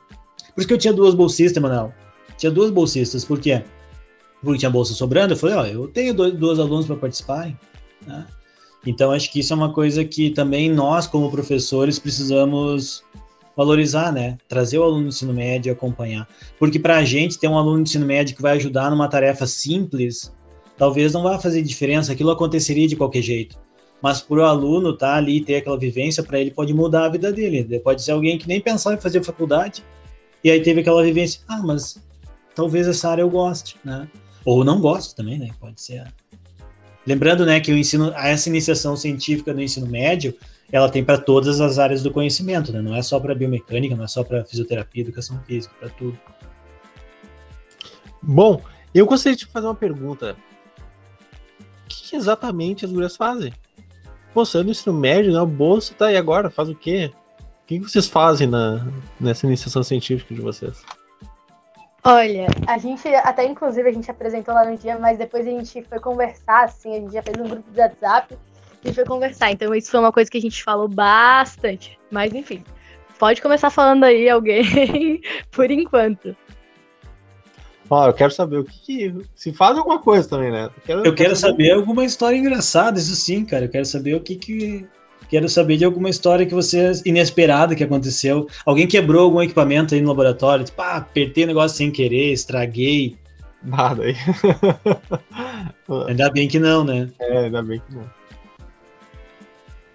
Por 0.54 0.62
isso 0.62 0.68
que 0.68 0.74
eu 0.74 0.78
tinha 0.78 0.94
duas 0.94 1.14
bolsistas, 1.14 1.62
Manuel. 1.62 1.94
Tinha 2.38 2.52
duas 2.52 2.72
bolsistas, 2.72 3.24
por 3.26 3.40
quê? 3.40 3.64
Porque 4.42 4.60
tinha 4.60 4.72
bolsa 4.72 4.94
sobrando, 4.94 5.34
eu 5.34 5.38
falei, 5.38 5.56
ó, 5.56 5.66
eu 5.66 5.88
tenho 5.88 6.14
dois, 6.14 6.34
dois 6.34 6.60
alunos 6.60 6.88
para 6.88 6.96
participarem, 6.96 7.58
né? 8.06 8.26
Então, 8.86 9.12
acho 9.12 9.32
que 9.32 9.40
isso 9.40 9.54
é 9.54 9.56
uma 9.56 9.72
coisa 9.72 10.04
que 10.04 10.32
também 10.32 10.70
nós, 10.70 11.06
como 11.08 11.30
professores, 11.30 12.00
precisamos 12.00 13.04
valorizar, 13.56 14.12
né? 14.12 14.38
Trazer 14.48 14.80
o 14.80 14.84
aluno 14.84 15.04
do 15.04 15.10
ensino 15.10 15.34
médio 15.34 15.70
e 15.70 15.72
acompanhar. 15.72 16.28
Porque 16.58 16.80
para 16.80 16.98
a 16.98 17.04
gente 17.04 17.38
ter 17.38 17.48
um 17.48 17.58
aluno 17.58 17.78
do 17.78 17.84
ensino 17.84 18.06
médio 18.06 18.36
que 18.36 18.42
vai 18.42 18.58
ajudar 18.58 18.90
numa 18.90 19.08
tarefa 19.08 19.46
simples, 19.46 20.34
talvez 20.78 21.14
não 21.14 21.24
vá 21.24 21.38
fazer 21.38 21.62
diferença, 21.62 22.12
aquilo 22.12 22.32
aconteceria 22.32 22.88
de 22.88 22.96
qualquer 22.96 23.22
jeito. 23.22 23.60
Mas 24.02 24.20
para 24.20 24.40
o 24.40 24.44
aluno 24.44 24.92
estar 24.92 25.12
tá 25.12 25.16
ali 25.16 25.38
e 25.38 25.46
ter 25.46 25.58
aquela 25.58 25.78
vivência, 25.78 26.24
para 26.24 26.40
ele 26.40 26.50
pode 26.50 26.74
mudar 26.74 27.06
a 27.06 27.10
vida 27.10 27.32
dele. 27.32 27.58
Ele 27.58 27.80
pode 27.80 28.02
ser 28.02 28.12
alguém 28.12 28.38
que 28.38 28.48
nem 28.48 28.60
pensava 28.60 28.96
em 28.96 29.00
fazer 29.00 29.24
faculdade, 29.24 29.84
e 30.44 30.50
aí 30.50 30.60
teve 30.60 30.82
aquela 30.82 31.04
vivência, 31.04 31.42
ah, 31.48 31.62
mas 31.64 32.02
talvez 32.56 32.88
essa 32.88 33.10
área 33.10 33.22
eu 33.22 33.30
goste, 33.30 33.78
né? 33.86 34.08
Ou 34.44 34.64
não 34.64 34.82
goste 34.82 35.14
também, 35.14 35.38
né? 35.38 35.50
Pode 35.60 35.80
ser. 35.80 36.12
Lembrando, 37.06 37.46
né, 37.46 37.60
que 37.60 37.72
o 37.72 37.78
ensino, 37.78 38.14
essa 38.16 38.48
iniciação 38.48 38.96
científica 38.96 39.54
no 39.54 39.62
ensino 39.62 39.88
médio, 39.88 40.36
ela 40.72 40.90
tem 40.90 41.04
para 41.04 41.18
todas 41.18 41.60
as 41.60 41.80
áreas 41.80 42.02
do 42.02 42.12
conhecimento, 42.12 42.72
né? 42.72 42.82
Não 42.82 42.96
é 42.96 43.02
só 43.02 43.20
para 43.20 43.36
biomecânica, 43.36 43.96
não 43.96 44.06
é 44.06 44.08
só 44.08 44.24
para 44.24 44.46
fisioterapia, 44.46 45.04
educação 45.04 45.42
física, 45.46 45.74
para 45.80 45.90
tudo. 45.90 46.18
Bom, 48.22 48.62
eu 48.94 49.06
gostaria 49.06 49.36
de 49.36 49.46
fazer 49.46 49.68
uma 49.68 49.76
pergunta. 49.76 50.36
O 51.86 51.88
que 51.88 52.16
exatamente 52.16 52.86
as 52.86 52.92
gurias 52.92 53.18
fazem? 53.18 53.52
Você 54.34 54.60
é 54.60 54.64
do 54.64 54.72
ensino 54.72 54.94
médio, 54.94 55.34
né? 55.34 55.42
O 55.42 55.46
bolso 55.46 55.94
tá 55.96 56.06
aí 56.08 56.16
agora, 56.16 56.50
faz 56.50 56.70
o 56.70 56.76
quê? 56.76 57.12
O 57.64 57.66
que 57.66 57.80
vocês 57.80 58.08
fazem 58.08 58.48
na, 58.48 58.86
nessa 59.20 59.46
iniciação 59.46 59.84
científica 59.84 60.34
de 60.34 60.42
vocês? 60.42 60.84
Olha, 62.04 62.48
a 62.68 62.78
gente 62.80 63.08
até 63.08 63.46
inclusive 63.46 63.88
a 63.88 63.94
gente 63.94 64.10
apresentou 64.10 64.56
lá 64.56 64.66
no 64.66 64.76
dia, 64.76 64.98
mas 64.98 65.20
depois 65.20 65.46
a 65.46 65.50
gente 65.50 65.84
foi 65.84 66.00
conversar, 66.00 66.64
assim, 66.64 66.96
a 66.96 67.00
gente 67.00 67.14
já 67.14 67.22
fez 67.22 67.38
um 67.38 67.48
grupo 67.48 67.70
de 67.72 67.80
WhatsApp 67.80 68.38
e 68.84 68.92
foi 68.92 69.06
conversar. 69.06 69.52
Então 69.52 69.74
isso 69.76 69.92
foi 69.92 70.00
uma 70.00 70.12
coisa 70.12 70.30
que 70.30 70.38
a 70.38 70.42
gente 70.42 70.64
falou 70.64 70.88
bastante. 70.88 72.00
Mas 72.10 72.34
enfim, 72.34 72.64
pode 73.20 73.40
começar 73.40 73.70
falando 73.70 74.04
aí 74.04 74.28
alguém 74.28 75.22
por 75.52 75.70
enquanto. 75.70 76.36
Ó, 77.88 78.08
eu 78.08 78.14
quero 78.14 78.32
saber 78.32 78.58
o 78.58 78.64
que, 78.64 78.80
que, 78.80 79.16
se 79.36 79.54
faz 79.54 79.78
alguma 79.78 80.00
coisa 80.00 80.28
também, 80.28 80.50
né? 80.50 80.66
Eu 80.66 80.82
quero, 80.86 81.06
eu 81.06 81.14
quero 81.14 81.36
saber, 81.36 81.52
saber 81.52 81.72
alguma 81.74 82.06
história 82.06 82.38
engraçada, 82.38 82.98
isso 82.98 83.14
sim, 83.16 83.46
cara. 83.46 83.66
Eu 83.66 83.70
quero 83.70 83.86
saber 83.86 84.16
o 84.16 84.22
que 84.22 84.38
que 84.38 84.88
Quero 85.32 85.48
saber 85.48 85.78
de 85.78 85.86
alguma 85.86 86.10
história 86.10 86.46
que 86.46 86.54
você 86.54 86.92
inesperada 87.06 87.74
que 87.74 87.86
aconteceu. 87.86 88.50
Alguém 88.66 88.86
quebrou 88.86 89.24
algum 89.24 89.42
equipamento 89.42 89.96
aí 89.96 90.02
no 90.02 90.10
laboratório, 90.10 90.66
tipo, 90.66 90.82
ah, 90.82 90.98
apertei 90.98 91.46
o 91.46 91.48
negócio 91.48 91.78
sem 91.78 91.90
querer, 91.90 92.34
estraguei. 92.34 93.16
Nada 93.64 94.04
aí. 94.04 94.16
ainda 96.10 96.30
bem 96.30 96.50
que 96.50 96.60
não, 96.60 96.84
né? 96.84 97.10
É, 97.18 97.46
ainda 97.46 97.64
bem 97.64 97.80
que 97.80 97.96
não. 97.96 98.04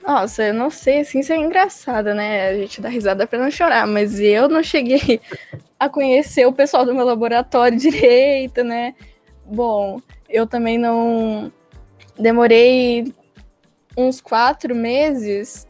Nossa, 0.07 0.45
eu 0.45 0.55
não 0.55 0.71
sei, 0.71 1.01
assim, 1.01 1.21
isso 1.21 1.35
é 1.35 1.37
engraçado, 1.37 2.15
né? 2.15 2.49
A 2.49 2.55
gente 2.57 2.81
dá 2.81 2.89
risada 2.89 3.27
pra 3.27 3.39
não 3.39 3.51
chorar, 3.51 3.87
mas 3.87 4.19
eu 4.19 4.49
não 4.49 4.63
cheguei 4.63 5.21
a 5.79 5.87
conhecer 5.87 6.47
o 6.47 6.53
pessoal 6.53 6.87
do 6.87 6.95
meu 6.95 7.05
laboratório 7.05 7.77
direito, 7.79 8.65
né? 8.65 8.95
Bom, 9.45 10.01
eu 10.31 10.47
também 10.47 10.79
não 10.79 11.53
demorei 12.19 13.13
uns 13.97 14.21
quatro 14.21 14.75
meses 14.75 15.67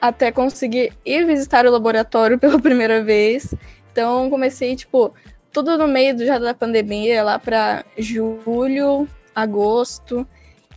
até 0.00 0.32
conseguir 0.32 0.92
ir 1.04 1.24
visitar 1.26 1.66
o 1.66 1.70
laboratório 1.70 2.38
pela 2.40 2.60
primeira 2.60 3.02
vez. 3.02 3.54
Então 3.92 4.28
comecei, 4.30 4.74
tipo, 4.74 5.14
tudo 5.52 5.76
no 5.76 5.86
meio 5.86 6.18
já 6.24 6.38
da 6.38 6.54
pandemia, 6.54 7.22
lá 7.22 7.38
para 7.38 7.84
julho, 7.96 9.06
agosto, 9.34 10.26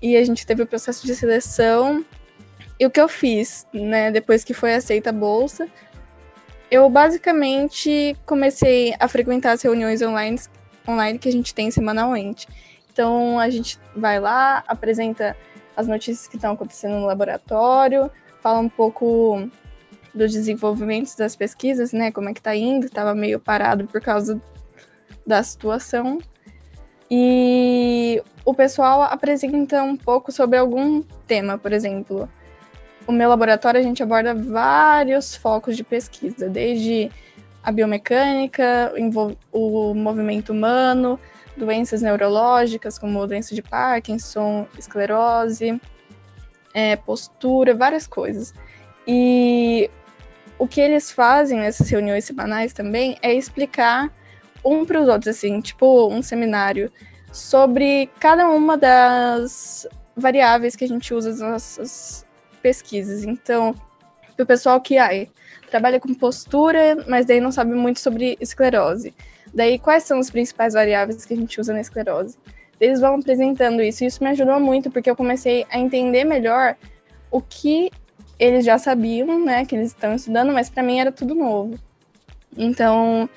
e 0.01 0.15
a 0.17 0.23
gente 0.23 0.45
teve 0.45 0.61
o 0.61 0.67
processo 0.67 1.05
de 1.07 1.15
seleção. 1.15 2.05
E 2.79 2.85
o 2.85 2.91
que 2.91 2.99
eu 2.99 3.07
fiz, 3.07 3.65
né, 3.73 4.11
depois 4.11 4.43
que 4.43 4.53
foi 4.53 4.75
aceita 4.75 5.09
a 5.09 5.13
bolsa, 5.13 5.67
eu 6.69 6.89
basicamente 6.89 8.17
comecei 8.25 8.93
a 8.99 9.07
frequentar 9.07 9.53
as 9.53 9.61
reuniões 9.61 10.01
online, 10.01 10.37
online 10.87 11.17
que 11.17 11.29
a 11.29 11.31
gente 11.31 11.55
tem 11.55 11.71
semanalmente. 11.71 12.47
Então 12.91 13.39
a 13.39 13.49
gente 13.49 13.79
vai 13.95 14.19
lá, 14.19 14.63
apresenta 14.67 15.37
as 15.75 15.87
notícias 15.87 16.27
que 16.27 16.35
estão 16.35 16.53
acontecendo 16.53 16.99
no 16.99 17.05
laboratório, 17.05 18.09
fala 18.41 18.59
um 18.59 18.69
pouco 18.69 19.49
dos 20.13 20.31
desenvolvimentos 20.31 21.15
das 21.15 21.35
pesquisas, 21.35 21.91
né? 21.91 22.11
Como 22.11 22.29
é 22.29 22.33
que 22.33 22.41
tá 22.41 22.55
indo, 22.55 22.85
estava 22.85 23.13
meio 23.13 23.39
parado 23.39 23.85
por 23.85 23.99
causa 23.99 24.41
da 25.25 25.43
situação. 25.43 26.19
E 27.09 28.23
o 28.43 28.53
pessoal 28.53 29.03
apresenta 29.03 29.83
um 29.83 29.97
pouco 29.97 30.31
sobre 30.31 30.57
algum 30.57 31.01
tema, 31.27 31.57
por 31.57 31.73
exemplo. 31.73 32.29
O 33.05 33.11
meu 33.11 33.29
laboratório 33.29 33.79
a 33.79 33.83
gente 33.83 34.01
aborda 34.01 34.33
vários 34.33 35.35
focos 35.35 35.75
de 35.77 35.83
pesquisa, 35.83 36.49
desde 36.49 37.11
a 37.63 37.71
biomecânica, 37.71 38.93
o 39.51 39.93
movimento 39.93 40.51
humano, 40.51 41.19
doenças 41.55 42.01
neurológicas, 42.01 42.97
como 42.97 43.25
doença 43.25 43.55
de 43.55 43.61
Parkinson, 43.61 44.67
esclerose, 44.77 45.79
é, 46.73 46.95
postura, 46.95 47.73
várias 47.73 48.05
coisas. 48.05 48.53
E 49.07 49.89
o 50.57 50.67
que 50.67 50.81
eles 50.81 51.11
fazem 51.11 51.59
nessas 51.59 51.89
reuniões 51.89 52.25
semanais 52.25 52.73
também 52.73 53.17
é 53.21 53.33
explicar 53.33 54.11
um 54.63 54.85
para 54.85 55.01
os 55.01 55.07
outros, 55.07 55.35
assim, 55.35 55.61
tipo 55.61 56.07
um 56.09 56.21
seminário, 56.21 56.91
sobre 57.31 58.09
cada 58.19 58.49
uma 58.49 58.77
das 58.77 59.87
variáveis 60.15 60.75
que 60.75 60.85
a 60.85 60.87
gente 60.87 61.13
usa 61.13 61.29
nas 61.29 61.39
nossas 61.39 62.25
pesquisas. 62.61 63.23
Então, 63.23 63.75
o 64.39 64.45
pessoal 64.45 64.81
que 64.81 64.97
ai, 64.97 65.29
trabalha 65.69 65.99
com 65.99 66.13
postura, 66.13 67.05
mas 67.07 67.25
daí 67.25 67.39
não 67.39 67.51
sabe 67.51 67.73
muito 67.73 67.99
sobre 67.99 68.37
esclerose. 68.39 69.13
Daí, 69.55 69.79
quais 69.79 70.03
são 70.03 70.19
as 70.19 70.29
principais 70.29 70.73
variáveis 70.73 71.25
que 71.25 71.33
a 71.33 71.37
gente 71.37 71.61
usa 71.61 71.71
na 71.71 71.79
esclerose? 71.79 72.37
Eles 72.79 72.99
vão 72.99 73.15
apresentando 73.15 73.81
isso, 73.81 74.03
e 74.03 74.07
isso 74.07 74.21
me 74.21 74.29
ajudou 74.31 74.59
muito, 74.59 74.91
porque 74.91 75.09
eu 75.09 75.15
comecei 75.15 75.65
a 75.69 75.79
entender 75.79 76.25
melhor 76.25 76.75
o 77.31 77.41
que 77.41 77.89
eles 78.37 78.65
já 78.65 78.77
sabiam, 78.77 79.43
né, 79.45 79.65
que 79.65 79.73
eles 79.73 79.87
estão 79.87 80.13
estudando, 80.13 80.51
mas 80.51 80.69
para 80.69 80.83
mim 80.83 80.99
era 80.99 81.09
tudo 81.09 81.33
novo. 81.33 81.79
Então, 82.57 83.29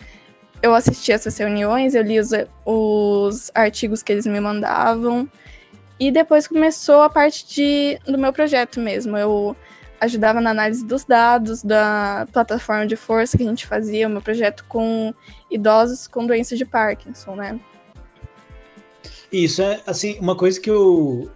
eu 0.61 0.75
assisti 0.75 1.13
essas 1.13 1.39
reuniões, 1.39 1.95
eu 1.95 2.03
li 2.03 2.19
os, 2.19 2.31
os 2.67 3.51
artigos 3.55 4.03
que 4.03 4.11
eles 4.11 4.27
me 4.27 4.41
mandavam, 4.41 5.31
e 6.01 6.11
depois 6.11 6.49
começou 6.49 7.03
a 7.03 7.11
parte 7.11 7.47
de, 7.47 7.99
do 8.11 8.19
meu 8.19 8.33
projeto 8.33 8.81
mesmo. 8.81 9.17
Eu 9.17 9.57
ajudava 10.01 10.41
na 10.41 10.51
análise 10.51 10.85
dos 10.85 11.05
dados 11.05 11.63
da 11.63 12.27
plataforma 12.33 12.87
de 12.87 12.97
força 12.97 13.37
que 13.37 13.43
a 13.43 13.47
gente 13.47 13.67
fazia, 13.67 14.09
meu 14.09 14.23
projeto 14.23 14.65
com 14.69 15.13
idosos 15.51 16.07
com 16.07 16.27
doença 16.27 16.57
de 16.57 16.65
Parkinson, 16.65 17.35
né? 17.35 17.59
Isso 19.31 19.61
é, 19.61 19.81
assim, 19.87 20.19
uma 20.21 20.35
coisa 20.35 20.61
que 20.61 20.71
eu 20.71 21.31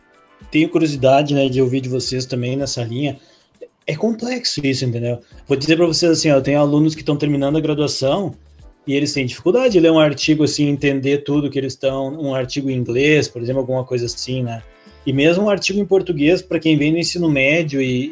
tenho 0.51 0.69
curiosidade, 0.69 1.35
né, 1.35 1.49
de 1.49 1.61
ouvir 1.61 1.81
de 1.81 1.89
vocês 1.89 2.25
também 2.25 2.57
nessa 2.57 2.83
linha. 2.83 3.19
É 3.87 3.97
complexo 3.97 4.65
isso, 4.65 4.85
entendeu? 4.85 5.21
Vou 5.47 5.57
dizer 5.57 5.77
para 5.77 5.87
vocês 5.87 6.13
assim, 6.13 6.31
ó, 6.31 6.37
eu 6.37 6.43
tenho 6.43 6.61
alunos 6.61 6.95
que 6.95 7.01
estão 7.01 7.17
terminando 7.17 7.59
a 7.59 7.61
graduação 7.61 8.35
e 8.87 8.95
eles 8.95 9.13
têm 9.13 9.27
dificuldade 9.27 9.73
de 9.73 9.81
ler 9.81 9.91
um 9.91 9.99
artigo 9.99 10.45
assim, 10.45 10.69
entender 10.69 11.19
tudo 11.19 11.51
que 11.51 11.59
eles 11.59 11.75
estão, 11.75 12.19
um 12.19 12.35
artigo 12.35 12.71
em 12.71 12.77
inglês, 12.77 13.29
por 13.29 13.43
exemplo, 13.43 13.61
alguma 13.61 13.85
coisa 13.85 14.07
assim, 14.07 14.43
né? 14.43 14.63
E 15.07 15.13
mesmo 15.13 15.45
um 15.45 15.51
artigo 15.51 15.81
em 15.81 15.85
português 15.85 16.41
para 16.43 16.59
quem 16.59 16.77
vem 16.77 16.93
no 16.93 16.99
ensino 16.99 17.29
médio 17.29 17.81
e, 17.81 18.05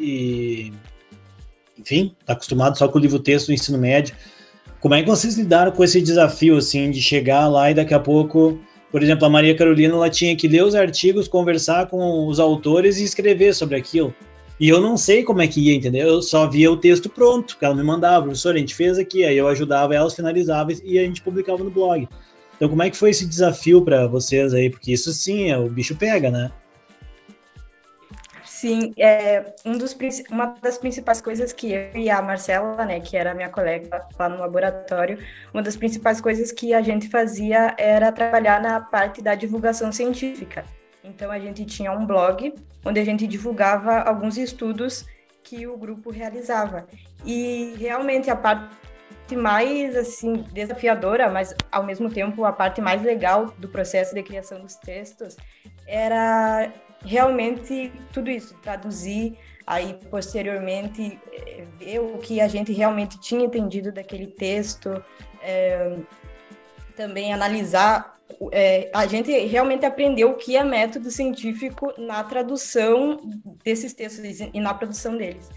e 0.65 0.73
enfim, 1.79 2.15
está 2.19 2.33
acostumado 2.33 2.77
só 2.77 2.87
com 2.87 2.97
o 2.97 3.01
livro 3.01 3.19
texto 3.19 3.47
do 3.47 3.53
ensino 3.53 3.77
médio. 3.77 4.15
Como 4.79 4.93
é 4.93 5.01
que 5.01 5.09
vocês 5.09 5.37
lidaram 5.37 5.71
com 5.71 5.83
esse 5.83 6.01
desafio 6.01 6.57
assim 6.57 6.91
de 6.91 7.01
chegar 7.01 7.47
lá 7.47 7.71
e 7.71 7.73
daqui 7.73 7.93
a 7.93 7.99
pouco 7.99 8.59
por 8.91 9.01
exemplo, 9.01 9.25
a 9.25 9.29
Maria 9.29 9.55
Carolina 9.55 9.93
ela 9.93 10.09
tinha 10.09 10.35
que 10.35 10.49
ler 10.49 10.63
os 10.63 10.75
artigos, 10.75 11.27
conversar 11.27 11.87
com 11.87 12.27
os 12.27 12.39
autores 12.39 12.99
e 12.99 13.05
escrever 13.05 13.55
sobre 13.55 13.77
aquilo. 13.77 14.13
E 14.59 14.67
eu 14.67 14.81
não 14.81 14.97
sei 14.97 15.23
como 15.23 15.41
é 15.41 15.47
que 15.47 15.61
ia, 15.61 15.73
entendeu? 15.73 16.07
Eu 16.07 16.21
só 16.21 16.47
via 16.47 16.69
o 16.69 16.77
texto 16.77 17.09
pronto, 17.09 17.57
que 17.57 17.63
ela 17.63 17.73
me 17.73 17.81
mandava, 17.81 18.25
professor, 18.25 18.53
a 18.53 18.57
gente 18.59 18.75
fez 18.75 18.99
aqui, 18.99 19.23
aí 19.23 19.37
eu 19.37 19.47
ajudava 19.47 19.95
elas, 19.95 20.13
finalizava 20.13 20.71
e 20.83 20.99
a 20.99 21.03
gente 21.03 21.21
publicava 21.21 21.63
no 21.63 21.71
blog. 21.71 22.07
Então, 22.55 22.69
como 22.69 22.83
é 22.83 22.89
que 22.89 22.97
foi 22.97 23.09
esse 23.09 23.25
desafio 23.25 23.81
para 23.81 24.05
vocês 24.07 24.53
aí? 24.53 24.69
Porque 24.69 24.91
isso 24.91 25.11
sim, 25.13 25.49
é, 25.49 25.57
o 25.57 25.69
bicho 25.69 25.95
pega, 25.95 26.29
né? 26.29 26.51
Sim, 28.61 28.93
é, 28.95 29.55
um 29.65 29.75
dos, 29.75 29.97
uma 30.29 30.55
das 30.61 30.77
principais 30.77 31.19
coisas 31.19 31.51
que 31.51 31.71
eu 31.71 31.95
e 31.95 32.11
a 32.11 32.21
Marcela, 32.21 32.85
né, 32.85 32.99
que 32.99 33.17
era 33.17 33.33
minha 33.33 33.49
colega 33.49 34.05
lá 34.19 34.29
no 34.29 34.37
laboratório, 34.37 35.17
uma 35.51 35.63
das 35.63 35.75
principais 35.75 36.21
coisas 36.21 36.51
que 36.51 36.71
a 36.71 36.79
gente 36.79 37.09
fazia 37.09 37.73
era 37.75 38.11
trabalhar 38.11 38.61
na 38.61 38.79
parte 38.79 39.19
da 39.19 39.33
divulgação 39.33 39.91
científica. 39.91 40.63
Então 41.03 41.31
a 41.31 41.39
gente 41.39 41.65
tinha 41.65 41.91
um 41.91 42.05
blog 42.05 42.53
onde 42.85 42.99
a 42.99 43.03
gente 43.03 43.25
divulgava 43.25 43.99
alguns 44.01 44.37
estudos 44.37 45.07
que 45.43 45.65
o 45.65 45.75
grupo 45.75 46.11
realizava. 46.11 46.85
E 47.25 47.73
realmente 47.79 48.29
a 48.29 48.35
parte 48.35 49.35
mais 49.35 49.97
assim 49.97 50.45
desafiadora, 50.53 51.31
mas 51.31 51.55
ao 51.71 51.83
mesmo 51.83 52.11
tempo 52.11 52.45
a 52.45 52.53
parte 52.53 52.79
mais 52.79 53.01
legal 53.01 53.47
do 53.57 53.67
processo 53.67 54.13
de 54.13 54.21
criação 54.21 54.61
dos 54.61 54.75
textos 54.75 55.35
era 55.87 56.71
realmente 57.03 57.91
tudo 58.13 58.29
isso, 58.29 58.55
traduzir, 58.61 59.37
aí 59.65 59.97
posteriormente 60.09 61.19
eh, 61.31 61.65
ver 61.79 61.99
o 61.99 62.17
que 62.17 62.41
a 62.41 62.47
gente 62.47 62.71
realmente 62.71 63.19
tinha 63.19 63.45
entendido 63.45 63.91
daquele 63.91 64.27
texto, 64.27 65.03
é, 65.41 65.97
também 66.95 67.33
analisar. 67.33 68.19
É, 68.51 68.89
a 68.93 69.05
gente 69.07 69.31
realmente 69.45 69.85
aprendeu 69.85 70.31
o 70.31 70.35
que 70.35 70.55
é 70.55 70.63
método 70.63 71.11
científico 71.11 71.93
na 71.97 72.23
tradução 72.23 73.17
desses 73.63 73.93
textos 73.93 74.39
e 74.53 74.59
na 74.59 74.73
produção 74.73 75.17
deles. 75.17 75.49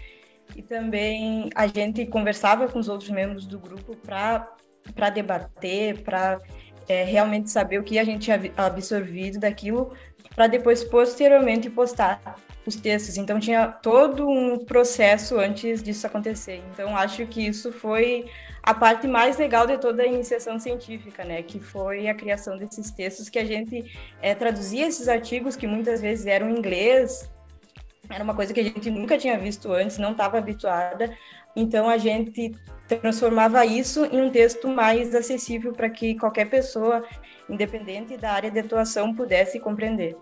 E 0.55 0.61
também 0.61 1.49
a 1.55 1.67
gente 1.67 2.05
conversava 2.05 2.67
com 2.67 2.79
os 2.79 2.89
outros 2.89 3.09
membros 3.09 3.45
do 3.45 3.59
grupo 3.59 3.95
para 3.95 5.09
debater, 5.09 6.01
para 6.03 6.41
é, 6.87 7.03
realmente 7.03 7.49
saber 7.49 7.79
o 7.79 7.83
que 7.83 7.97
a 7.97 8.03
gente 8.03 8.25
tinha 8.25 8.39
absorvido 8.57 9.39
daquilo, 9.39 9.93
para 10.35 10.47
depois 10.47 10.83
posteriormente 10.83 11.69
postar 11.69 12.19
os 12.65 12.75
textos. 12.75 13.17
Então 13.17 13.39
tinha 13.39 13.67
todo 13.67 14.27
um 14.27 14.65
processo 14.65 15.39
antes 15.39 15.81
disso 15.81 16.05
acontecer. 16.05 16.61
Então 16.71 16.95
acho 16.97 17.25
que 17.27 17.45
isso 17.47 17.71
foi 17.71 18.25
a 18.61 18.73
parte 18.73 19.07
mais 19.07 19.37
legal 19.37 19.67
de 19.67 19.77
toda 19.77 20.03
a 20.03 20.07
iniciação 20.07 20.59
científica, 20.59 21.23
né? 21.23 21.43
Que 21.43 21.59
foi 21.59 22.07
a 22.07 22.15
criação 22.15 22.57
desses 22.57 22.89
textos 22.91 23.29
que 23.29 23.37
a 23.39 23.45
gente 23.45 23.85
é, 24.21 24.33
traduzia 24.33 24.87
esses 24.87 25.07
artigos 25.07 25.55
que 25.55 25.67
muitas 25.67 26.01
vezes 26.01 26.25
eram 26.25 26.49
em 26.49 26.57
inglês. 26.57 27.29
Era 28.09 28.23
uma 28.23 28.35
coisa 28.35 28.53
que 28.53 28.59
a 28.59 28.63
gente 28.63 28.89
nunca 28.89 29.17
tinha 29.17 29.37
visto 29.37 29.71
antes, 29.71 29.97
não 29.97 30.11
estava 30.11 30.37
habituada. 30.37 31.15
Então 31.55 31.87
a 31.87 31.97
gente 31.97 32.53
transformava 32.87 33.65
isso 33.65 34.05
em 34.05 34.21
um 34.21 34.29
texto 34.29 34.67
mais 34.67 35.15
acessível 35.15 35.71
para 35.71 35.89
que 35.89 36.15
qualquer 36.15 36.49
pessoa, 36.49 37.03
independente 37.49 38.17
da 38.17 38.31
área 38.31 38.51
de 38.51 38.59
atuação, 38.59 39.13
pudesse 39.13 39.59
compreender. 39.59 40.15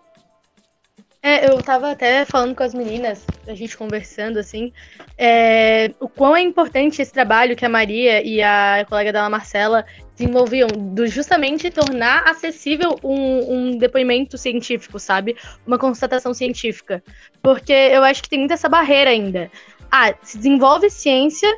É, 1.26 1.50
eu 1.50 1.64
tava 1.64 1.90
até 1.90 2.26
falando 2.26 2.54
com 2.54 2.64
as 2.64 2.74
meninas, 2.74 3.26
a 3.48 3.56
gente 3.56 3.78
conversando 3.78 4.38
assim, 4.38 4.74
é, 5.18 5.94
o 5.98 6.10
quão 6.10 6.36
é 6.36 6.42
importante 6.42 7.02
esse 7.02 7.14
trabalho 7.14 7.56
que 7.56 7.66
a 7.66 7.70
Maria 7.70 8.22
e 8.22 8.44
a 8.44 8.86
colega 8.90 9.14
dela, 9.14 9.30
Marcela, 9.30 9.86
desenvolviam, 10.18 10.68
do 10.68 11.08
justamente 11.08 11.72
tornar 11.72 12.28
acessível 12.28 13.00
um, 13.02 13.54
um, 13.54 13.78
depoimento 13.78 14.38
científico, 14.38 15.00
sabe? 15.00 15.38
Uma 15.66 15.78
constatação 15.78 16.34
científica. 16.34 17.02
Porque 17.42 17.72
eu 17.72 18.04
acho 18.04 18.22
que 18.22 18.28
tem 18.28 18.40
muita 18.40 18.56
essa 18.56 18.68
barreira 18.68 19.10
ainda. 19.10 19.50
Ah, 19.90 20.14
se 20.22 20.38
desenvolve 20.38 20.90
ciência, 20.90 21.50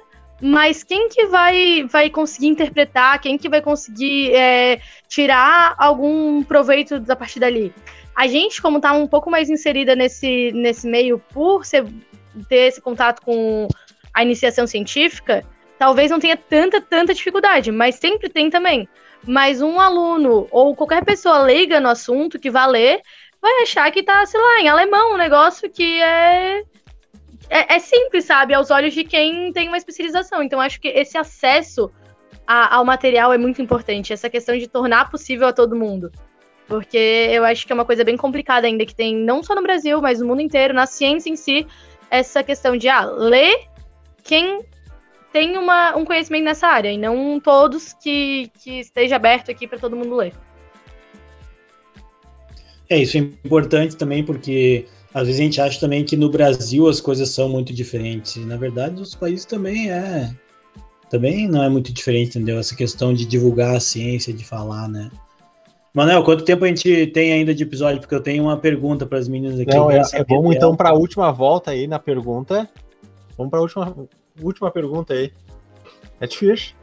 mas 0.42 0.84
quem 0.84 1.08
que 1.10 1.26
vai, 1.28 1.86
vai 1.90 2.10
conseguir 2.10 2.48
interpretar, 2.48 3.20
quem 3.20 3.38
que 3.38 3.48
vai 3.48 3.62
conseguir 3.62 4.34
é, 4.36 4.82
tirar 5.08 5.76
algum 5.78 6.44
proveito 6.44 7.00
da 7.00 7.16
partir 7.16 7.40
dali? 7.40 7.74
A 8.16 8.28
gente, 8.28 8.62
como 8.62 8.80
tá 8.80 8.92
um 8.94 9.08
pouco 9.08 9.30
mais 9.30 9.50
inserida 9.50 9.96
nesse, 9.96 10.52
nesse 10.54 10.88
meio 10.88 11.20
por 11.34 11.66
ser, 11.66 11.86
ter 12.50 12.68
esse 12.68 12.82
contato 12.82 13.22
com 13.22 13.68
a 14.14 14.24
iniciação 14.24 14.66
científica, 14.68 15.44
talvez 15.78 16.12
não 16.12 16.20
tenha 16.20 16.38
tanta, 16.38 16.80
tanta 16.82 17.14
dificuldade, 17.14 17.72
mas 17.72 17.96
sempre 17.96 18.30
tem 18.30 18.50
também. 18.50 18.88
Mas 19.28 19.62
um 19.62 19.80
aluno 19.80 20.48
ou 20.52 20.76
qualquer 20.76 21.04
pessoa 21.04 21.40
leiga 21.40 21.80
no 21.80 21.90
assunto 21.90 22.40
que 22.40 22.50
vá 22.50 22.66
ler, 22.66 23.02
vai 23.42 23.64
achar 23.64 23.92
que 23.92 24.04
tá, 24.04 24.26
sei 24.26 24.40
lá, 24.40 24.60
em 24.62 24.68
alemão, 24.68 25.14
um 25.14 25.18
negócio 25.18 25.70
que 25.70 26.02
é, 26.02 26.64
é, 27.56 27.76
é 27.76 27.80
simples, 27.80 28.26
sabe, 28.26 28.54
aos 28.54 28.70
olhos 28.70 28.94
de 28.94 29.06
quem 29.06 29.54
tem 29.54 29.70
uma 29.70 29.78
especialização. 29.78 30.44
Então, 30.44 30.60
acho 30.60 30.82
que 30.82 30.90
esse 30.90 31.18
acesso 31.18 31.90
a, 32.46 32.76
ao 32.76 32.84
material 32.84 33.32
é 33.32 33.38
muito 33.38 33.62
importante, 33.62 34.12
essa 34.12 34.30
questão 34.30 34.58
de 34.58 34.68
tornar 34.68 35.10
possível 35.10 35.48
a 35.48 35.54
todo 35.54 35.76
mundo. 35.76 36.12
Porque 36.68 36.98
eu 37.32 37.46
acho 37.46 37.66
que 37.66 37.72
é 37.72 37.76
uma 37.76 37.86
coisa 37.86 38.04
bem 38.04 38.18
complicada 38.18 38.68
ainda, 38.68 38.86
que 38.86 38.94
tem 38.94 39.16
não 39.16 39.42
só 39.42 39.56
no 39.56 39.64
Brasil, 39.64 40.02
mas 40.02 40.20
no 40.20 40.28
mundo 40.28 40.42
inteiro, 40.42 40.74
na 40.74 40.86
ciência 40.86 41.30
em 41.30 41.38
si, 41.38 41.66
essa 42.12 42.44
questão 42.44 42.76
de, 42.76 42.90
ah, 42.90 43.06
ler 43.06 43.68
quem 44.22 44.66
tem 45.32 45.58
uma, 45.58 45.96
um 45.96 46.04
conhecimento 46.04 46.44
nessa 46.44 46.68
área, 46.68 46.92
e 46.92 46.98
não 46.98 47.40
todos 47.40 47.94
que, 47.94 48.52
que 48.62 48.80
esteja 48.80 49.16
aberto 49.16 49.50
aqui 49.50 49.66
para 49.66 49.80
todo 49.80 49.96
mundo 49.96 50.16
ler. 50.16 50.34
É, 52.90 52.98
isso 52.98 53.18
é 53.18 53.22
importante 53.22 53.96
também, 53.96 54.24
porque 54.26 54.88
às 55.16 55.28
vezes 55.28 55.40
a 55.40 55.44
gente 55.46 55.62
acha 55.62 55.80
também 55.80 56.04
que 56.04 56.18
no 56.18 56.30
Brasil 56.30 56.90
as 56.90 57.00
coisas 57.00 57.30
são 57.30 57.48
muito 57.48 57.74
diferentes. 57.74 58.36
E, 58.36 58.42
na 58.42 58.58
verdade, 58.58 59.02
os 59.02 59.16
países 59.16 59.46
também 59.46 59.90
é. 59.90 60.30
Também 61.10 61.48
não 61.48 61.64
é 61.64 61.70
muito 61.70 61.94
diferente, 61.94 62.32
entendeu? 62.38 62.60
Essa 62.60 62.76
questão 62.76 63.14
de 63.14 63.26
divulgar 63.26 63.78
a 63.78 63.80
ciência, 63.80 64.34
de 64.34 64.44
falar, 64.44 64.90
né? 64.90 65.10
Manel, 65.94 66.22
quanto 66.22 66.44
tempo 66.44 66.66
a 66.66 66.68
gente 66.68 67.08
tem 67.08 67.32
ainda 67.32 67.56
de 67.56 67.64
episódio? 67.64 68.02
Porque 68.02 68.14
eu 68.14 68.20
tenho 68.20 68.44
uma 68.44 68.58
pergunta 68.58 69.06
para 69.06 69.18
as 69.18 69.30
meninas 69.30 69.58
aqui. 69.58 69.74
Não, 69.74 69.90
é, 69.90 70.02
é 70.12 70.24
vamos 70.26 70.54
então 70.54 70.76
para 70.76 70.90
a 70.90 70.94
última 70.94 71.32
volta 71.32 71.72
aí 71.72 71.88
na 71.88 71.98
pergunta. 71.98 72.70
Vamos 73.38 73.50
para 73.50 73.60
a 73.60 73.62
última, 73.62 73.96
última 74.42 74.70
pergunta 74.70 75.14
aí. 75.14 75.32
É 76.20 76.28
difícil. 76.28 76.74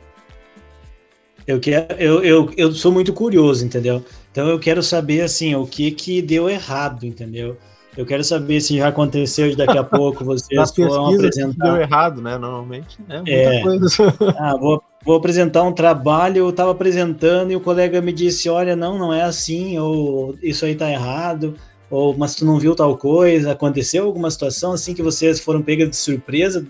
Eu, 1.47 1.61
quero, 1.61 1.95
eu, 2.01 2.25
eu, 2.25 2.51
eu 2.57 2.73
sou 2.73 2.91
muito 2.91 3.13
curioso, 3.13 3.63
entendeu? 3.63 4.03
Então 4.31 4.49
eu 4.49 4.59
quero 4.59 4.83
saber 4.83 5.21
assim, 5.21 5.55
o 5.55 5.67
que 5.67 5.91
que 5.91 6.23
deu 6.23 6.49
errado, 6.49 7.05
entendeu? 7.05 7.59
Eu 7.97 8.07
quero 8.07 8.25
saber 8.25 8.61
se 8.61 8.79
já 8.79 8.89
aconteceu 8.89 9.51
de 9.51 9.57
daqui 9.57 9.77
a 9.77 9.85
pouco 9.85 10.25
vocês 10.25 10.73
vão 10.77 11.15
apresentar. 11.15 11.73
Deu 11.73 11.83
errado, 11.83 12.23
né? 12.23 12.39
Normalmente, 12.39 12.99
né? 13.07 13.17
Muita 13.17 13.31
é. 13.31 13.63
coisa. 13.63 13.89
Ah, 14.39 14.57
vou, 14.57 14.83
vou 15.05 15.17
apresentar 15.17 15.63
um 15.63 15.73
trabalho, 15.73 16.39
eu 16.39 16.51
estava 16.51 16.71
apresentando 16.71 17.53
e 17.53 17.57
o 17.57 17.61
colega 17.61 18.01
me 18.01 18.13
disse, 18.13 18.49
olha, 18.49 18.75
não, 18.75 18.99
não 18.99 19.13
é 19.13 19.23
assim, 19.23 19.79
ou 19.79 20.35
isso 20.43 20.65
aí 20.65 20.73
está 20.73 20.91
errado, 20.91 21.55
ou 21.91 22.17
mas 22.17 22.35
tu 22.35 22.47
não 22.47 22.59
viu 22.59 22.75
tal 22.75 22.97
coisa, 22.97 23.53
aconteceu 23.53 24.05
alguma 24.05 24.31
situação 24.31 24.73
assim 24.73 24.95
que 24.95 25.03
vocês 25.03 25.39
foram 25.39 25.61
pegas 25.61 25.91
de 25.91 25.97
surpresa 25.97 26.67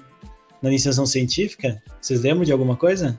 na 0.60 0.68
iniciação 0.68 1.06
científica? 1.06 1.80
Vocês 2.00 2.20
lembram 2.20 2.44
de 2.44 2.50
alguma 2.50 2.76
coisa? 2.76 3.18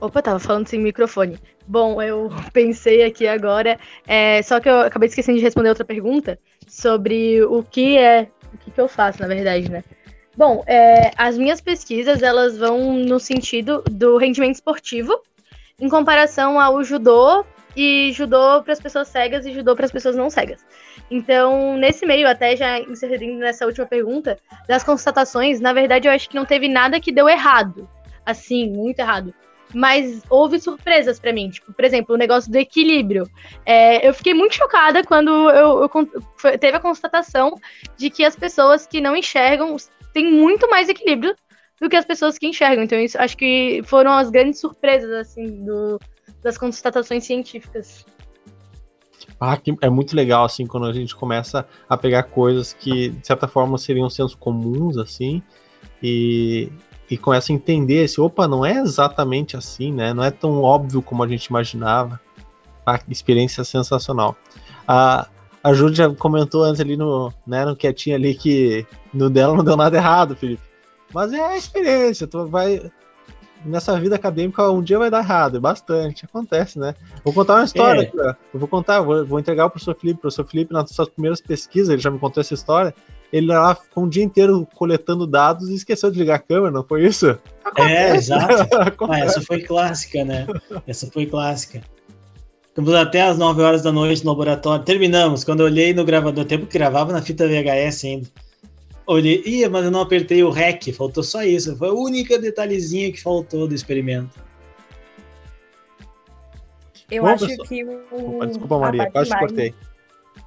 Opa, 0.00 0.22
tava 0.22 0.38
falando 0.38 0.66
sem 0.66 0.80
microfone. 0.80 1.38
Bom, 1.70 2.02
eu 2.02 2.28
pensei 2.52 3.04
aqui 3.04 3.28
agora, 3.28 3.78
é, 4.04 4.42
só 4.42 4.58
que 4.58 4.68
eu 4.68 4.80
acabei 4.80 5.08
esquecendo 5.08 5.38
de 5.38 5.44
responder 5.44 5.68
outra 5.68 5.84
pergunta 5.84 6.36
sobre 6.66 7.44
o 7.44 7.62
que 7.62 7.96
é, 7.96 8.28
o 8.52 8.58
que, 8.58 8.72
que 8.72 8.80
eu 8.80 8.88
faço, 8.88 9.22
na 9.22 9.28
verdade, 9.28 9.70
né? 9.70 9.84
Bom, 10.36 10.64
é, 10.66 11.12
as 11.16 11.38
minhas 11.38 11.60
pesquisas 11.60 12.24
elas 12.24 12.58
vão 12.58 12.94
no 12.94 13.20
sentido 13.20 13.84
do 13.88 14.16
rendimento 14.16 14.56
esportivo 14.56 15.22
em 15.80 15.88
comparação 15.88 16.58
ao 16.58 16.82
judô 16.82 17.44
e 17.76 18.10
judô 18.14 18.60
para 18.64 18.72
as 18.72 18.80
pessoas 18.80 19.06
cegas 19.06 19.46
e 19.46 19.52
judô 19.52 19.76
para 19.76 19.84
as 19.84 19.92
pessoas 19.92 20.16
não 20.16 20.28
cegas. 20.28 20.66
Então, 21.08 21.76
nesse 21.76 22.04
meio, 22.04 22.26
até 22.26 22.56
já 22.56 22.80
inserindo 22.80 23.38
nessa 23.38 23.64
última 23.64 23.86
pergunta, 23.86 24.36
das 24.66 24.82
constatações, 24.82 25.60
na 25.60 25.72
verdade, 25.72 26.08
eu 26.08 26.12
acho 26.12 26.28
que 26.28 26.34
não 26.34 26.44
teve 26.44 26.66
nada 26.66 26.98
que 26.98 27.12
deu 27.12 27.28
errado. 27.28 27.88
Assim, 28.26 28.68
muito 28.68 28.98
errado. 28.98 29.32
Mas 29.74 30.22
houve 30.28 30.60
surpresas 30.60 31.18
para 31.18 31.32
mim. 31.32 31.50
Tipo, 31.50 31.72
por 31.72 31.84
exemplo, 31.84 32.14
o 32.14 32.18
negócio 32.18 32.50
do 32.50 32.56
equilíbrio. 32.56 33.28
É, 33.64 34.06
eu 34.06 34.12
fiquei 34.14 34.34
muito 34.34 34.54
chocada 34.54 35.04
quando 35.04 35.30
eu, 35.50 35.82
eu, 35.82 36.58
teve 36.58 36.76
a 36.76 36.80
constatação 36.80 37.54
de 37.96 38.10
que 38.10 38.24
as 38.24 38.36
pessoas 38.36 38.86
que 38.86 39.00
não 39.00 39.16
enxergam 39.16 39.76
têm 40.12 40.30
muito 40.30 40.68
mais 40.68 40.88
equilíbrio 40.88 41.34
do 41.80 41.88
que 41.88 41.96
as 41.96 42.04
pessoas 42.04 42.38
que 42.38 42.46
enxergam. 42.46 42.84
Então, 42.84 42.98
isso 42.98 43.18
acho 43.20 43.36
que 43.36 43.82
foram 43.84 44.12
as 44.12 44.30
grandes 44.30 44.60
surpresas 44.60 45.10
assim 45.12 45.64
do, 45.64 45.98
das 46.42 46.58
constatações 46.58 47.24
científicas. 47.24 48.04
Ah, 49.40 49.58
é 49.80 49.88
muito 49.88 50.14
legal, 50.14 50.44
assim, 50.44 50.66
quando 50.66 50.86
a 50.86 50.92
gente 50.92 51.16
começa 51.16 51.66
a 51.88 51.96
pegar 51.96 52.24
coisas 52.24 52.74
que, 52.74 53.08
de 53.08 53.26
certa 53.26 53.48
forma, 53.48 53.78
seriam 53.78 54.10
senso 54.10 54.36
comuns, 54.36 54.98
assim, 54.98 55.42
e, 56.02 56.70
e 57.10 57.18
começa 57.18 57.52
a 57.52 57.54
entender 57.54 58.04
esse, 58.04 58.20
opa, 58.20 58.46
não 58.46 58.64
é 58.64 58.78
exatamente 58.78 59.56
assim, 59.56 59.92
né? 59.92 60.14
Não 60.14 60.22
é 60.22 60.30
tão 60.30 60.62
óbvio 60.62 61.02
como 61.02 61.24
a 61.24 61.28
gente 61.28 61.46
imaginava. 61.46 62.20
A 62.86 63.00
experiência 63.08 63.64
sensacional. 63.64 64.36
A, 64.86 65.26
a 65.62 65.72
Júlia 65.72 65.94
já 65.94 66.14
comentou 66.14 66.62
antes 66.62 66.80
ali 66.80 66.96
no, 66.96 67.32
né, 67.46 67.64
no 67.64 67.76
quietinho 67.76 68.16
ali 68.16 68.34
que 68.34 68.86
no 69.12 69.28
dela 69.28 69.56
não 69.56 69.64
deu 69.64 69.76
nada 69.76 69.96
errado, 69.96 70.36
Felipe. 70.36 70.62
Mas 71.12 71.32
é 71.32 71.40
a 71.40 71.56
experiência, 71.56 72.26
tu 72.26 72.46
vai. 72.46 72.90
Nessa 73.62 73.98
vida 74.00 74.14
acadêmica, 74.14 74.70
um 74.70 74.82
dia 74.82 74.98
vai 74.98 75.10
dar 75.10 75.18
errado, 75.18 75.58
é 75.58 75.60
bastante, 75.60 76.24
acontece, 76.24 76.78
né? 76.78 76.94
Vou 77.22 77.34
contar 77.34 77.56
uma 77.56 77.64
história 77.64 78.00
é. 78.00 78.04
aqui. 78.04 78.16
Eu 78.54 78.60
vou 78.60 78.68
contar, 78.68 79.02
vou, 79.02 79.26
vou 79.26 79.38
entregar 79.38 79.66
o 79.66 79.70
professor 79.70 79.94
Felipe. 79.94 80.18
O 80.18 80.22
professor 80.22 80.46
Felipe, 80.46 80.72
nas 80.72 80.90
suas 80.90 81.08
primeiras 81.10 81.42
pesquisas, 81.42 81.90
ele 81.90 82.00
já 82.00 82.10
me 82.10 82.18
contou 82.18 82.40
essa 82.40 82.54
história 82.54 82.94
ele 83.32 83.46
lá 83.46 83.74
ficou 83.74 84.04
um 84.04 84.08
dia 84.08 84.24
inteiro 84.24 84.66
coletando 84.74 85.26
dados 85.26 85.68
e 85.68 85.74
esqueceu 85.74 86.10
de 86.10 86.18
ligar 86.18 86.36
a 86.36 86.40
câmera, 86.40 86.70
não 86.72 86.84
foi 86.84 87.06
isso? 87.06 87.38
É, 87.76 88.16
exato. 88.16 88.68
ah, 89.08 89.18
essa 89.20 89.40
foi 89.40 89.62
clássica, 89.62 90.24
né? 90.24 90.46
Essa 90.86 91.06
foi 91.10 91.26
clássica. 91.26 91.82
Ficamos 92.68 92.94
até 92.94 93.22
as 93.22 93.36
9 93.36 93.62
horas 93.62 93.82
da 93.82 93.92
noite 93.92 94.24
no 94.24 94.30
laboratório. 94.30 94.84
Terminamos. 94.84 95.44
Quando 95.44 95.60
eu 95.60 95.66
olhei 95.66 95.92
no 95.92 96.04
gravador, 96.04 96.44
tempo 96.44 96.66
que 96.66 96.78
gravava 96.78 97.12
na 97.12 97.22
fita 97.22 97.46
VHS 97.46 98.04
ainda. 98.04 98.28
Olhei, 99.06 99.42
ia, 99.44 99.68
mas 99.68 99.84
eu 99.84 99.90
não 99.90 100.00
apertei 100.00 100.42
o 100.44 100.50
REC, 100.50 100.92
faltou 100.92 101.22
só 101.22 101.42
isso. 101.42 101.76
Foi 101.76 101.88
a 101.88 101.92
única 101.92 102.38
detalhezinha 102.38 103.10
que 103.10 103.20
faltou 103.20 103.66
do 103.66 103.74
experimento. 103.74 104.38
Eu 107.10 107.24
Bom, 107.24 107.28
acho 107.30 107.46
pessoal. 107.46 107.68
que 107.68 107.84
o. 107.84 108.36
Opa, 108.36 108.46
desculpa, 108.46 108.78
Maria, 108.78 109.10
quase 109.10 109.30
mais... 109.30 109.40
cortei. 109.40 109.74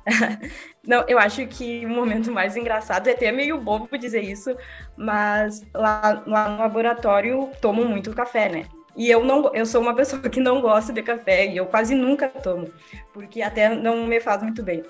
Não, 0.86 1.06
eu 1.08 1.18
acho 1.18 1.46
que 1.48 1.86
o 1.86 1.90
momento 1.90 2.32
mais 2.32 2.58
engraçado 2.58 3.08
é 3.08 3.14
até 3.14 3.32
meio 3.32 3.60
bobo 3.60 3.98
dizer 3.98 4.22
isso, 4.22 4.56
mas 4.98 5.66
lá, 5.74 6.24
lá 6.28 6.50
no 6.50 6.60
laboratório 6.60 7.50
tomo 7.62 7.86
muito 7.86 8.14
café, 8.14 8.50
né? 8.50 8.66
E 8.96 9.10
eu 9.10 9.24
não, 9.24 9.54
eu 9.56 9.66
sou 9.66 9.82
uma 9.82 9.96
pessoa 9.96 10.22
que 10.30 10.40
não 10.40 10.62
gosta 10.62 10.94
de 10.94 11.02
café 11.02 11.48
e 11.48 11.58
eu 11.58 11.66
quase 11.66 11.96
nunca 11.96 12.28
tomo, 12.30 12.72
porque 13.14 13.42
até 13.42 13.70
não 13.74 14.06
me 14.08 14.20
faz 14.20 14.44
muito 14.44 14.62
bem. 14.62 14.84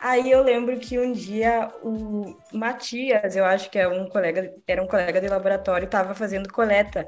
Aí 0.00 0.30
eu 0.30 0.42
lembro 0.42 0.78
que 0.78 0.98
um 0.98 1.12
dia 1.12 1.68
o 1.82 2.34
Matias, 2.52 3.36
eu 3.36 3.44
acho 3.44 3.68
que 3.70 3.78
é 3.78 3.86
um 3.86 4.08
colega, 4.08 4.54
era 4.66 4.82
um 4.82 4.86
colega 4.86 5.20
de 5.20 5.28
laboratório, 5.28 5.84
estava 5.84 6.14
fazendo 6.14 6.50
coleta. 6.50 7.06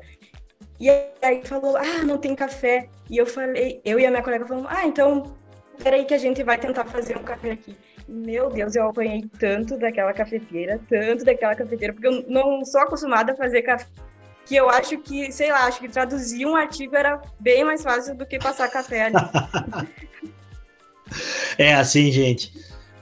E 0.80 0.90
aí 1.22 1.42
falou: 1.44 1.76
"Ah, 1.76 2.04
não 2.04 2.18
tem 2.18 2.34
café". 2.34 2.88
E 3.10 3.16
eu 3.18 3.26
falei, 3.26 3.80
eu 3.84 3.98
e 4.00 4.06
a 4.06 4.10
minha 4.10 4.22
colega 4.22 4.46
falamos: 4.46 4.70
"Ah, 4.70 4.86
então 4.86 5.34
peraí 5.82 6.04
que 6.04 6.14
a 6.14 6.18
gente 6.18 6.42
vai 6.42 6.58
tentar 6.58 6.84
fazer 6.84 7.16
um 7.16 7.22
café 7.22 7.52
aqui. 7.52 7.76
Meu 8.08 8.50
Deus, 8.50 8.74
eu 8.74 8.88
apanhei 8.88 9.24
tanto 9.38 9.78
daquela 9.78 10.12
cafeteira, 10.12 10.80
tanto 10.88 11.24
daquela 11.24 11.54
cafeteira, 11.54 11.92
porque 11.92 12.06
eu 12.06 12.24
não 12.28 12.64
sou 12.64 12.80
acostumada 12.80 13.32
a 13.32 13.36
fazer 13.36 13.62
café, 13.62 13.86
que 14.44 14.56
eu 14.56 14.68
acho 14.68 14.98
que, 14.98 15.30
sei 15.32 15.50
lá, 15.50 15.66
acho 15.66 15.80
que 15.80 15.88
traduzir 15.88 16.46
um 16.46 16.56
artigo 16.56 16.96
era 16.96 17.20
bem 17.38 17.64
mais 17.64 17.82
fácil 17.82 18.14
do 18.14 18.26
que 18.26 18.38
passar 18.38 18.68
café 18.68 19.04
ali. 19.04 19.16
é 21.58 21.74
assim, 21.74 22.10
gente. 22.10 22.52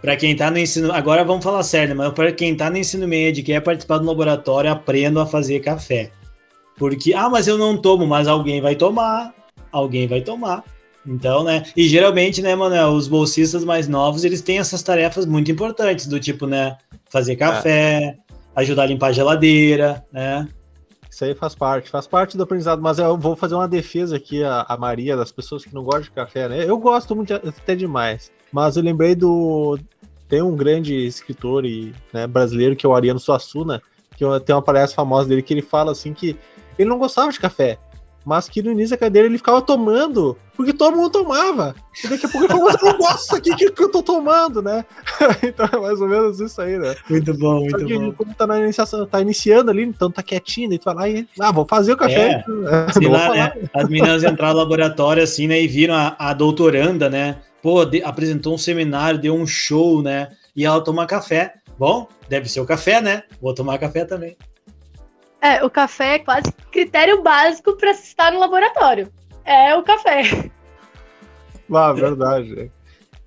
Para 0.00 0.16
quem 0.16 0.32
está 0.32 0.50
no 0.50 0.58
ensino, 0.58 0.92
agora 0.92 1.24
vamos 1.24 1.44
falar 1.44 1.62
sério, 1.62 1.94
mas 1.94 2.12
para 2.14 2.32
quem 2.32 2.52
está 2.52 2.70
no 2.70 2.78
ensino 2.78 3.06
médio 3.06 3.40
e 3.40 3.44
quer 3.44 3.60
participar 3.60 3.98
do 3.98 4.06
laboratório, 4.06 4.70
aprenda 4.70 5.22
a 5.22 5.26
fazer 5.26 5.60
café. 5.60 6.10
Porque, 6.76 7.12
ah, 7.12 7.28
mas 7.28 7.46
eu 7.46 7.58
não 7.58 7.76
tomo, 7.76 8.06
mas 8.06 8.26
alguém 8.26 8.62
vai 8.62 8.74
tomar, 8.74 9.34
alguém 9.70 10.08
vai 10.08 10.22
tomar. 10.22 10.64
Então, 11.06 11.44
né? 11.44 11.64
E 11.76 11.88
geralmente, 11.88 12.42
né, 12.42 12.54
Manuel, 12.54 12.90
os 12.90 13.08
bolsistas 13.08 13.64
mais 13.64 13.88
novos, 13.88 14.24
eles 14.24 14.42
têm 14.42 14.58
essas 14.58 14.82
tarefas 14.82 15.24
muito 15.24 15.50
importantes, 15.50 16.06
do 16.06 16.20
tipo, 16.20 16.46
né, 16.46 16.76
fazer 17.08 17.36
café, 17.36 18.02
é. 18.02 18.16
ajudar 18.54 18.82
a 18.82 18.86
limpar 18.86 19.08
a 19.08 19.12
geladeira, 19.12 20.04
né? 20.12 20.46
Isso 21.10 21.24
aí 21.24 21.34
faz 21.34 21.54
parte, 21.54 21.90
faz 21.90 22.06
parte 22.06 22.36
do 22.36 22.44
aprendizado, 22.44 22.80
mas 22.80 22.98
eu 22.98 23.16
vou 23.18 23.34
fazer 23.34 23.54
uma 23.54 23.66
defesa 23.66 24.16
aqui 24.16 24.44
a, 24.44 24.64
a 24.68 24.76
Maria, 24.76 25.16
das 25.16 25.32
pessoas 25.32 25.64
que 25.64 25.74
não 25.74 25.82
gostam 25.82 26.02
de 26.02 26.10
café, 26.12 26.48
né? 26.48 26.64
Eu 26.68 26.78
gosto 26.78 27.16
muito, 27.16 27.34
até 27.34 27.74
demais. 27.74 28.30
Mas 28.52 28.76
eu 28.76 28.82
lembrei 28.82 29.14
do. 29.14 29.78
Tem 30.28 30.40
um 30.40 30.54
grande 30.54 30.94
escritor 30.94 31.64
e, 31.64 31.92
né, 32.12 32.28
brasileiro 32.28 32.76
que 32.76 32.86
é 32.86 32.88
o 32.88 32.94
Ariano 32.94 33.18
Suassuna, 33.18 33.82
que 34.16 34.24
tem 34.44 34.54
uma 34.54 34.62
palestra 34.62 34.94
famosa 34.94 35.28
dele 35.28 35.42
que 35.42 35.52
ele 35.52 35.62
fala 35.62 35.90
assim 35.90 36.14
que 36.14 36.38
ele 36.78 36.88
não 36.88 36.98
gostava 36.98 37.32
de 37.32 37.40
café 37.40 37.78
mas 38.24 38.48
que 38.48 38.62
no 38.62 38.72
início 38.72 38.90
da 38.90 38.96
cadeira 38.96 39.26
ele 39.26 39.38
ficava 39.38 39.62
tomando, 39.62 40.36
porque 40.54 40.72
todo 40.72 40.96
mundo 40.96 41.10
tomava. 41.10 41.74
E 42.04 42.08
daqui 42.08 42.26
a 42.26 42.28
pouco 42.28 42.46
ele 42.46 42.52
falou, 42.52 42.70
eu 42.70 42.92
não 42.92 42.98
gosto 42.98 43.20
disso 43.20 43.36
aqui 43.36 43.56
que, 43.56 43.70
que 43.70 43.82
eu 43.82 43.90
tô 43.90 44.02
tomando, 44.02 44.60
né? 44.60 44.84
então 45.42 45.66
é 45.72 45.80
mais 45.80 46.00
ou 46.00 46.08
menos 46.08 46.38
isso 46.40 46.60
aí, 46.60 46.78
né? 46.78 46.94
Muito 47.08 47.32
bom, 47.34 47.60
muito 47.60 47.84
que, 47.84 47.98
bom. 47.98 48.12
Como 48.12 48.34
tá 48.34 48.46
na 48.46 48.60
iniciação, 48.60 49.06
tá 49.06 49.20
iniciando 49.20 49.70
ali, 49.70 49.82
então 49.82 50.10
tá 50.10 50.22
quietinho, 50.22 50.68
daí 50.68 50.78
tu 50.78 50.84
vai 50.84 50.94
lá 50.94 51.08
e, 51.08 51.28
ah, 51.40 51.50
vou 51.50 51.66
fazer 51.66 51.92
o 51.92 51.96
café. 51.96 52.44
É, 52.88 52.92
sei 52.92 53.08
lá, 53.08 53.30
né? 53.30 53.52
As 53.72 53.88
meninas 53.88 54.22
entraram 54.22 54.54
no 54.54 54.60
laboratório 54.60 55.22
assim, 55.22 55.46
né, 55.46 55.62
e 55.62 55.66
viram 55.66 55.94
a, 55.94 56.14
a 56.18 56.34
doutoranda, 56.34 57.08
né? 57.08 57.38
Pô, 57.62 57.84
de, 57.84 58.02
apresentou 58.02 58.54
um 58.54 58.58
seminário, 58.58 59.18
deu 59.18 59.34
um 59.34 59.46
show, 59.46 60.02
né? 60.02 60.28
E 60.54 60.64
ela 60.64 60.80
toma 60.82 61.06
café. 61.06 61.54
Bom, 61.78 62.06
deve 62.28 62.48
ser 62.48 62.60
o 62.60 62.66
café, 62.66 63.00
né? 63.00 63.22
Vou 63.40 63.54
tomar 63.54 63.78
café 63.78 64.04
também. 64.04 64.36
É, 65.40 65.64
o 65.64 65.70
café 65.70 66.16
é 66.16 66.18
quase 66.18 66.52
critério 66.70 67.22
básico 67.22 67.76
para 67.76 67.90
estar 67.92 68.32
no 68.32 68.38
laboratório. 68.38 69.10
É 69.44 69.74
o 69.74 69.82
café. 69.82 70.50
Ah, 71.72 71.92
verdade. 71.92 72.70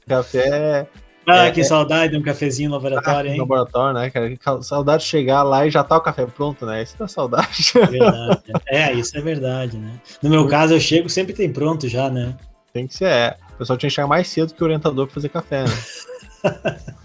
Café. 0.07 0.87
Ah, 1.25 1.45
é, 1.45 1.51
que 1.51 1.61
é... 1.61 1.63
saudade 1.63 2.11
de 2.11 2.17
um 2.17 2.21
cafezinho 2.21 2.69
no 2.69 2.75
laboratório, 2.75 3.29
ah, 3.29 3.33
hein? 3.33 3.37
No 3.37 3.43
laboratório, 3.43 3.99
né, 3.99 4.09
cara? 4.09 4.61
Saudade 4.61 5.03
de 5.03 5.09
chegar 5.09 5.41
lá 5.43 5.65
e 5.65 5.71
já 5.71 5.83
tá 5.83 5.97
o 5.97 6.01
café 6.01 6.25
pronto, 6.25 6.65
né? 6.65 6.83
Isso 6.83 6.97
dá 6.99 7.07
saudade. 7.07 7.71
É 7.75 7.85
verdade. 7.85 8.43
É, 8.67 8.93
isso 8.93 9.17
é 9.17 9.21
verdade, 9.21 9.77
né? 9.77 9.93
No 10.21 10.29
meu 10.29 10.47
caso, 10.47 10.73
eu 10.73 10.79
chego, 10.79 11.09
sempre 11.09 11.33
tem 11.33 11.51
pronto 11.51 11.87
já, 11.87 12.09
né? 12.09 12.35
Tem 12.73 12.85
que 12.85 12.93
ser, 12.93 13.05
é. 13.05 13.37
O 13.53 13.57
pessoal 13.57 13.77
tinha 13.77 13.89
que 13.89 13.95
chegar 13.95 14.07
mais 14.07 14.27
cedo 14.27 14.53
que 14.53 14.61
o 14.61 14.65
orientador 14.65 15.05
pra 15.05 15.13
fazer 15.13 15.29
café, 15.29 15.63
né? 15.63 16.93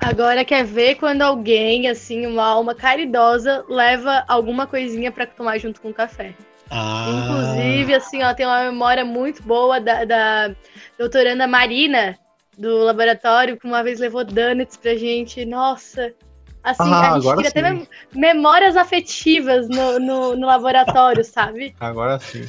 Agora 0.00 0.44
quer 0.44 0.64
ver 0.64 0.96
quando 0.96 1.22
alguém, 1.22 1.88
assim, 1.88 2.26
uma 2.26 2.44
alma 2.44 2.74
caridosa, 2.74 3.64
leva 3.68 4.24
alguma 4.26 4.66
coisinha 4.66 5.12
para 5.12 5.26
tomar 5.26 5.58
junto 5.58 5.80
com 5.80 5.90
o 5.90 5.94
café. 5.94 6.34
Ah. 6.70 7.06
Inclusive, 7.08 7.94
assim, 7.94 8.22
ó, 8.22 8.32
tem 8.32 8.46
uma 8.46 8.64
memória 8.64 9.04
muito 9.04 9.42
boa 9.42 9.80
da, 9.80 10.04
da 10.04 10.54
doutoranda 10.98 11.46
Marina, 11.46 12.18
do 12.56 12.78
laboratório, 12.78 13.58
que 13.58 13.66
uma 13.66 13.82
vez 13.82 14.00
levou 14.00 14.24
donuts 14.24 14.76
pra 14.76 14.94
gente. 14.94 15.44
Nossa, 15.44 16.14
assim, 16.62 16.90
ah, 16.90 17.14
a 17.14 17.20
gente 17.20 17.36
queria 17.36 17.50
ter 17.50 17.88
memórias 18.14 18.76
afetivas 18.76 19.68
no, 19.68 19.98
no, 19.98 20.36
no 20.36 20.46
laboratório, 20.46 21.24
sabe? 21.24 21.74
Agora 21.78 22.18
sim. 22.18 22.46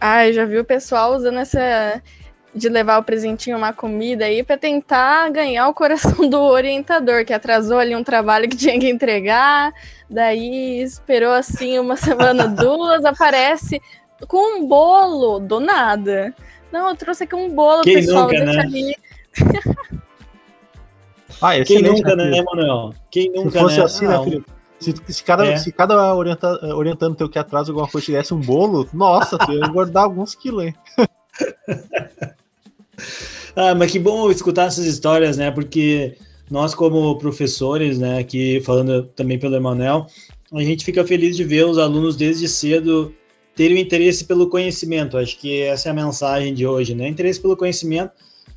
Ah, 0.00 0.26
eu 0.26 0.32
já 0.32 0.44
vi 0.44 0.58
o 0.58 0.64
pessoal 0.64 1.14
usando 1.14 1.38
essa 1.38 2.02
de 2.54 2.68
levar 2.68 2.98
o 2.98 3.02
presentinho, 3.02 3.56
uma 3.56 3.72
comida 3.72 4.26
aí, 4.26 4.42
para 4.42 4.58
tentar 4.58 5.30
ganhar 5.30 5.68
o 5.68 5.74
coração 5.74 6.28
do 6.28 6.38
orientador, 6.38 7.24
que 7.24 7.32
atrasou 7.32 7.78
ali 7.78 7.96
um 7.96 8.04
trabalho 8.04 8.48
que 8.48 8.56
tinha 8.56 8.78
que 8.78 8.88
entregar, 8.88 9.72
daí 10.08 10.82
esperou 10.82 11.32
assim 11.32 11.78
uma 11.78 11.96
semana, 11.96 12.46
duas, 12.48 13.04
aparece 13.04 13.80
com 14.28 14.58
um 14.58 14.68
bolo 14.68 15.38
do 15.38 15.58
nada. 15.60 16.34
Não, 16.70 16.88
eu 16.88 16.96
trouxe 16.96 17.24
aqui 17.24 17.34
um 17.34 17.50
bolo, 17.50 17.82
Quem 17.82 17.94
pessoal, 17.96 18.24
nunca, 18.24 18.44
deixa 18.44 18.52
né? 18.52 18.60
ali. 18.60 18.96
ah, 21.40 21.64
Quem 21.64 21.82
nunca, 21.82 22.16
né, 22.16 22.42
Manuel? 22.42 22.94
Quem 23.10 23.30
nunca, 23.30 23.50
Se 23.50 23.58
fosse 23.58 23.78
né? 23.78 23.84
assim, 23.84 24.06
né, 24.06 24.16
ah, 24.16 24.22
Felipe? 24.22 24.46
Se, 24.78 24.94
se, 25.08 25.22
cada, 25.22 25.46
é. 25.46 25.56
se 25.56 25.70
cada 25.70 26.12
orienta, 26.14 26.58
orientando 26.74 27.14
teu 27.14 27.28
que 27.28 27.38
atrás 27.38 27.68
alguma 27.68 27.86
coisa 27.86 28.04
tivesse 28.04 28.34
um 28.34 28.40
bolo, 28.40 28.88
nossa, 28.92 29.38
tu 29.38 29.52
ia 29.52 29.64
engordar 29.64 30.04
alguns 30.04 30.34
quilos, 30.34 30.64
hein? 30.64 30.74
Ah, 33.54 33.74
mas 33.74 33.90
que 33.90 33.98
bom 33.98 34.30
escutar 34.30 34.66
essas 34.66 34.86
histórias, 34.86 35.36
né? 35.36 35.50
Porque 35.50 36.16
nós, 36.50 36.74
como 36.74 37.18
professores, 37.18 37.98
né, 37.98 38.18
aqui 38.18 38.60
falando 38.60 39.04
também 39.16 39.38
pelo 39.38 39.56
Emanuel, 39.56 40.06
a 40.52 40.62
gente 40.62 40.84
fica 40.84 41.04
feliz 41.04 41.36
de 41.36 41.44
ver 41.44 41.64
os 41.66 41.78
alunos 41.78 42.16
desde 42.16 42.48
cedo 42.48 43.14
terem 43.54 43.80
interesse 43.80 44.24
pelo 44.24 44.48
conhecimento. 44.48 45.16
Acho 45.16 45.38
que 45.38 45.62
essa 45.62 45.88
é 45.88 45.92
a 45.92 45.94
mensagem 45.94 46.52
de 46.54 46.66
hoje, 46.66 46.94
né? 46.94 47.08
Interesse 47.08 47.40
pelo 47.40 47.56
conhecimento, 47.56 48.12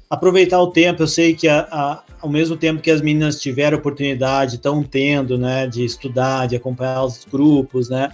aproveitar 0.10 0.62
o 0.62 0.72
tempo. 0.72 1.04
Eu 1.04 1.08
sei 1.08 1.34
que 1.36 1.48
a, 1.48 1.68
a, 1.72 2.04
ao 2.22 2.30
mesmo 2.30 2.58
tempo 2.58 2.82
que 2.82 2.92
as 2.92 3.02
meninas 3.02 3.40
tiveram 3.40 3.78
oportunidade, 3.78 4.56
estão 4.56 4.84
tendo, 4.84 5.38
né, 5.38 5.68
de 5.68 5.84
estudar, 5.84 6.48
de 6.48 6.56
acompanhar 6.56 7.04
os 7.04 7.26
grupos, 7.26 7.90
né? 7.90 8.10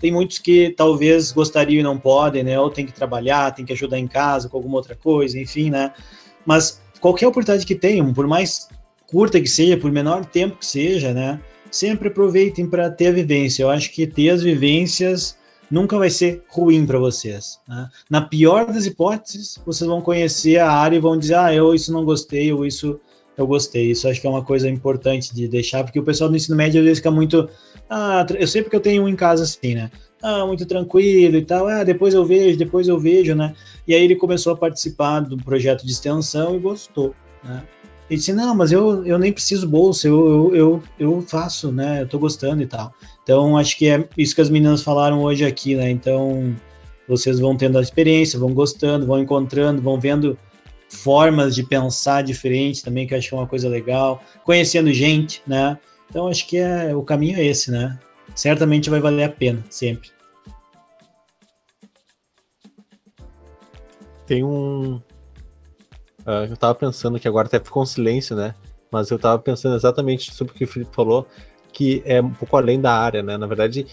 Tem 0.00 0.10
muitos 0.10 0.38
que 0.38 0.70
talvez 0.76 1.30
gostariam 1.30 1.80
e 1.80 1.82
não 1.82 1.98
podem, 1.98 2.42
né? 2.42 2.58
Ou 2.58 2.70
tem 2.70 2.86
que 2.86 2.92
trabalhar, 2.92 3.54
tem 3.54 3.64
que 3.64 3.72
ajudar 3.72 3.98
em 3.98 4.08
casa 4.08 4.48
com 4.48 4.56
alguma 4.56 4.76
outra 4.76 4.96
coisa, 4.96 5.38
enfim, 5.38 5.70
né? 5.70 5.92
Mas 6.44 6.80
qualquer 7.00 7.26
oportunidade 7.26 7.66
que 7.66 7.74
tenham, 7.74 8.12
por 8.14 8.26
mais 8.26 8.68
curta 9.06 9.40
que 9.40 9.48
seja, 9.48 9.76
por 9.76 9.92
menor 9.92 10.24
tempo 10.24 10.56
que 10.56 10.66
seja, 10.66 11.12
né? 11.12 11.38
Sempre 11.70 12.08
aproveitem 12.08 12.66
para 12.66 12.90
ter 12.90 13.08
a 13.08 13.12
vivência. 13.12 13.62
Eu 13.62 13.70
acho 13.70 13.92
que 13.92 14.06
ter 14.06 14.30
as 14.30 14.42
vivências 14.42 15.38
nunca 15.70 15.96
vai 15.98 16.10
ser 16.10 16.42
ruim 16.48 16.84
para 16.84 16.98
vocês. 16.98 17.60
Né? 17.68 17.88
Na 18.08 18.20
pior 18.20 18.66
das 18.66 18.86
hipóteses, 18.86 19.60
vocês 19.64 19.88
vão 19.88 20.00
conhecer 20.00 20.58
a 20.58 20.72
área 20.72 20.96
e 20.96 21.00
vão 21.00 21.16
dizer, 21.16 21.34
ah, 21.34 21.54
eu 21.54 21.72
isso 21.74 21.92
não 21.92 22.04
gostei, 22.04 22.52
ou 22.52 22.66
isso 22.66 22.98
eu 23.36 23.46
gostei. 23.46 23.90
Isso 23.90 24.08
acho 24.08 24.20
que 24.20 24.26
é 24.26 24.30
uma 24.30 24.44
coisa 24.44 24.68
importante 24.68 25.34
de 25.34 25.48
deixar, 25.48 25.84
porque 25.84 25.98
o 25.98 26.04
pessoal 26.04 26.30
do 26.30 26.36
ensino 26.36 26.56
médio 26.56 26.80
às 26.80 26.84
vezes 26.84 26.98
fica 26.98 27.10
muito. 27.10 27.48
Ah, 27.88 28.26
eu 28.38 28.46
sei 28.46 28.62
porque 28.62 28.76
eu 28.76 28.80
tenho 28.80 29.02
um 29.02 29.08
em 29.08 29.16
casa 29.16 29.44
assim, 29.44 29.74
né? 29.74 29.90
Ah, 30.22 30.46
muito 30.46 30.66
tranquilo 30.66 31.36
e 31.36 31.44
tal. 31.44 31.66
Ah, 31.66 31.82
depois 31.82 32.14
eu 32.14 32.24
vejo, 32.24 32.58
depois 32.58 32.88
eu 32.88 32.98
vejo, 32.98 33.34
né? 33.34 33.54
E 33.86 33.94
aí 33.94 34.02
ele 34.02 34.16
começou 34.16 34.52
a 34.52 34.56
participar 34.56 35.20
do 35.20 35.36
projeto 35.36 35.84
de 35.84 35.92
extensão 35.92 36.56
e 36.56 36.58
gostou, 36.58 37.14
né? 37.42 37.62
Ele 38.08 38.18
disse, 38.18 38.32
não, 38.32 38.56
mas 38.56 38.72
eu, 38.72 39.06
eu 39.06 39.16
nem 39.20 39.32
preciso 39.32 39.68
bolsa, 39.68 40.08
eu, 40.08 40.28
eu, 40.28 40.56
eu, 40.56 40.82
eu 40.98 41.22
faço, 41.22 41.70
né? 41.70 42.02
Eu 42.02 42.08
tô 42.08 42.18
gostando 42.18 42.60
e 42.60 42.66
tal. 42.66 42.92
Então, 43.22 43.56
acho 43.56 43.78
que 43.78 43.88
é 43.88 44.04
isso 44.18 44.34
que 44.34 44.40
as 44.40 44.50
meninas 44.50 44.82
falaram 44.82 45.22
hoje 45.22 45.44
aqui, 45.44 45.76
né? 45.76 45.88
Então, 45.88 46.52
vocês 47.06 47.38
vão 47.38 47.56
tendo 47.56 47.78
a 47.78 47.80
experiência, 47.80 48.36
vão 48.36 48.52
gostando, 48.52 49.06
vão 49.06 49.20
encontrando, 49.20 49.80
vão 49.80 50.00
vendo 50.00 50.36
formas 50.90 51.54
de 51.54 51.62
pensar 51.62 52.22
diferente 52.22 52.82
também, 52.82 53.06
que 53.06 53.14
eu 53.14 53.18
acho 53.18 53.28
que 53.28 53.34
é 53.34 53.38
uma 53.38 53.46
coisa 53.46 53.68
legal, 53.68 54.22
conhecendo 54.44 54.92
gente, 54.92 55.40
né? 55.46 55.78
Então, 56.08 56.26
acho 56.26 56.46
que 56.46 56.58
é, 56.58 56.94
o 56.94 57.02
caminho 57.02 57.38
é 57.38 57.44
esse, 57.44 57.70
né? 57.70 57.98
Certamente 58.34 58.90
vai 58.90 59.00
valer 59.00 59.24
a 59.24 59.28
pena, 59.28 59.64
sempre. 59.70 60.10
Tem 64.26 64.44
um. 64.44 64.96
Uh, 66.26 66.46
eu 66.48 66.56
tava 66.56 66.74
pensando 66.74 67.18
que 67.18 67.26
agora 67.26 67.46
até 67.46 67.58
ficou 67.58 67.82
um 67.82 67.86
silêncio, 67.86 68.36
né? 68.36 68.54
Mas 68.90 69.10
eu 69.10 69.18
tava 69.18 69.38
pensando 69.38 69.76
exatamente 69.76 70.34
sobre 70.34 70.52
o 70.52 70.56
que 70.56 70.64
o 70.64 70.68
Felipe 70.68 70.94
falou, 70.94 71.26
que 71.72 72.02
é 72.04 72.20
um 72.20 72.30
pouco 72.30 72.56
além 72.56 72.80
da 72.80 72.92
área, 72.92 73.22
né? 73.22 73.36
Na 73.36 73.46
verdade, 73.46 73.86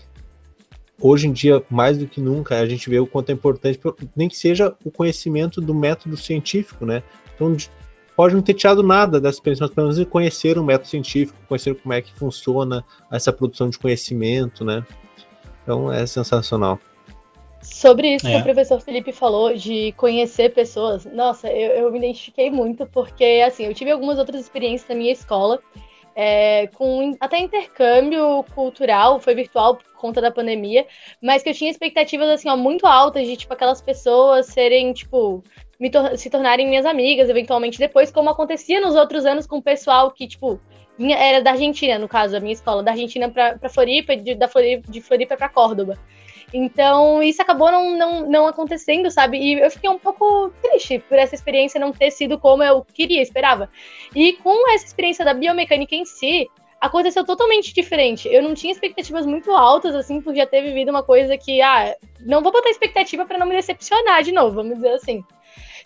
hoje 1.01 1.27
em 1.27 1.31
dia, 1.31 1.63
mais 1.69 1.97
do 1.97 2.07
que 2.07 2.19
nunca, 2.19 2.59
a 2.59 2.67
gente 2.67 2.89
vê 2.89 2.99
o 2.99 3.07
quanto 3.07 3.29
é 3.29 3.33
importante, 3.33 3.79
nem 4.15 4.27
que 4.27 4.37
seja 4.37 4.75
o 4.83 4.91
conhecimento 4.91 5.61
do 5.61 5.73
método 5.73 6.17
científico, 6.17 6.85
né? 6.85 7.03
Então, 7.35 7.55
pode 8.15 8.33
não 8.33 8.41
ter 8.41 8.55
tirado 8.55 8.81
nada 8.81 9.21
dessa 9.21 9.37
experiência, 9.37 9.65
mas 9.65 9.75
pelo 9.75 9.87
menos 9.87 10.09
conhecer 10.09 10.57
o 10.57 10.63
método 10.63 10.89
científico, 10.89 11.37
conhecer 11.47 11.75
como 11.75 11.93
é 11.93 12.01
que 12.01 12.13
funciona 12.13 12.83
essa 13.11 13.31
produção 13.31 13.69
de 13.69 13.77
conhecimento, 13.77 14.65
né? 14.65 14.83
Então, 15.63 15.91
é 15.91 16.05
sensacional. 16.05 16.79
Sobre 17.61 18.15
isso 18.15 18.27
é. 18.27 18.31
que 18.31 18.39
o 18.39 18.43
professor 18.43 18.79
Felipe 18.79 19.11
falou, 19.11 19.53
de 19.53 19.91
conhecer 19.97 20.53
pessoas, 20.53 21.05
nossa, 21.05 21.47
eu, 21.49 21.71
eu 21.83 21.91
me 21.91 21.97
identifiquei 21.97 22.49
muito, 22.49 22.85
porque, 22.87 23.43
assim, 23.45 23.65
eu 23.65 23.73
tive 23.73 23.91
algumas 23.91 24.17
outras 24.17 24.41
experiências 24.41 24.89
na 24.89 24.95
minha 24.95 25.11
escola, 25.11 25.59
é, 26.19 26.65
com 26.73 27.15
até 27.19 27.37
intercâmbio 27.37 28.43
cultural, 28.55 29.19
foi 29.19 29.35
virtual 29.35 29.75
por 29.75 29.85
conta 29.93 30.19
da 30.19 30.31
pandemia, 30.31 30.83
mas 31.21 31.43
que 31.43 31.49
eu 31.49 31.53
tinha 31.53 31.69
expectativas 31.69 32.27
assim, 32.27 32.49
ó, 32.49 32.57
muito 32.57 32.87
altas 32.87 33.27
de 33.27 33.37
tipo 33.37 33.53
aquelas 33.53 33.83
pessoas 33.83 34.47
serem, 34.47 34.91
tipo, 34.93 35.43
tor 35.91 36.17
se 36.17 36.27
tornarem 36.31 36.67
minhas 36.67 36.87
amigas, 36.87 37.29
eventualmente 37.29 37.77
depois, 37.77 38.11
como 38.11 38.31
acontecia 38.31 38.81
nos 38.81 38.95
outros 38.95 39.27
anos 39.27 39.45
com 39.45 39.57
o 39.57 39.61
pessoal 39.61 40.09
que, 40.09 40.27
tipo, 40.27 40.59
vinha, 40.97 41.15
era 41.15 41.39
da 41.39 41.51
Argentina, 41.51 41.99
no 41.99 42.07
caso, 42.07 42.35
a 42.35 42.39
minha 42.39 42.53
escola, 42.53 42.81
da 42.81 42.93
Argentina 42.93 43.29
para 43.29 43.69
Floripa, 43.69 44.15
de, 44.15 44.33
da 44.33 44.47
Floripa, 44.47 44.91
de 44.91 44.99
Floripa 45.01 45.37
para 45.37 45.49
Córdoba. 45.49 45.99
Então, 46.53 47.21
isso 47.21 47.41
acabou 47.41 47.69
não, 47.71 47.97
não, 47.97 48.29
não 48.29 48.47
acontecendo, 48.47 49.11
sabe? 49.11 49.37
E 49.37 49.59
eu 49.59 49.69
fiquei 49.69 49.89
um 49.89 49.99
pouco 49.99 50.49
triste 50.61 50.99
por 50.99 51.17
essa 51.17 51.35
experiência 51.35 51.79
não 51.79 51.91
ter 51.91 52.11
sido 52.11 52.39
como 52.39 52.63
eu 52.63 52.85
queria, 52.93 53.21
esperava. 53.21 53.69
E 54.15 54.33
com 54.33 54.69
essa 54.73 54.85
experiência 54.85 55.25
da 55.25 55.33
biomecânica 55.33 55.93
em 55.93 56.05
si, 56.05 56.47
aconteceu 56.79 57.25
totalmente 57.25 57.73
diferente. 57.73 58.29
Eu 58.29 58.41
não 58.41 58.53
tinha 58.53 58.71
expectativas 58.71 59.25
muito 59.25 59.51
altas, 59.51 59.93
assim, 59.93 60.21
por 60.21 60.33
já 60.33 60.45
ter 60.45 60.61
vivido 60.61 60.89
uma 60.89 61.03
coisa 61.03 61.37
que, 61.37 61.61
ah, 61.61 61.95
não 62.21 62.41
vou 62.41 62.51
botar 62.51 62.69
expectativa 62.69 63.25
para 63.25 63.37
não 63.37 63.47
me 63.47 63.55
decepcionar 63.55 64.23
de 64.23 64.31
novo, 64.31 64.55
vamos 64.55 64.75
dizer 64.75 64.91
assim. 64.91 65.23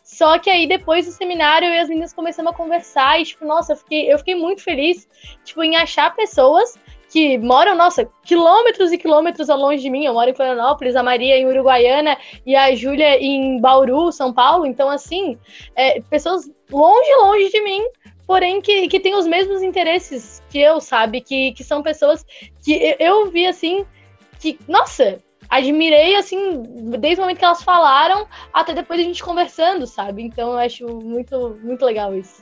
Só 0.04 0.38
que 0.38 0.50
aí, 0.50 0.68
depois 0.68 1.06
do 1.06 1.12
seminário, 1.12 1.68
eu 1.68 1.74
e 1.74 1.80
as 1.80 1.88
meninas 1.88 2.14
começamos 2.14 2.52
a 2.52 2.56
conversar 2.56 3.20
e, 3.20 3.26
tipo, 3.26 3.46
nossa, 3.46 3.74
eu 3.74 3.78
fiquei, 3.78 4.12
eu 4.12 4.18
fiquei 4.18 4.36
muito 4.36 4.62
feliz, 4.62 5.08
tipo, 5.44 5.64
em 5.64 5.76
achar 5.76 6.14
pessoas 6.16 6.78
que 7.12 7.38
moram, 7.38 7.76
nossa, 7.76 8.10
quilômetros 8.24 8.94
e 8.94 8.98
quilômetros 8.98 9.50
ao 9.50 9.60
longe 9.60 9.84
de 9.84 9.90
mim. 9.90 10.06
Eu 10.06 10.14
moro 10.14 10.30
em 10.30 10.34
Florianópolis, 10.34 10.96
a 10.96 11.04
Maria 11.04 11.38
em 11.38 11.46
Uruguaiana 11.46 12.18
e 12.46 12.56
a 12.56 12.74
Júlia 12.74 13.22
em 13.22 13.60
Bauru, 13.60 14.14
São 14.14 14.34
Paulo. 14.34 14.66
Então, 14.66 14.90
assim, 14.90 15.38
é, 15.76 16.00
pessoas 16.10 16.50
longe, 16.72 17.16
longe 17.16 17.50
de 17.50 17.62
mim, 17.62 17.84
porém 18.26 18.62
que, 18.62 18.88
que 18.88 18.98
têm 18.98 19.14
os 19.14 19.28
mesmos 19.28 19.62
interesses 19.62 20.42
que 20.50 20.60
eu, 20.60 20.80
sabe? 20.80 21.20
Que, 21.20 21.52
que 21.52 21.66
são 21.66 21.84
pessoas 21.84 22.26
que 22.64 22.72
eu, 22.72 22.96
eu 22.98 23.30
vi, 23.30 23.46
assim, 23.46 23.86
que, 24.40 24.58
nossa, 24.66 25.18
admirei, 25.50 26.16
assim, 26.16 26.64
desde 26.98 27.20
o 27.20 27.24
momento 27.24 27.40
que 27.40 27.46
elas 27.46 27.62
falaram 27.62 28.26
até 28.54 28.74
depois 28.74 29.02
a 29.02 29.04
gente 29.04 29.22
conversando, 29.22 29.86
sabe? 29.86 30.24
Então, 30.24 30.54
eu 30.54 30.60
acho 30.60 30.88
muito, 30.88 31.60
muito 31.62 31.84
legal 31.84 32.16
isso 32.16 32.42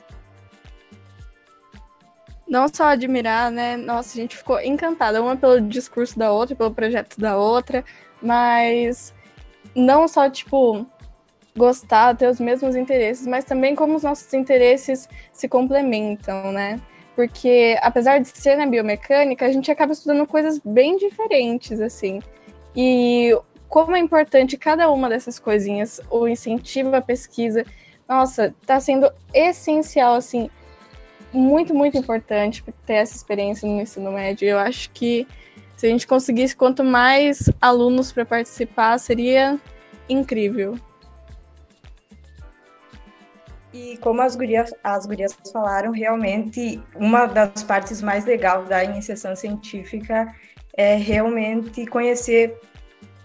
não 2.50 2.66
só 2.66 2.86
admirar, 2.88 3.48
né? 3.48 3.76
Nossa, 3.76 4.18
a 4.18 4.20
gente 4.20 4.36
ficou 4.36 4.60
encantada, 4.60 5.22
uma 5.22 5.36
pelo 5.36 5.60
discurso 5.60 6.18
da 6.18 6.32
outra, 6.32 6.56
pelo 6.56 6.74
projeto 6.74 7.18
da 7.18 7.38
outra, 7.38 7.84
mas 8.20 9.14
não 9.74 10.08
só, 10.08 10.28
tipo, 10.28 10.84
gostar, 11.56 12.16
ter 12.16 12.28
os 12.28 12.40
mesmos 12.40 12.74
interesses, 12.74 13.24
mas 13.24 13.44
também 13.44 13.76
como 13.76 13.94
os 13.94 14.02
nossos 14.02 14.34
interesses 14.34 15.08
se 15.32 15.48
complementam, 15.48 16.50
né? 16.50 16.80
Porque 17.14 17.78
apesar 17.82 18.18
de 18.18 18.26
ser 18.28 18.56
na 18.56 18.66
biomecânica, 18.66 19.46
a 19.46 19.52
gente 19.52 19.70
acaba 19.70 19.92
estudando 19.92 20.26
coisas 20.26 20.58
bem 20.58 20.96
diferentes, 20.96 21.80
assim. 21.80 22.20
E 22.74 23.30
como 23.68 23.94
é 23.94 24.00
importante 24.00 24.56
cada 24.56 24.90
uma 24.90 25.08
dessas 25.08 25.38
coisinhas, 25.38 26.00
o 26.10 26.26
incentivo 26.26 26.96
à 26.96 27.00
pesquisa, 27.00 27.64
nossa, 28.08 28.52
tá 28.66 28.80
sendo 28.80 29.08
essencial, 29.32 30.14
assim, 30.14 30.50
muito, 31.32 31.74
muito 31.74 31.96
importante 31.96 32.64
ter 32.86 32.94
essa 32.94 33.16
experiência 33.16 33.68
no 33.68 33.80
ensino 33.80 34.12
médio. 34.12 34.48
Eu 34.48 34.58
acho 34.58 34.90
que 34.90 35.26
se 35.76 35.86
a 35.86 35.88
gente 35.88 36.06
conseguisse 36.06 36.54
quanto 36.54 36.84
mais 36.84 37.50
alunos 37.60 38.12
para 38.12 38.24
participar, 38.24 38.98
seria 38.98 39.58
incrível. 40.08 40.76
E 43.72 43.96
como 43.98 44.20
as 44.20 44.34
gurias, 44.34 44.74
as 44.82 45.06
gurias 45.06 45.36
falaram, 45.52 45.92
realmente 45.92 46.82
uma 46.96 47.26
das 47.26 47.62
partes 47.62 48.02
mais 48.02 48.24
legais 48.24 48.68
da 48.68 48.82
iniciação 48.82 49.36
científica 49.36 50.34
é 50.76 50.96
realmente 50.96 51.86
conhecer 51.86 52.58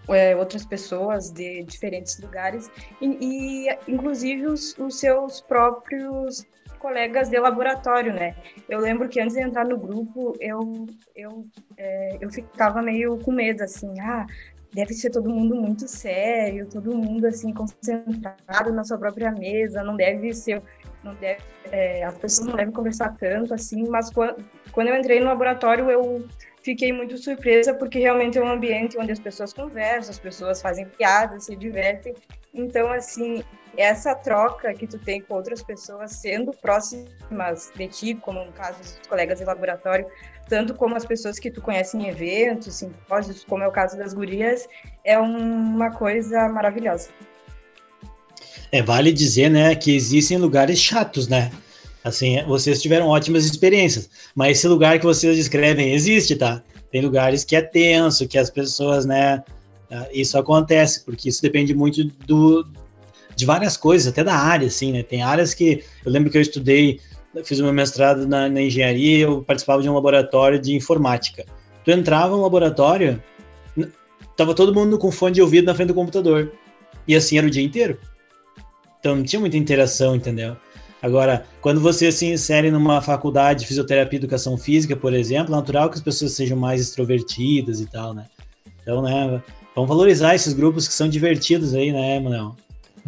é, 0.08 0.36
outras 0.36 0.64
pessoas 0.66 1.32
de 1.32 1.64
diferentes 1.64 2.20
lugares 2.20 2.70
e, 3.02 3.68
e 3.68 3.78
inclusive 3.88 4.46
os, 4.46 4.78
os 4.78 5.00
seus 5.00 5.42
próprios 5.42 6.46
colegas 6.76 7.30
de 7.30 7.40
laboratório, 7.40 8.14
né? 8.14 8.36
Eu 8.70 8.80
lembro 8.80 9.10
que 9.10 9.20
antes 9.20 9.36
de 9.36 9.42
entrar 9.42 9.66
no 9.66 9.78
grupo, 9.78 10.34
eu, 10.40 10.86
eu, 11.16 11.46
é, 11.78 12.18
eu 12.22 12.32
ficava 12.32 12.82
meio 12.82 13.18
com 13.20 13.32
medo, 13.32 13.64
assim, 13.64 14.00
ah, 14.00 14.26
deve 14.74 14.94
ser 14.94 15.10
todo 15.10 15.30
mundo 15.30 15.56
muito 15.56 15.88
sério, 15.88 16.68
todo 16.68 16.96
mundo, 16.96 17.26
assim, 17.26 17.54
concentrado 17.54 18.74
na 18.74 18.84
sua 18.84 18.98
própria 18.98 19.32
mesa, 19.32 19.82
não 19.82 19.96
deve 19.96 20.34
ser, 20.34 20.62
não 21.04 21.16
deve, 21.16 21.42
é, 21.72 22.04
as 22.04 22.18
pessoas 22.18 22.48
não 22.48 22.56
devem 22.56 22.74
conversar 22.74 23.16
tanto, 23.18 23.54
assim, 23.54 23.88
mas 23.88 24.12
quando, 24.12 24.36
quando 24.72 24.90
eu 24.90 24.98
entrei 24.98 25.20
no 25.20 25.28
laboratório, 25.28 25.90
eu 25.90 26.28
fiquei 26.62 26.92
muito 26.92 27.18
surpresa, 27.18 27.74
porque 27.74 28.00
realmente 28.00 28.38
é 28.38 28.44
um 28.44 28.50
ambiente 28.50 28.98
onde 28.98 29.12
as 29.12 29.20
pessoas 29.20 29.54
conversam, 29.54 30.12
as 30.12 30.20
pessoas 30.20 30.62
fazem 30.62 30.86
piadas, 30.86 31.46
se 31.46 31.56
divertem, 31.56 32.14
então, 32.54 32.90
assim, 32.92 33.44
essa 33.78 34.16
troca 34.16 34.74
que 34.74 34.88
tu 34.88 34.98
tem 34.98 35.22
com 35.22 35.36
outras 35.36 35.62
pessoas, 35.62 36.12
sendo 36.12 36.52
próximas 36.52 37.72
de 37.76 37.88
ti, 37.88 38.16
como 38.16 38.44
no 38.44 38.52
caso 38.52 38.80
dos 38.80 39.00
colegas 39.08 39.40
de 39.40 39.46
laboratório, 39.46 40.06
tanto 40.48 40.74
como 40.74 40.96
as 40.96 41.06
pessoas 41.06 41.40
que 41.40 41.50
tu 41.50 41.62
conhece 41.62 41.98
em 41.98 42.08
eventos, 42.08 42.76
simpósios, 42.76 43.44
como 43.44 43.64
é 43.64 43.68
o 43.68 43.72
caso 43.72 43.98
das 43.98 44.14
gurias, 44.14 44.68
é 45.04 45.18
uma 45.18 45.92
coisa 45.92 46.48
maravilhosa. 46.50 47.10
É, 48.72 48.82
vale 48.82 49.12
dizer, 49.12 49.50
né, 49.50 49.76
que 49.76 49.96
existem 49.96 50.38
lugares 50.38 50.80
chatos, 50.80 51.28
né? 51.28 51.52
Assim, 52.04 52.44
vocês 52.44 52.82
tiveram 52.82 53.08
ótimas 53.08 53.46
experiências, 53.46 54.10
mas 54.36 54.58
esse 54.58 54.68
lugar 54.68 55.00
que 55.00 55.06
vocês 55.06 55.36
descrevem 55.36 55.94
existe, 55.94 56.36
tá? 56.36 56.62
Tem 56.92 57.02
lugares 57.02 57.44
que 57.44 57.56
é 57.56 57.62
tenso, 57.62 58.28
que 58.28 58.38
as 58.38 58.50
pessoas, 58.50 59.06
né, 59.06 59.44
isso 60.12 60.38
acontece, 60.38 61.04
porque 61.04 61.30
isso 61.30 61.42
depende 61.42 61.74
muito 61.74 62.04
do, 62.04 62.64
de 63.36 63.46
várias 63.46 63.76
coisas, 63.76 64.08
até 64.08 64.24
da 64.24 64.36
área, 64.36 64.68
assim, 64.68 64.92
né? 64.92 65.04
Tem 65.04 65.22
áreas 65.22 65.54
que 65.54 65.84
eu 66.06 66.12
lembro 66.12 66.32
que 66.32 66.38
eu 66.38 66.42
estudei, 66.42 67.00
fiz 67.44 67.60
meu 67.60 67.74
mestrado 67.74 68.28
na, 68.28 68.48
na 68.48 68.62
engenharia, 68.62 69.26
eu 69.26 69.42
participava 69.42 69.82
de 69.82 69.90
um 69.90 69.94
laboratório 69.94 70.60
de 70.60 70.74
informática. 70.74 71.46
Tu 71.84 71.92
entrava 71.92 72.36
no 72.36 72.42
laboratório, 72.42 73.22
tava 74.36 74.54
todo 74.54 74.74
mundo 74.74 74.98
com 74.98 75.12
fone 75.12 75.36
de 75.36 75.42
ouvido 75.42 75.66
na 75.66 75.76
frente 75.76 75.90
do 75.90 75.94
computador. 75.94 76.52
E 77.08 77.16
assim 77.16 77.38
era 77.38 77.46
o 77.46 77.50
dia 77.50 77.64
inteiro. 77.64 78.00
Então 79.00 79.16
não 79.16 79.24
tinha 79.24 79.40
muita 79.40 79.58
interação, 79.58 80.16
entendeu? 80.16 80.56
Agora, 81.02 81.46
quando 81.62 81.80
você 81.80 82.12
se 82.12 82.26
insere 82.26 82.72
numa 82.72 83.00
faculdade 83.00 83.60
de 83.60 83.68
fisioterapia 83.68 84.18
e 84.18 84.22
educação 84.22 84.58
física, 84.58 84.96
por 84.96 85.14
exemplo, 85.14 85.54
é 85.54 85.58
natural 85.58 85.90
que 85.90 85.98
as 85.98 86.02
pessoas 86.02 86.32
sejam 86.32 86.58
mais 86.58 86.82
extrovertidas 86.82 87.80
e 87.80 87.86
tal, 87.86 88.14
né? 88.14 88.26
Então, 88.82 89.04
né, 89.04 89.42
vamos 89.76 89.88
valorizar 89.88 90.34
esses 90.34 90.54
grupos 90.54 90.88
que 90.88 90.94
são 90.96 91.08
divertidos 91.08 91.76
aí, 91.76 91.92
né, 91.92 92.20
Manuel? 92.20 92.56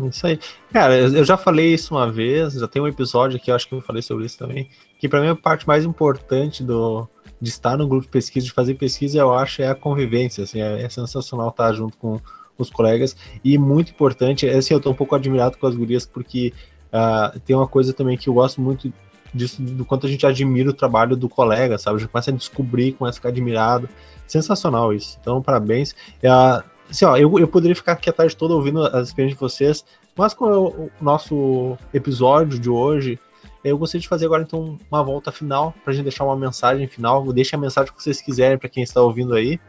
Isso 0.05 0.27
aí. 0.27 0.39
Cara, 0.71 0.95
eu 0.95 1.25
já 1.25 1.35
falei 1.35 1.73
isso 1.73 1.95
uma 1.95 2.11
vez, 2.11 2.53
já 2.53 2.67
tem 2.67 2.81
um 2.81 2.87
episódio 2.87 3.39
que 3.39 3.49
eu 3.49 3.55
acho 3.55 3.67
que 3.67 3.73
eu 3.73 3.81
falei 3.81 4.01
sobre 4.01 4.25
isso 4.25 4.37
também, 4.37 4.69
que 4.99 5.09
para 5.09 5.21
mim 5.21 5.29
a 5.29 5.35
parte 5.35 5.67
mais 5.67 5.83
importante 5.83 6.63
do, 6.63 7.07
de 7.41 7.49
estar 7.49 7.77
no 7.77 7.87
grupo 7.87 8.05
de 8.05 8.11
pesquisa, 8.11 8.45
de 8.45 8.51
fazer 8.51 8.75
pesquisa, 8.75 9.17
eu 9.17 9.33
acho, 9.33 9.61
é 9.61 9.67
a 9.69 9.75
convivência, 9.75 10.43
assim, 10.43 10.61
é, 10.61 10.83
é 10.83 10.89
sensacional 10.89 11.49
estar 11.49 11.73
junto 11.73 11.97
com 11.97 12.19
os 12.57 12.69
colegas, 12.69 13.15
e 13.43 13.57
muito 13.57 13.91
importante, 13.91 14.47
assim, 14.47 14.73
eu 14.73 14.79
tô 14.79 14.91
um 14.91 14.95
pouco 14.95 15.15
admirado 15.15 15.57
com 15.57 15.67
as 15.67 15.75
gurias, 15.75 16.05
porque 16.05 16.53
uh, 16.87 17.39
tem 17.39 17.55
uma 17.55 17.67
coisa 17.67 17.93
também 17.93 18.17
que 18.17 18.29
eu 18.29 18.33
gosto 18.33 18.59
muito 18.59 18.91
disso, 19.33 19.61
do 19.61 19.85
quanto 19.85 20.07
a 20.07 20.09
gente 20.09 20.25
admira 20.25 20.69
o 20.69 20.73
trabalho 20.73 21.15
do 21.15 21.29
colega, 21.29 21.77
sabe, 21.77 21.99
já 21.99 22.07
começa 22.07 22.31
a 22.31 22.33
descobrir, 22.33 22.93
começa 22.93 23.17
a 23.17 23.19
ficar 23.19 23.29
admirado, 23.29 23.89
sensacional 24.27 24.93
isso, 24.93 25.17
então 25.21 25.41
parabéns, 25.41 25.91
uh, 26.23 26.63
assim, 26.89 27.05
ó, 27.05 27.17
eu, 27.17 27.39
eu 27.39 27.47
poderia 27.47 27.75
ficar 27.75 27.93
aqui 27.93 28.09
a 28.09 28.13
tarde 28.13 28.35
toda 28.35 28.53
ouvindo 28.53 28.83
as 28.83 29.09
experiências 29.09 29.37
de 29.37 29.39
vocês, 29.39 29.85
mas 30.15 30.33
com 30.33 30.45
o, 30.45 30.91
nosso 31.01 31.77
episódio 31.93 32.59
de 32.59 32.69
hoje, 32.69 33.19
eu 33.63 33.77
gostaria 33.77 34.01
de 34.01 34.07
fazer 34.07 34.25
agora 34.25 34.43
então 34.43 34.77
uma 34.89 35.03
volta 35.03 35.31
final 35.31 35.73
para 35.83 35.91
a 35.91 35.95
gente 35.95 36.05
deixar 36.05 36.23
uma 36.23 36.35
mensagem 36.35 36.87
final. 36.87 37.31
Deixe 37.33 37.55
a 37.55 37.59
mensagem 37.59 37.93
que 37.93 38.01
vocês 38.01 38.21
quiserem 38.21 38.57
para 38.57 38.69
quem 38.69 38.83
está 38.83 39.01
ouvindo 39.01 39.33
aí. 39.33 39.59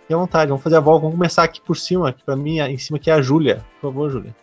Fique 0.00 0.14
à 0.14 0.16
vontade, 0.16 0.48
vamos 0.48 0.62
fazer 0.62 0.76
a 0.76 0.80
volta. 0.80 1.02
Vamos 1.02 1.16
começar 1.16 1.44
aqui 1.44 1.60
por 1.60 1.76
cima, 1.76 2.14
para 2.24 2.36
mim, 2.36 2.58
em 2.58 2.78
cima 2.78 2.98
aqui 2.98 3.10
é 3.10 3.14
a 3.14 3.22
Júlia. 3.22 3.64
Por 3.80 3.92
favor, 3.92 4.10
Júlia. 4.10 4.34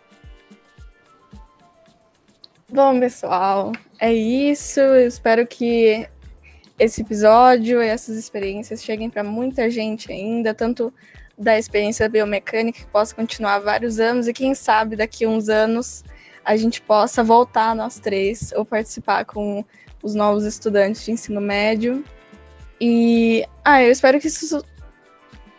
Bom, 2.70 2.98
pessoal, 3.00 3.72
é 4.00 4.12
isso. 4.12 4.80
Eu 4.80 5.06
espero 5.06 5.46
que 5.46 6.08
esse 6.78 7.02
episódio 7.02 7.82
e 7.82 7.86
essas 7.86 8.16
experiências 8.16 8.82
cheguem 8.82 9.10
para 9.10 9.24
muita 9.24 9.70
gente 9.70 10.12
ainda, 10.12 10.54
tanto 10.54 10.92
da 11.38 11.58
experiência 11.58 12.08
biomecânica 12.08 12.80
que 12.80 12.86
possa 12.86 13.14
continuar 13.14 13.60
vários 13.60 14.00
anos 14.00 14.26
e 14.26 14.32
quem 14.32 14.54
sabe 14.54 14.96
daqui 14.96 15.24
a 15.24 15.28
uns 15.28 15.48
anos 15.48 16.04
a 16.44 16.56
gente 16.56 16.80
possa 16.80 17.22
voltar 17.22 17.76
nós 17.76 17.98
três 17.98 18.52
ou 18.52 18.64
participar 18.64 19.24
com 19.24 19.64
os 20.02 20.14
novos 20.14 20.44
estudantes 20.44 21.04
de 21.04 21.12
ensino 21.12 21.40
médio. 21.40 22.02
E 22.80 23.44
ah, 23.64 23.82
eu 23.82 23.90
espero 23.90 24.18
que 24.18 24.28
isso 24.28 24.64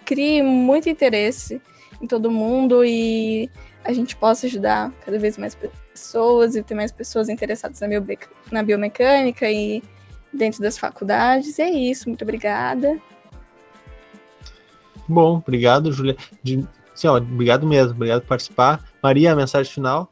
crie 0.04 0.42
muito 0.42 0.90
interesse 0.90 1.62
em 2.02 2.08
todo 2.08 2.32
mundo 2.32 2.84
e 2.84 3.50
a 3.84 3.94
gente 3.94 4.16
possa 4.16 4.48
ajudar 4.48 4.92
cada 5.06 5.20
vez 5.20 5.38
mais 5.38 5.56
pessoas 5.56 6.56
e 6.56 6.64
ter 6.64 6.74
mais 6.74 6.92
pessoas 6.92 7.30
interessadas 7.30 7.80
na, 7.80 7.88
na 8.52 8.64
biomecânica 8.64 9.50
e 9.50 9.84
dentro 10.34 10.62
das 10.62 10.78
faculdades. 10.78 11.58
E 11.60 11.62
é 11.62 11.70
isso, 11.70 12.10
muito 12.10 12.24
obrigada. 12.24 13.00
Bom, 15.10 15.38
obrigado, 15.38 15.92
Julia. 15.92 16.16
De, 16.44 16.64
sim, 16.94 17.08
ó, 17.08 17.18
obrigado 17.18 17.66
mesmo, 17.66 17.94
obrigado 17.94 18.22
por 18.22 18.28
participar. 18.28 18.86
Maria, 19.02 19.36
mensagem 19.36 19.74
final? 19.74 20.12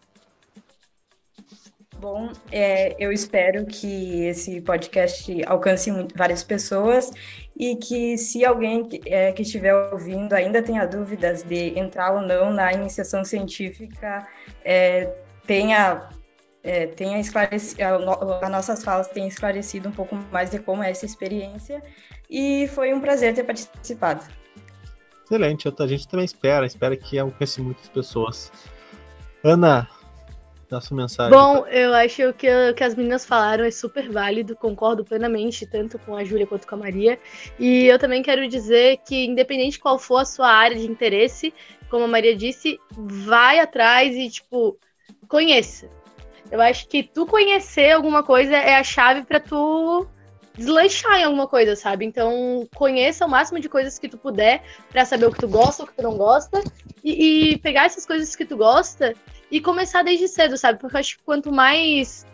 Bom, 2.00 2.32
é, 2.52 2.96
eu 3.00 3.12
espero 3.12 3.66
que 3.66 4.26
esse 4.26 4.60
podcast 4.62 5.44
alcance 5.46 5.92
várias 6.16 6.44
pessoas 6.44 7.12
e 7.56 7.76
que 7.76 8.18
se 8.18 8.44
alguém 8.44 8.88
é, 9.06 9.32
que 9.32 9.44
estiver 9.44 9.74
ouvindo 9.92 10.34
ainda 10.34 10.62
tenha 10.62 10.86
dúvidas 10.86 11.44
de 11.44 11.78
entrar 11.78 12.14
ou 12.14 12.22
não 12.22 12.52
na 12.52 12.74
iniciação 12.74 13.24
científica, 13.24 14.28
é, 14.64 15.12
tenha, 15.46 16.10
é, 16.64 16.88
tenha 16.88 17.20
esclarecido, 17.20 17.82
as 18.42 18.50
nossas 18.50 18.84
falas 18.84 19.08
tenham 19.08 19.28
esclarecido 19.28 19.90
um 19.90 19.92
pouco 19.92 20.16
mais 20.32 20.52
de 20.52 20.60
como 20.60 20.84
é 20.84 20.92
essa 20.92 21.06
experiência 21.06 21.82
e 22.30 22.68
foi 22.74 22.94
um 22.94 23.00
prazer 23.00 23.34
ter 23.34 23.44
participado. 23.44 24.24
Excelente, 25.28 25.68
a 25.68 25.88
gente 25.88 26.08
também 26.08 26.24
espera, 26.24 26.66
espera 26.66 26.96
que 26.96 27.20
alcance 27.20 27.62
muitas 27.62 27.90
pessoas. 27.90 28.50
Ana, 29.44 29.86
dá 30.70 30.80
sua 30.80 30.96
mensagem. 30.96 31.38
Bom, 31.38 31.68
eu 31.68 31.94
acho 31.94 32.32
que 32.32 32.50
o 32.50 32.74
que 32.74 32.82
as 32.82 32.96
meninas 32.96 33.26
falaram 33.26 33.66
é 33.66 33.72
super 33.72 34.10
válido, 34.10 34.56
concordo 34.56 35.04
plenamente, 35.04 35.66
tanto 35.66 36.00
com 36.00 36.16
a 36.16 36.24
Júlia 36.24 36.48
quanto 36.48 36.66
com 36.66 36.76
a 36.76 36.78
Maria. 36.78 37.20
E 37.60 37.88
eu 37.88 38.00
também 38.00 38.24
quero 38.24 38.48
dizer 38.48 39.00
que, 39.06 39.26
independente 39.26 39.78
qual 39.78 40.00
for 40.00 40.20
a 40.20 40.26
sua 40.26 40.48
área 40.48 40.78
de 40.78 40.90
interesse, 40.90 41.54
como 41.90 42.06
a 42.06 42.08
Maria 42.08 42.34
disse, 42.34 42.80
vai 42.94 43.60
atrás 43.60 44.16
e, 44.16 44.30
tipo, 44.30 44.80
conheça. 45.28 45.90
Eu 46.50 46.62
acho 46.62 46.88
que 46.88 47.04
tu 47.04 47.26
conhecer 47.26 47.92
alguma 47.92 48.24
coisa 48.24 48.56
é 48.56 48.78
a 48.78 48.84
chave 48.84 49.26
para 49.26 49.42
tu 49.42 50.08
deslanchar 50.58 51.20
em 51.20 51.24
alguma 51.24 51.48
coisa, 51.48 51.76
sabe? 51.76 52.06
Então, 52.06 52.68
conheça 52.76 53.26
o 53.26 53.30
máximo 53.30 53.60
de 53.60 53.70
coisas 53.70 54.00
que 54.00 54.10
tu 54.10 54.18
puder 54.18 54.64
para 54.90 55.06
saber 55.06 55.28
o 55.28 55.32
que 55.32 55.40
tu 55.40 55.48
gosta, 55.48 55.84
o 55.84 55.88
que 55.88 55.94
tu 55.94 56.02
não 56.02 56.18
gosta, 56.18 56.64
e, 57.04 57.52
e, 57.52 57.58
pegar 57.60 57.86
essas 57.86 58.06
coisas 58.06 58.36
que 58.36 58.46
tu 58.46 58.58
gosta 58.58 59.14
e 59.52 59.62
começar 59.62 60.04
desde 60.04 60.28
cedo, 60.28 60.58
sabe? 60.58 60.80
Porque 60.80 60.96
eu 60.96 61.00
acho 61.00 61.18
que 61.18 61.24
quanto 61.24 61.52
mais, 61.52 62.26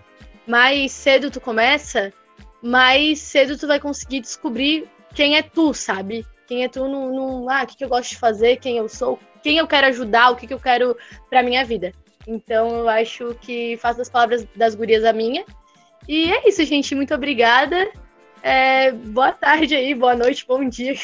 mais 0.48 0.92
cedo 0.92 1.30
tu 1.30 1.42
começa, 1.42 2.14
mais 2.62 3.20
cedo 3.20 3.58
tu 3.58 3.68
vai 3.68 3.80
conseguir 3.80 4.22
descobrir 4.22 4.90
quem 5.14 5.38
é 5.38 5.42
tu, 5.42 5.74
sabe? 5.74 6.26
Quem 6.48 6.64
é 6.64 6.70
tu 6.70 6.88
no, 6.88 7.14
no 7.14 7.50
ah, 7.50 7.64
o 7.64 7.68
que, 7.68 7.78
que 7.78 7.84
eu 7.84 7.90
gosto 7.90 8.12
de 8.12 8.18
fazer, 8.18 8.58
quem 8.58 8.78
eu 8.78 8.88
sou, 8.88 9.20
quem 9.44 9.58
eu 9.58 9.68
quero 9.68 9.88
ajudar, 9.88 10.32
o 10.32 10.36
que, 10.36 10.48
que 10.48 10.54
eu 10.54 10.60
quero 10.60 10.98
pra 11.30 11.44
minha 11.44 11.66
vida. 11.66 11.92
Então 12.26 12.70
eu 12.70 12.90
acho 12.90 13.36
que 13.42 13.78
faço 13.78 13.98
das 13.98 14.10
palavras 14.10 14.48
das 14.56 14.76
gurias 14.76 15.04
a 15.04 15.12
minha. 15.12 15.46
E 16.08 16.32
é 16.32 16.48
isso, 16.48 16.64
gente. 16.66 16.96
Muito 16.96 17.14
obrigada. 17.14 17.92
É, 18.46 18.92
boa 18.92 19.32
tarde 19.32 19.74
aí, 19.74 19.96
boa 19.96 20.18
noite, 20.18 20.46
bom 20.46 20.68
dia. 20.68 20.96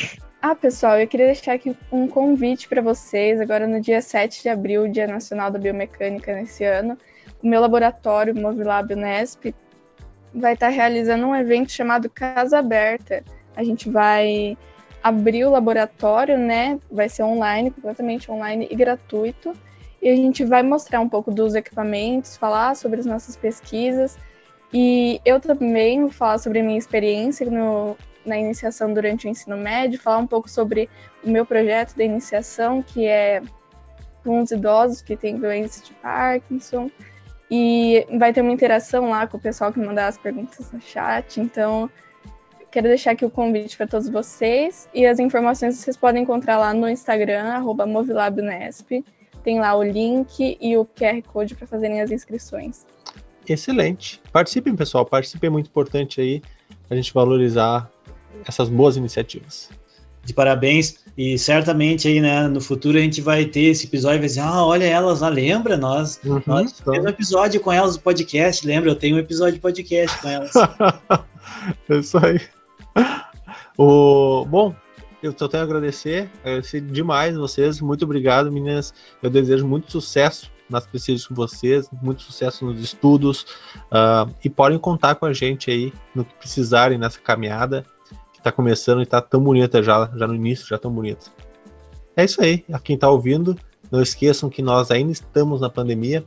Ah, 0.42 0.54
pessoal, 0.54 1.00
eu 1.00 1.08
queria 1.08 1.28
deixar 1.28 1.54
aqui 1.54 1.74
um 1.90 2.06
convite 2.06 2.68
para 2.68 2.82
vocês. 2.82 3.40
Agora, 3.40 3.66
no 3.66 3.80
dia 3.80 4.02
7 4.02 4.42
de 4.42 4.50
abril, 4.50 4.90
Dia 4.90 5.08
Nacional 5.08 5.50
da 5.50 5.58
Biomecânica 5.58 6.34
nesse 6.34 6.66
ano, 6.66 6.98
o 7.42 7.48
meu 7.48 7.62
laboratório, 7.62 8.34
o 8.34 8.40
Movilab 8.42 8.94
Unesp, 8.94 9.56
vai 10.36 10.54
estar 10.54 10.68
realizando 10.68 11.28
um 11.28 11.34
evento 11.34 11.72
chamado 11.72 12.10
Casa 12.10 12.60
Aberta. 12.60 13.24
A 13.56 13.64
gente 13.64 13.90
vai 13.90 14.58
abrir 15.02 15.46
o 15.46 15.52
laboratório, 15.52 16.38
né? 16.38 16.78
Vai 16.92 17.08
ser 17.08 17.24
online, 17.24 17.72
completamente 17.72 18.30
online 18.30 18.68
e 18.70 18.76
gratuito. 18.76 19.54
E 20.02 20.10
a 20.10 20.16
gente 20.16 20.44
vai 20.44 20.62
mostrar 20.62 21.00
um 21.00 21.08
pouco 21.08 21.32
dos 21.32 21.56
equipamentos, 21.56 22.36
falar 22.36 22.76
sobre 22.76 23.00
as 23.00 23.06
nossas 23.06 23.38
pesquisas 23.38 24.18
e 24.74 25.20
eu 25.26 25.40
também 25.40 26.02
vou 26.02 26.12
falar 26.12 26.38
sobre 26.38 26.60
a 26.60 26.64
minha 26.64 26.78
experiência 26.78 27.50
no, 27.50 27.98
na 28.26 28.38
iniciação 28.38 28.94
durante 28.94 29.28
o 29.28 29.30
ensino 29.30 29.58
médio, 29.58 30.00
falar 30.00 30.20
um 30.20 30.28
pouco 30.28 30.50
sobre 30.50 30.90
o 31.24 31.30
meu 31.30 31.46
projeto 31.46 31.96
da 31.96 32.04
iniciação, 32.04 32.82
que 32.82 33.08
é 33.08 33.42
com 34.24 34.42
os 34.42 34.52
idosos 34.52 35.02
que 35.02 35.18
têm 35.18 35.38
doença 35.38 35.84
de 35.84 35.94
Parkinson. 35.94 36.92
E 37.52 38.06
vai 38.20 38.32
ter 38.32 38.42
uma 38.42 38.52
interação 38.52 39.10
lá 39.10 39.26
com 39.26 39.38
o 39.38 39.40
pessoal 39.40 39.74
que 39.74 39.80
mandar 39.80 40.08
as 40.08 40.20
perguntas 40.20 40.72
no 40.72 40.80
chat. 40.80 41.42
Então, 41.42 41.90
quero 42.70 42.88
deixar 42.88 43.12
aqui 43.12 43.26
o 43.26 43.30
convite 43.30 43.76
para 43.76 43.88
todos 43.88 44.08
vocês. 44.08 44.88
E 44.94 45.04
as 45.04 45.18
informações 45.18 45.76
vocês 45.76 45.98
podem 45.98 46.22
encontrar 46.22 46.60
lá 46.60 46.76
no 46.76 46.88
Instagram, 46.88 47.60
movilabnesp. 47.88 49.04
Tem 49.44 49.60
lá 49.60 49.76
o 49.76 49.82
link 49.82 50.60
e 50.62 50.78
o 50.78 50.86
QR 50.86 51.24
Code 51.24 51.56
para 51.56 51.66
fazerem 51.66 52.02
as 52.02 52.12
inscrições 52.12 52.86
excelente. 53.54 54.22
Participem, 54.32 54.76
pessoal, 54.76 55.06
participem, 55.06 55.48
é 55.48 55.52
muito 55.52 55.68
importante 55.68 56.22
aí 56.22 56.42
a 56.90 56.96
gente 56.96 57.14
valorizar 57.14 57.90
essas 58.46 58.70
boas 58.70 58.98
iniciativas. 58.98 59.70
De 60.24 60.34
parabéns, 60.34 61.00
e 61.18 61.38
certamente 61.38 62.08
aí, 62.08 62.22
né, 62.22 62.48
no 62.48 62.62
futuro 62.62 62.98
a 62.98 63.02
gente 63.02 63.22
vai 63.22 63.46
ter 63.46 63.62
esse 63.62 63.88
episódio 63.88 64.18
e 64.18 64.20
vai 64.20 64.28
dizer, 64.28 64.42
ah, 64.42 64.66
olha 64.66 64.84
elas 64.86 65.22
lá, 65.22 65.30
lembra? 65.30 65.78
Nós, 65.78 66.20
uhum, 66.24 66.42
nós 66.46 66.80
então. 66.80 66.94
temos 66.94 67.08
um 67.08 67.10
episódio 67.10 67.62
com 67.62 67.72
elas 67.72 67.96
do 67.96 68.02
podcast, 68.02 68.66
lembra? 68.66 68.90
Eu 68.90 68.96
tenho 68.96 69.16
um 69.16 69.20
episódio 69.20 69.56
de 69.56 69.60
podcast 69.60 70.22
com 70.22 70.30
elas. 70.30 70.52
é 71.90 71.98
isso 71.98 72.18
aí. 72.18 72.42
O, 73.78 74.46
bom, 74.46 74.76
eu 75.24 75.34
só 75.38 75.48
tenho 75.48 75.64
a 75.64 75.66
agradecer, 75.66 76.30
agradecer 76.44 76.82
demais 76.82 77.36
vocês, 77.36 77.80
muito 77.82 78.04
obrigado, 78.04 78.52
meninas. 78.52 78.94
Eu 79.24 79.30
desejo 79.30 79.66
muito 79.66 79.92
sucesso 79.92 80.52
nas 80.70 80.86
pesquisas 80.86 81.26
com 81.26 81.34
vocês, 81.34 81.90
muito 82.02 82.22
sucesso 82.22 82.66
nos 82.66 82.80
estudos 82.82 83.42
uh, 83.92 84.34
e 84.44 84.50
podem 84.50 84.78
contar 84.78 85.16
com 85.16 85.26
a 85.26 85.34
gente 85.34 85.72
aí 85.72 85.92
no 86.14 86.24
que 86.24 86.34
precisarem 86.36 86.98
nessa 86.98 87.20
caminhada 87.20 87.86
que 88.32 88.40
está 88.40 88.52
começando 88.52 89.00
e 89.00 89.04
está 89.04 89.22
tão 89.22 89.42
bonita 89.42 89.82
já, 89.82 90.12
já 90.16 90.28
no 90.28 90.36
início, 90.36 90.68
já 90.68 90.78
tão 90.78 90.92
bonita. 90.92 91.26
É 92.16 92.24
isso 92.24 92.42
aí, 92.42 92.64
a 92.72 92.80
quem 92.80 92.96
está 92.96 93.10
ouvindo, 93.10 93.58
não 93.92 94.02
esqueçam 94.02 94.50
que 94.50 94.62
nós 94.62 94.92
ainda 94.92 95.12
estamos 95.12 95.62
na 95.62 95.70
pandemia. 95.70 96.24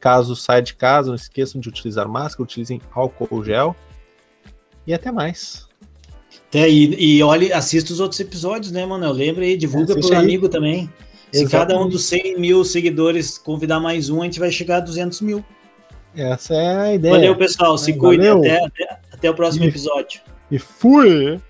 Caso 0.00 0.36
saia 0.36 0.60
de 0.60 0.74
casa, 0.74 1.08
não 1.08 1.14
esqueçam 1.14 1.60
de 1.60 1.68
utilizar 1.68 2.08
máscara, 2.08 2.42
utilizem 2.42 2.80
álcool 2.92 3.28
ou 3.30 3.44
gel. 3.44 3.74
E 4.86 4.92
até 4.92 5.10
mais. 5.10 5.66
É, 6.52 6.68
e, 6.68 7.16
e 7.16 7.22
olhe, 7.22 7.52
assista 7.52 7.92
os 7.92 8.00
outros 8.00 8.20
episódios, 8.20 8.70
né, 8.70 8.84
mano? 8.84 9.10
Lembra 9.10 9.44
aí, 9.44 9.56
divulga 9.56 9.94
pro 9.94 10.12
aí. 10.12 10.14
amigo 10.14 10.48
também. 10.48 10.90
Se 11.34 11.42
Exatamente. 11.42 11.68
cada 11.72 11.84
um 11.84 11.88
dos 11.88 12.04
100 12.04 12.38
mil 12.38 12.64
seguidores 12.64 13.36
convidar 13.38 13.80
mais 13.80 14.08
um, 14.08 14.22
a 14.22 14.24
gente 14.24 14.38
vai 14.38 14.50
chegar 14.52 14.76
a 14.76 14.80
200 14.80 15.20
mil. 15.20 15.44
Essa 16.16 16.54
é 16.54 16.76
a 16.76 16.94
ideia. 16.94 17.14
Valeu, 17.14 17.36
pessoal. 17.36 17.76
Se 17.76 17.92
cuidem. 17.92 18.28
Até, 18.28 18.64
até, 18.64 18.98
até 19.12 19.30
o 19.30 19.34
próximo 19.34 19.64
E- 19.64 19.68
episódio. 19.68 20.20
E 20.50 20.58
fui! 20.58 21.40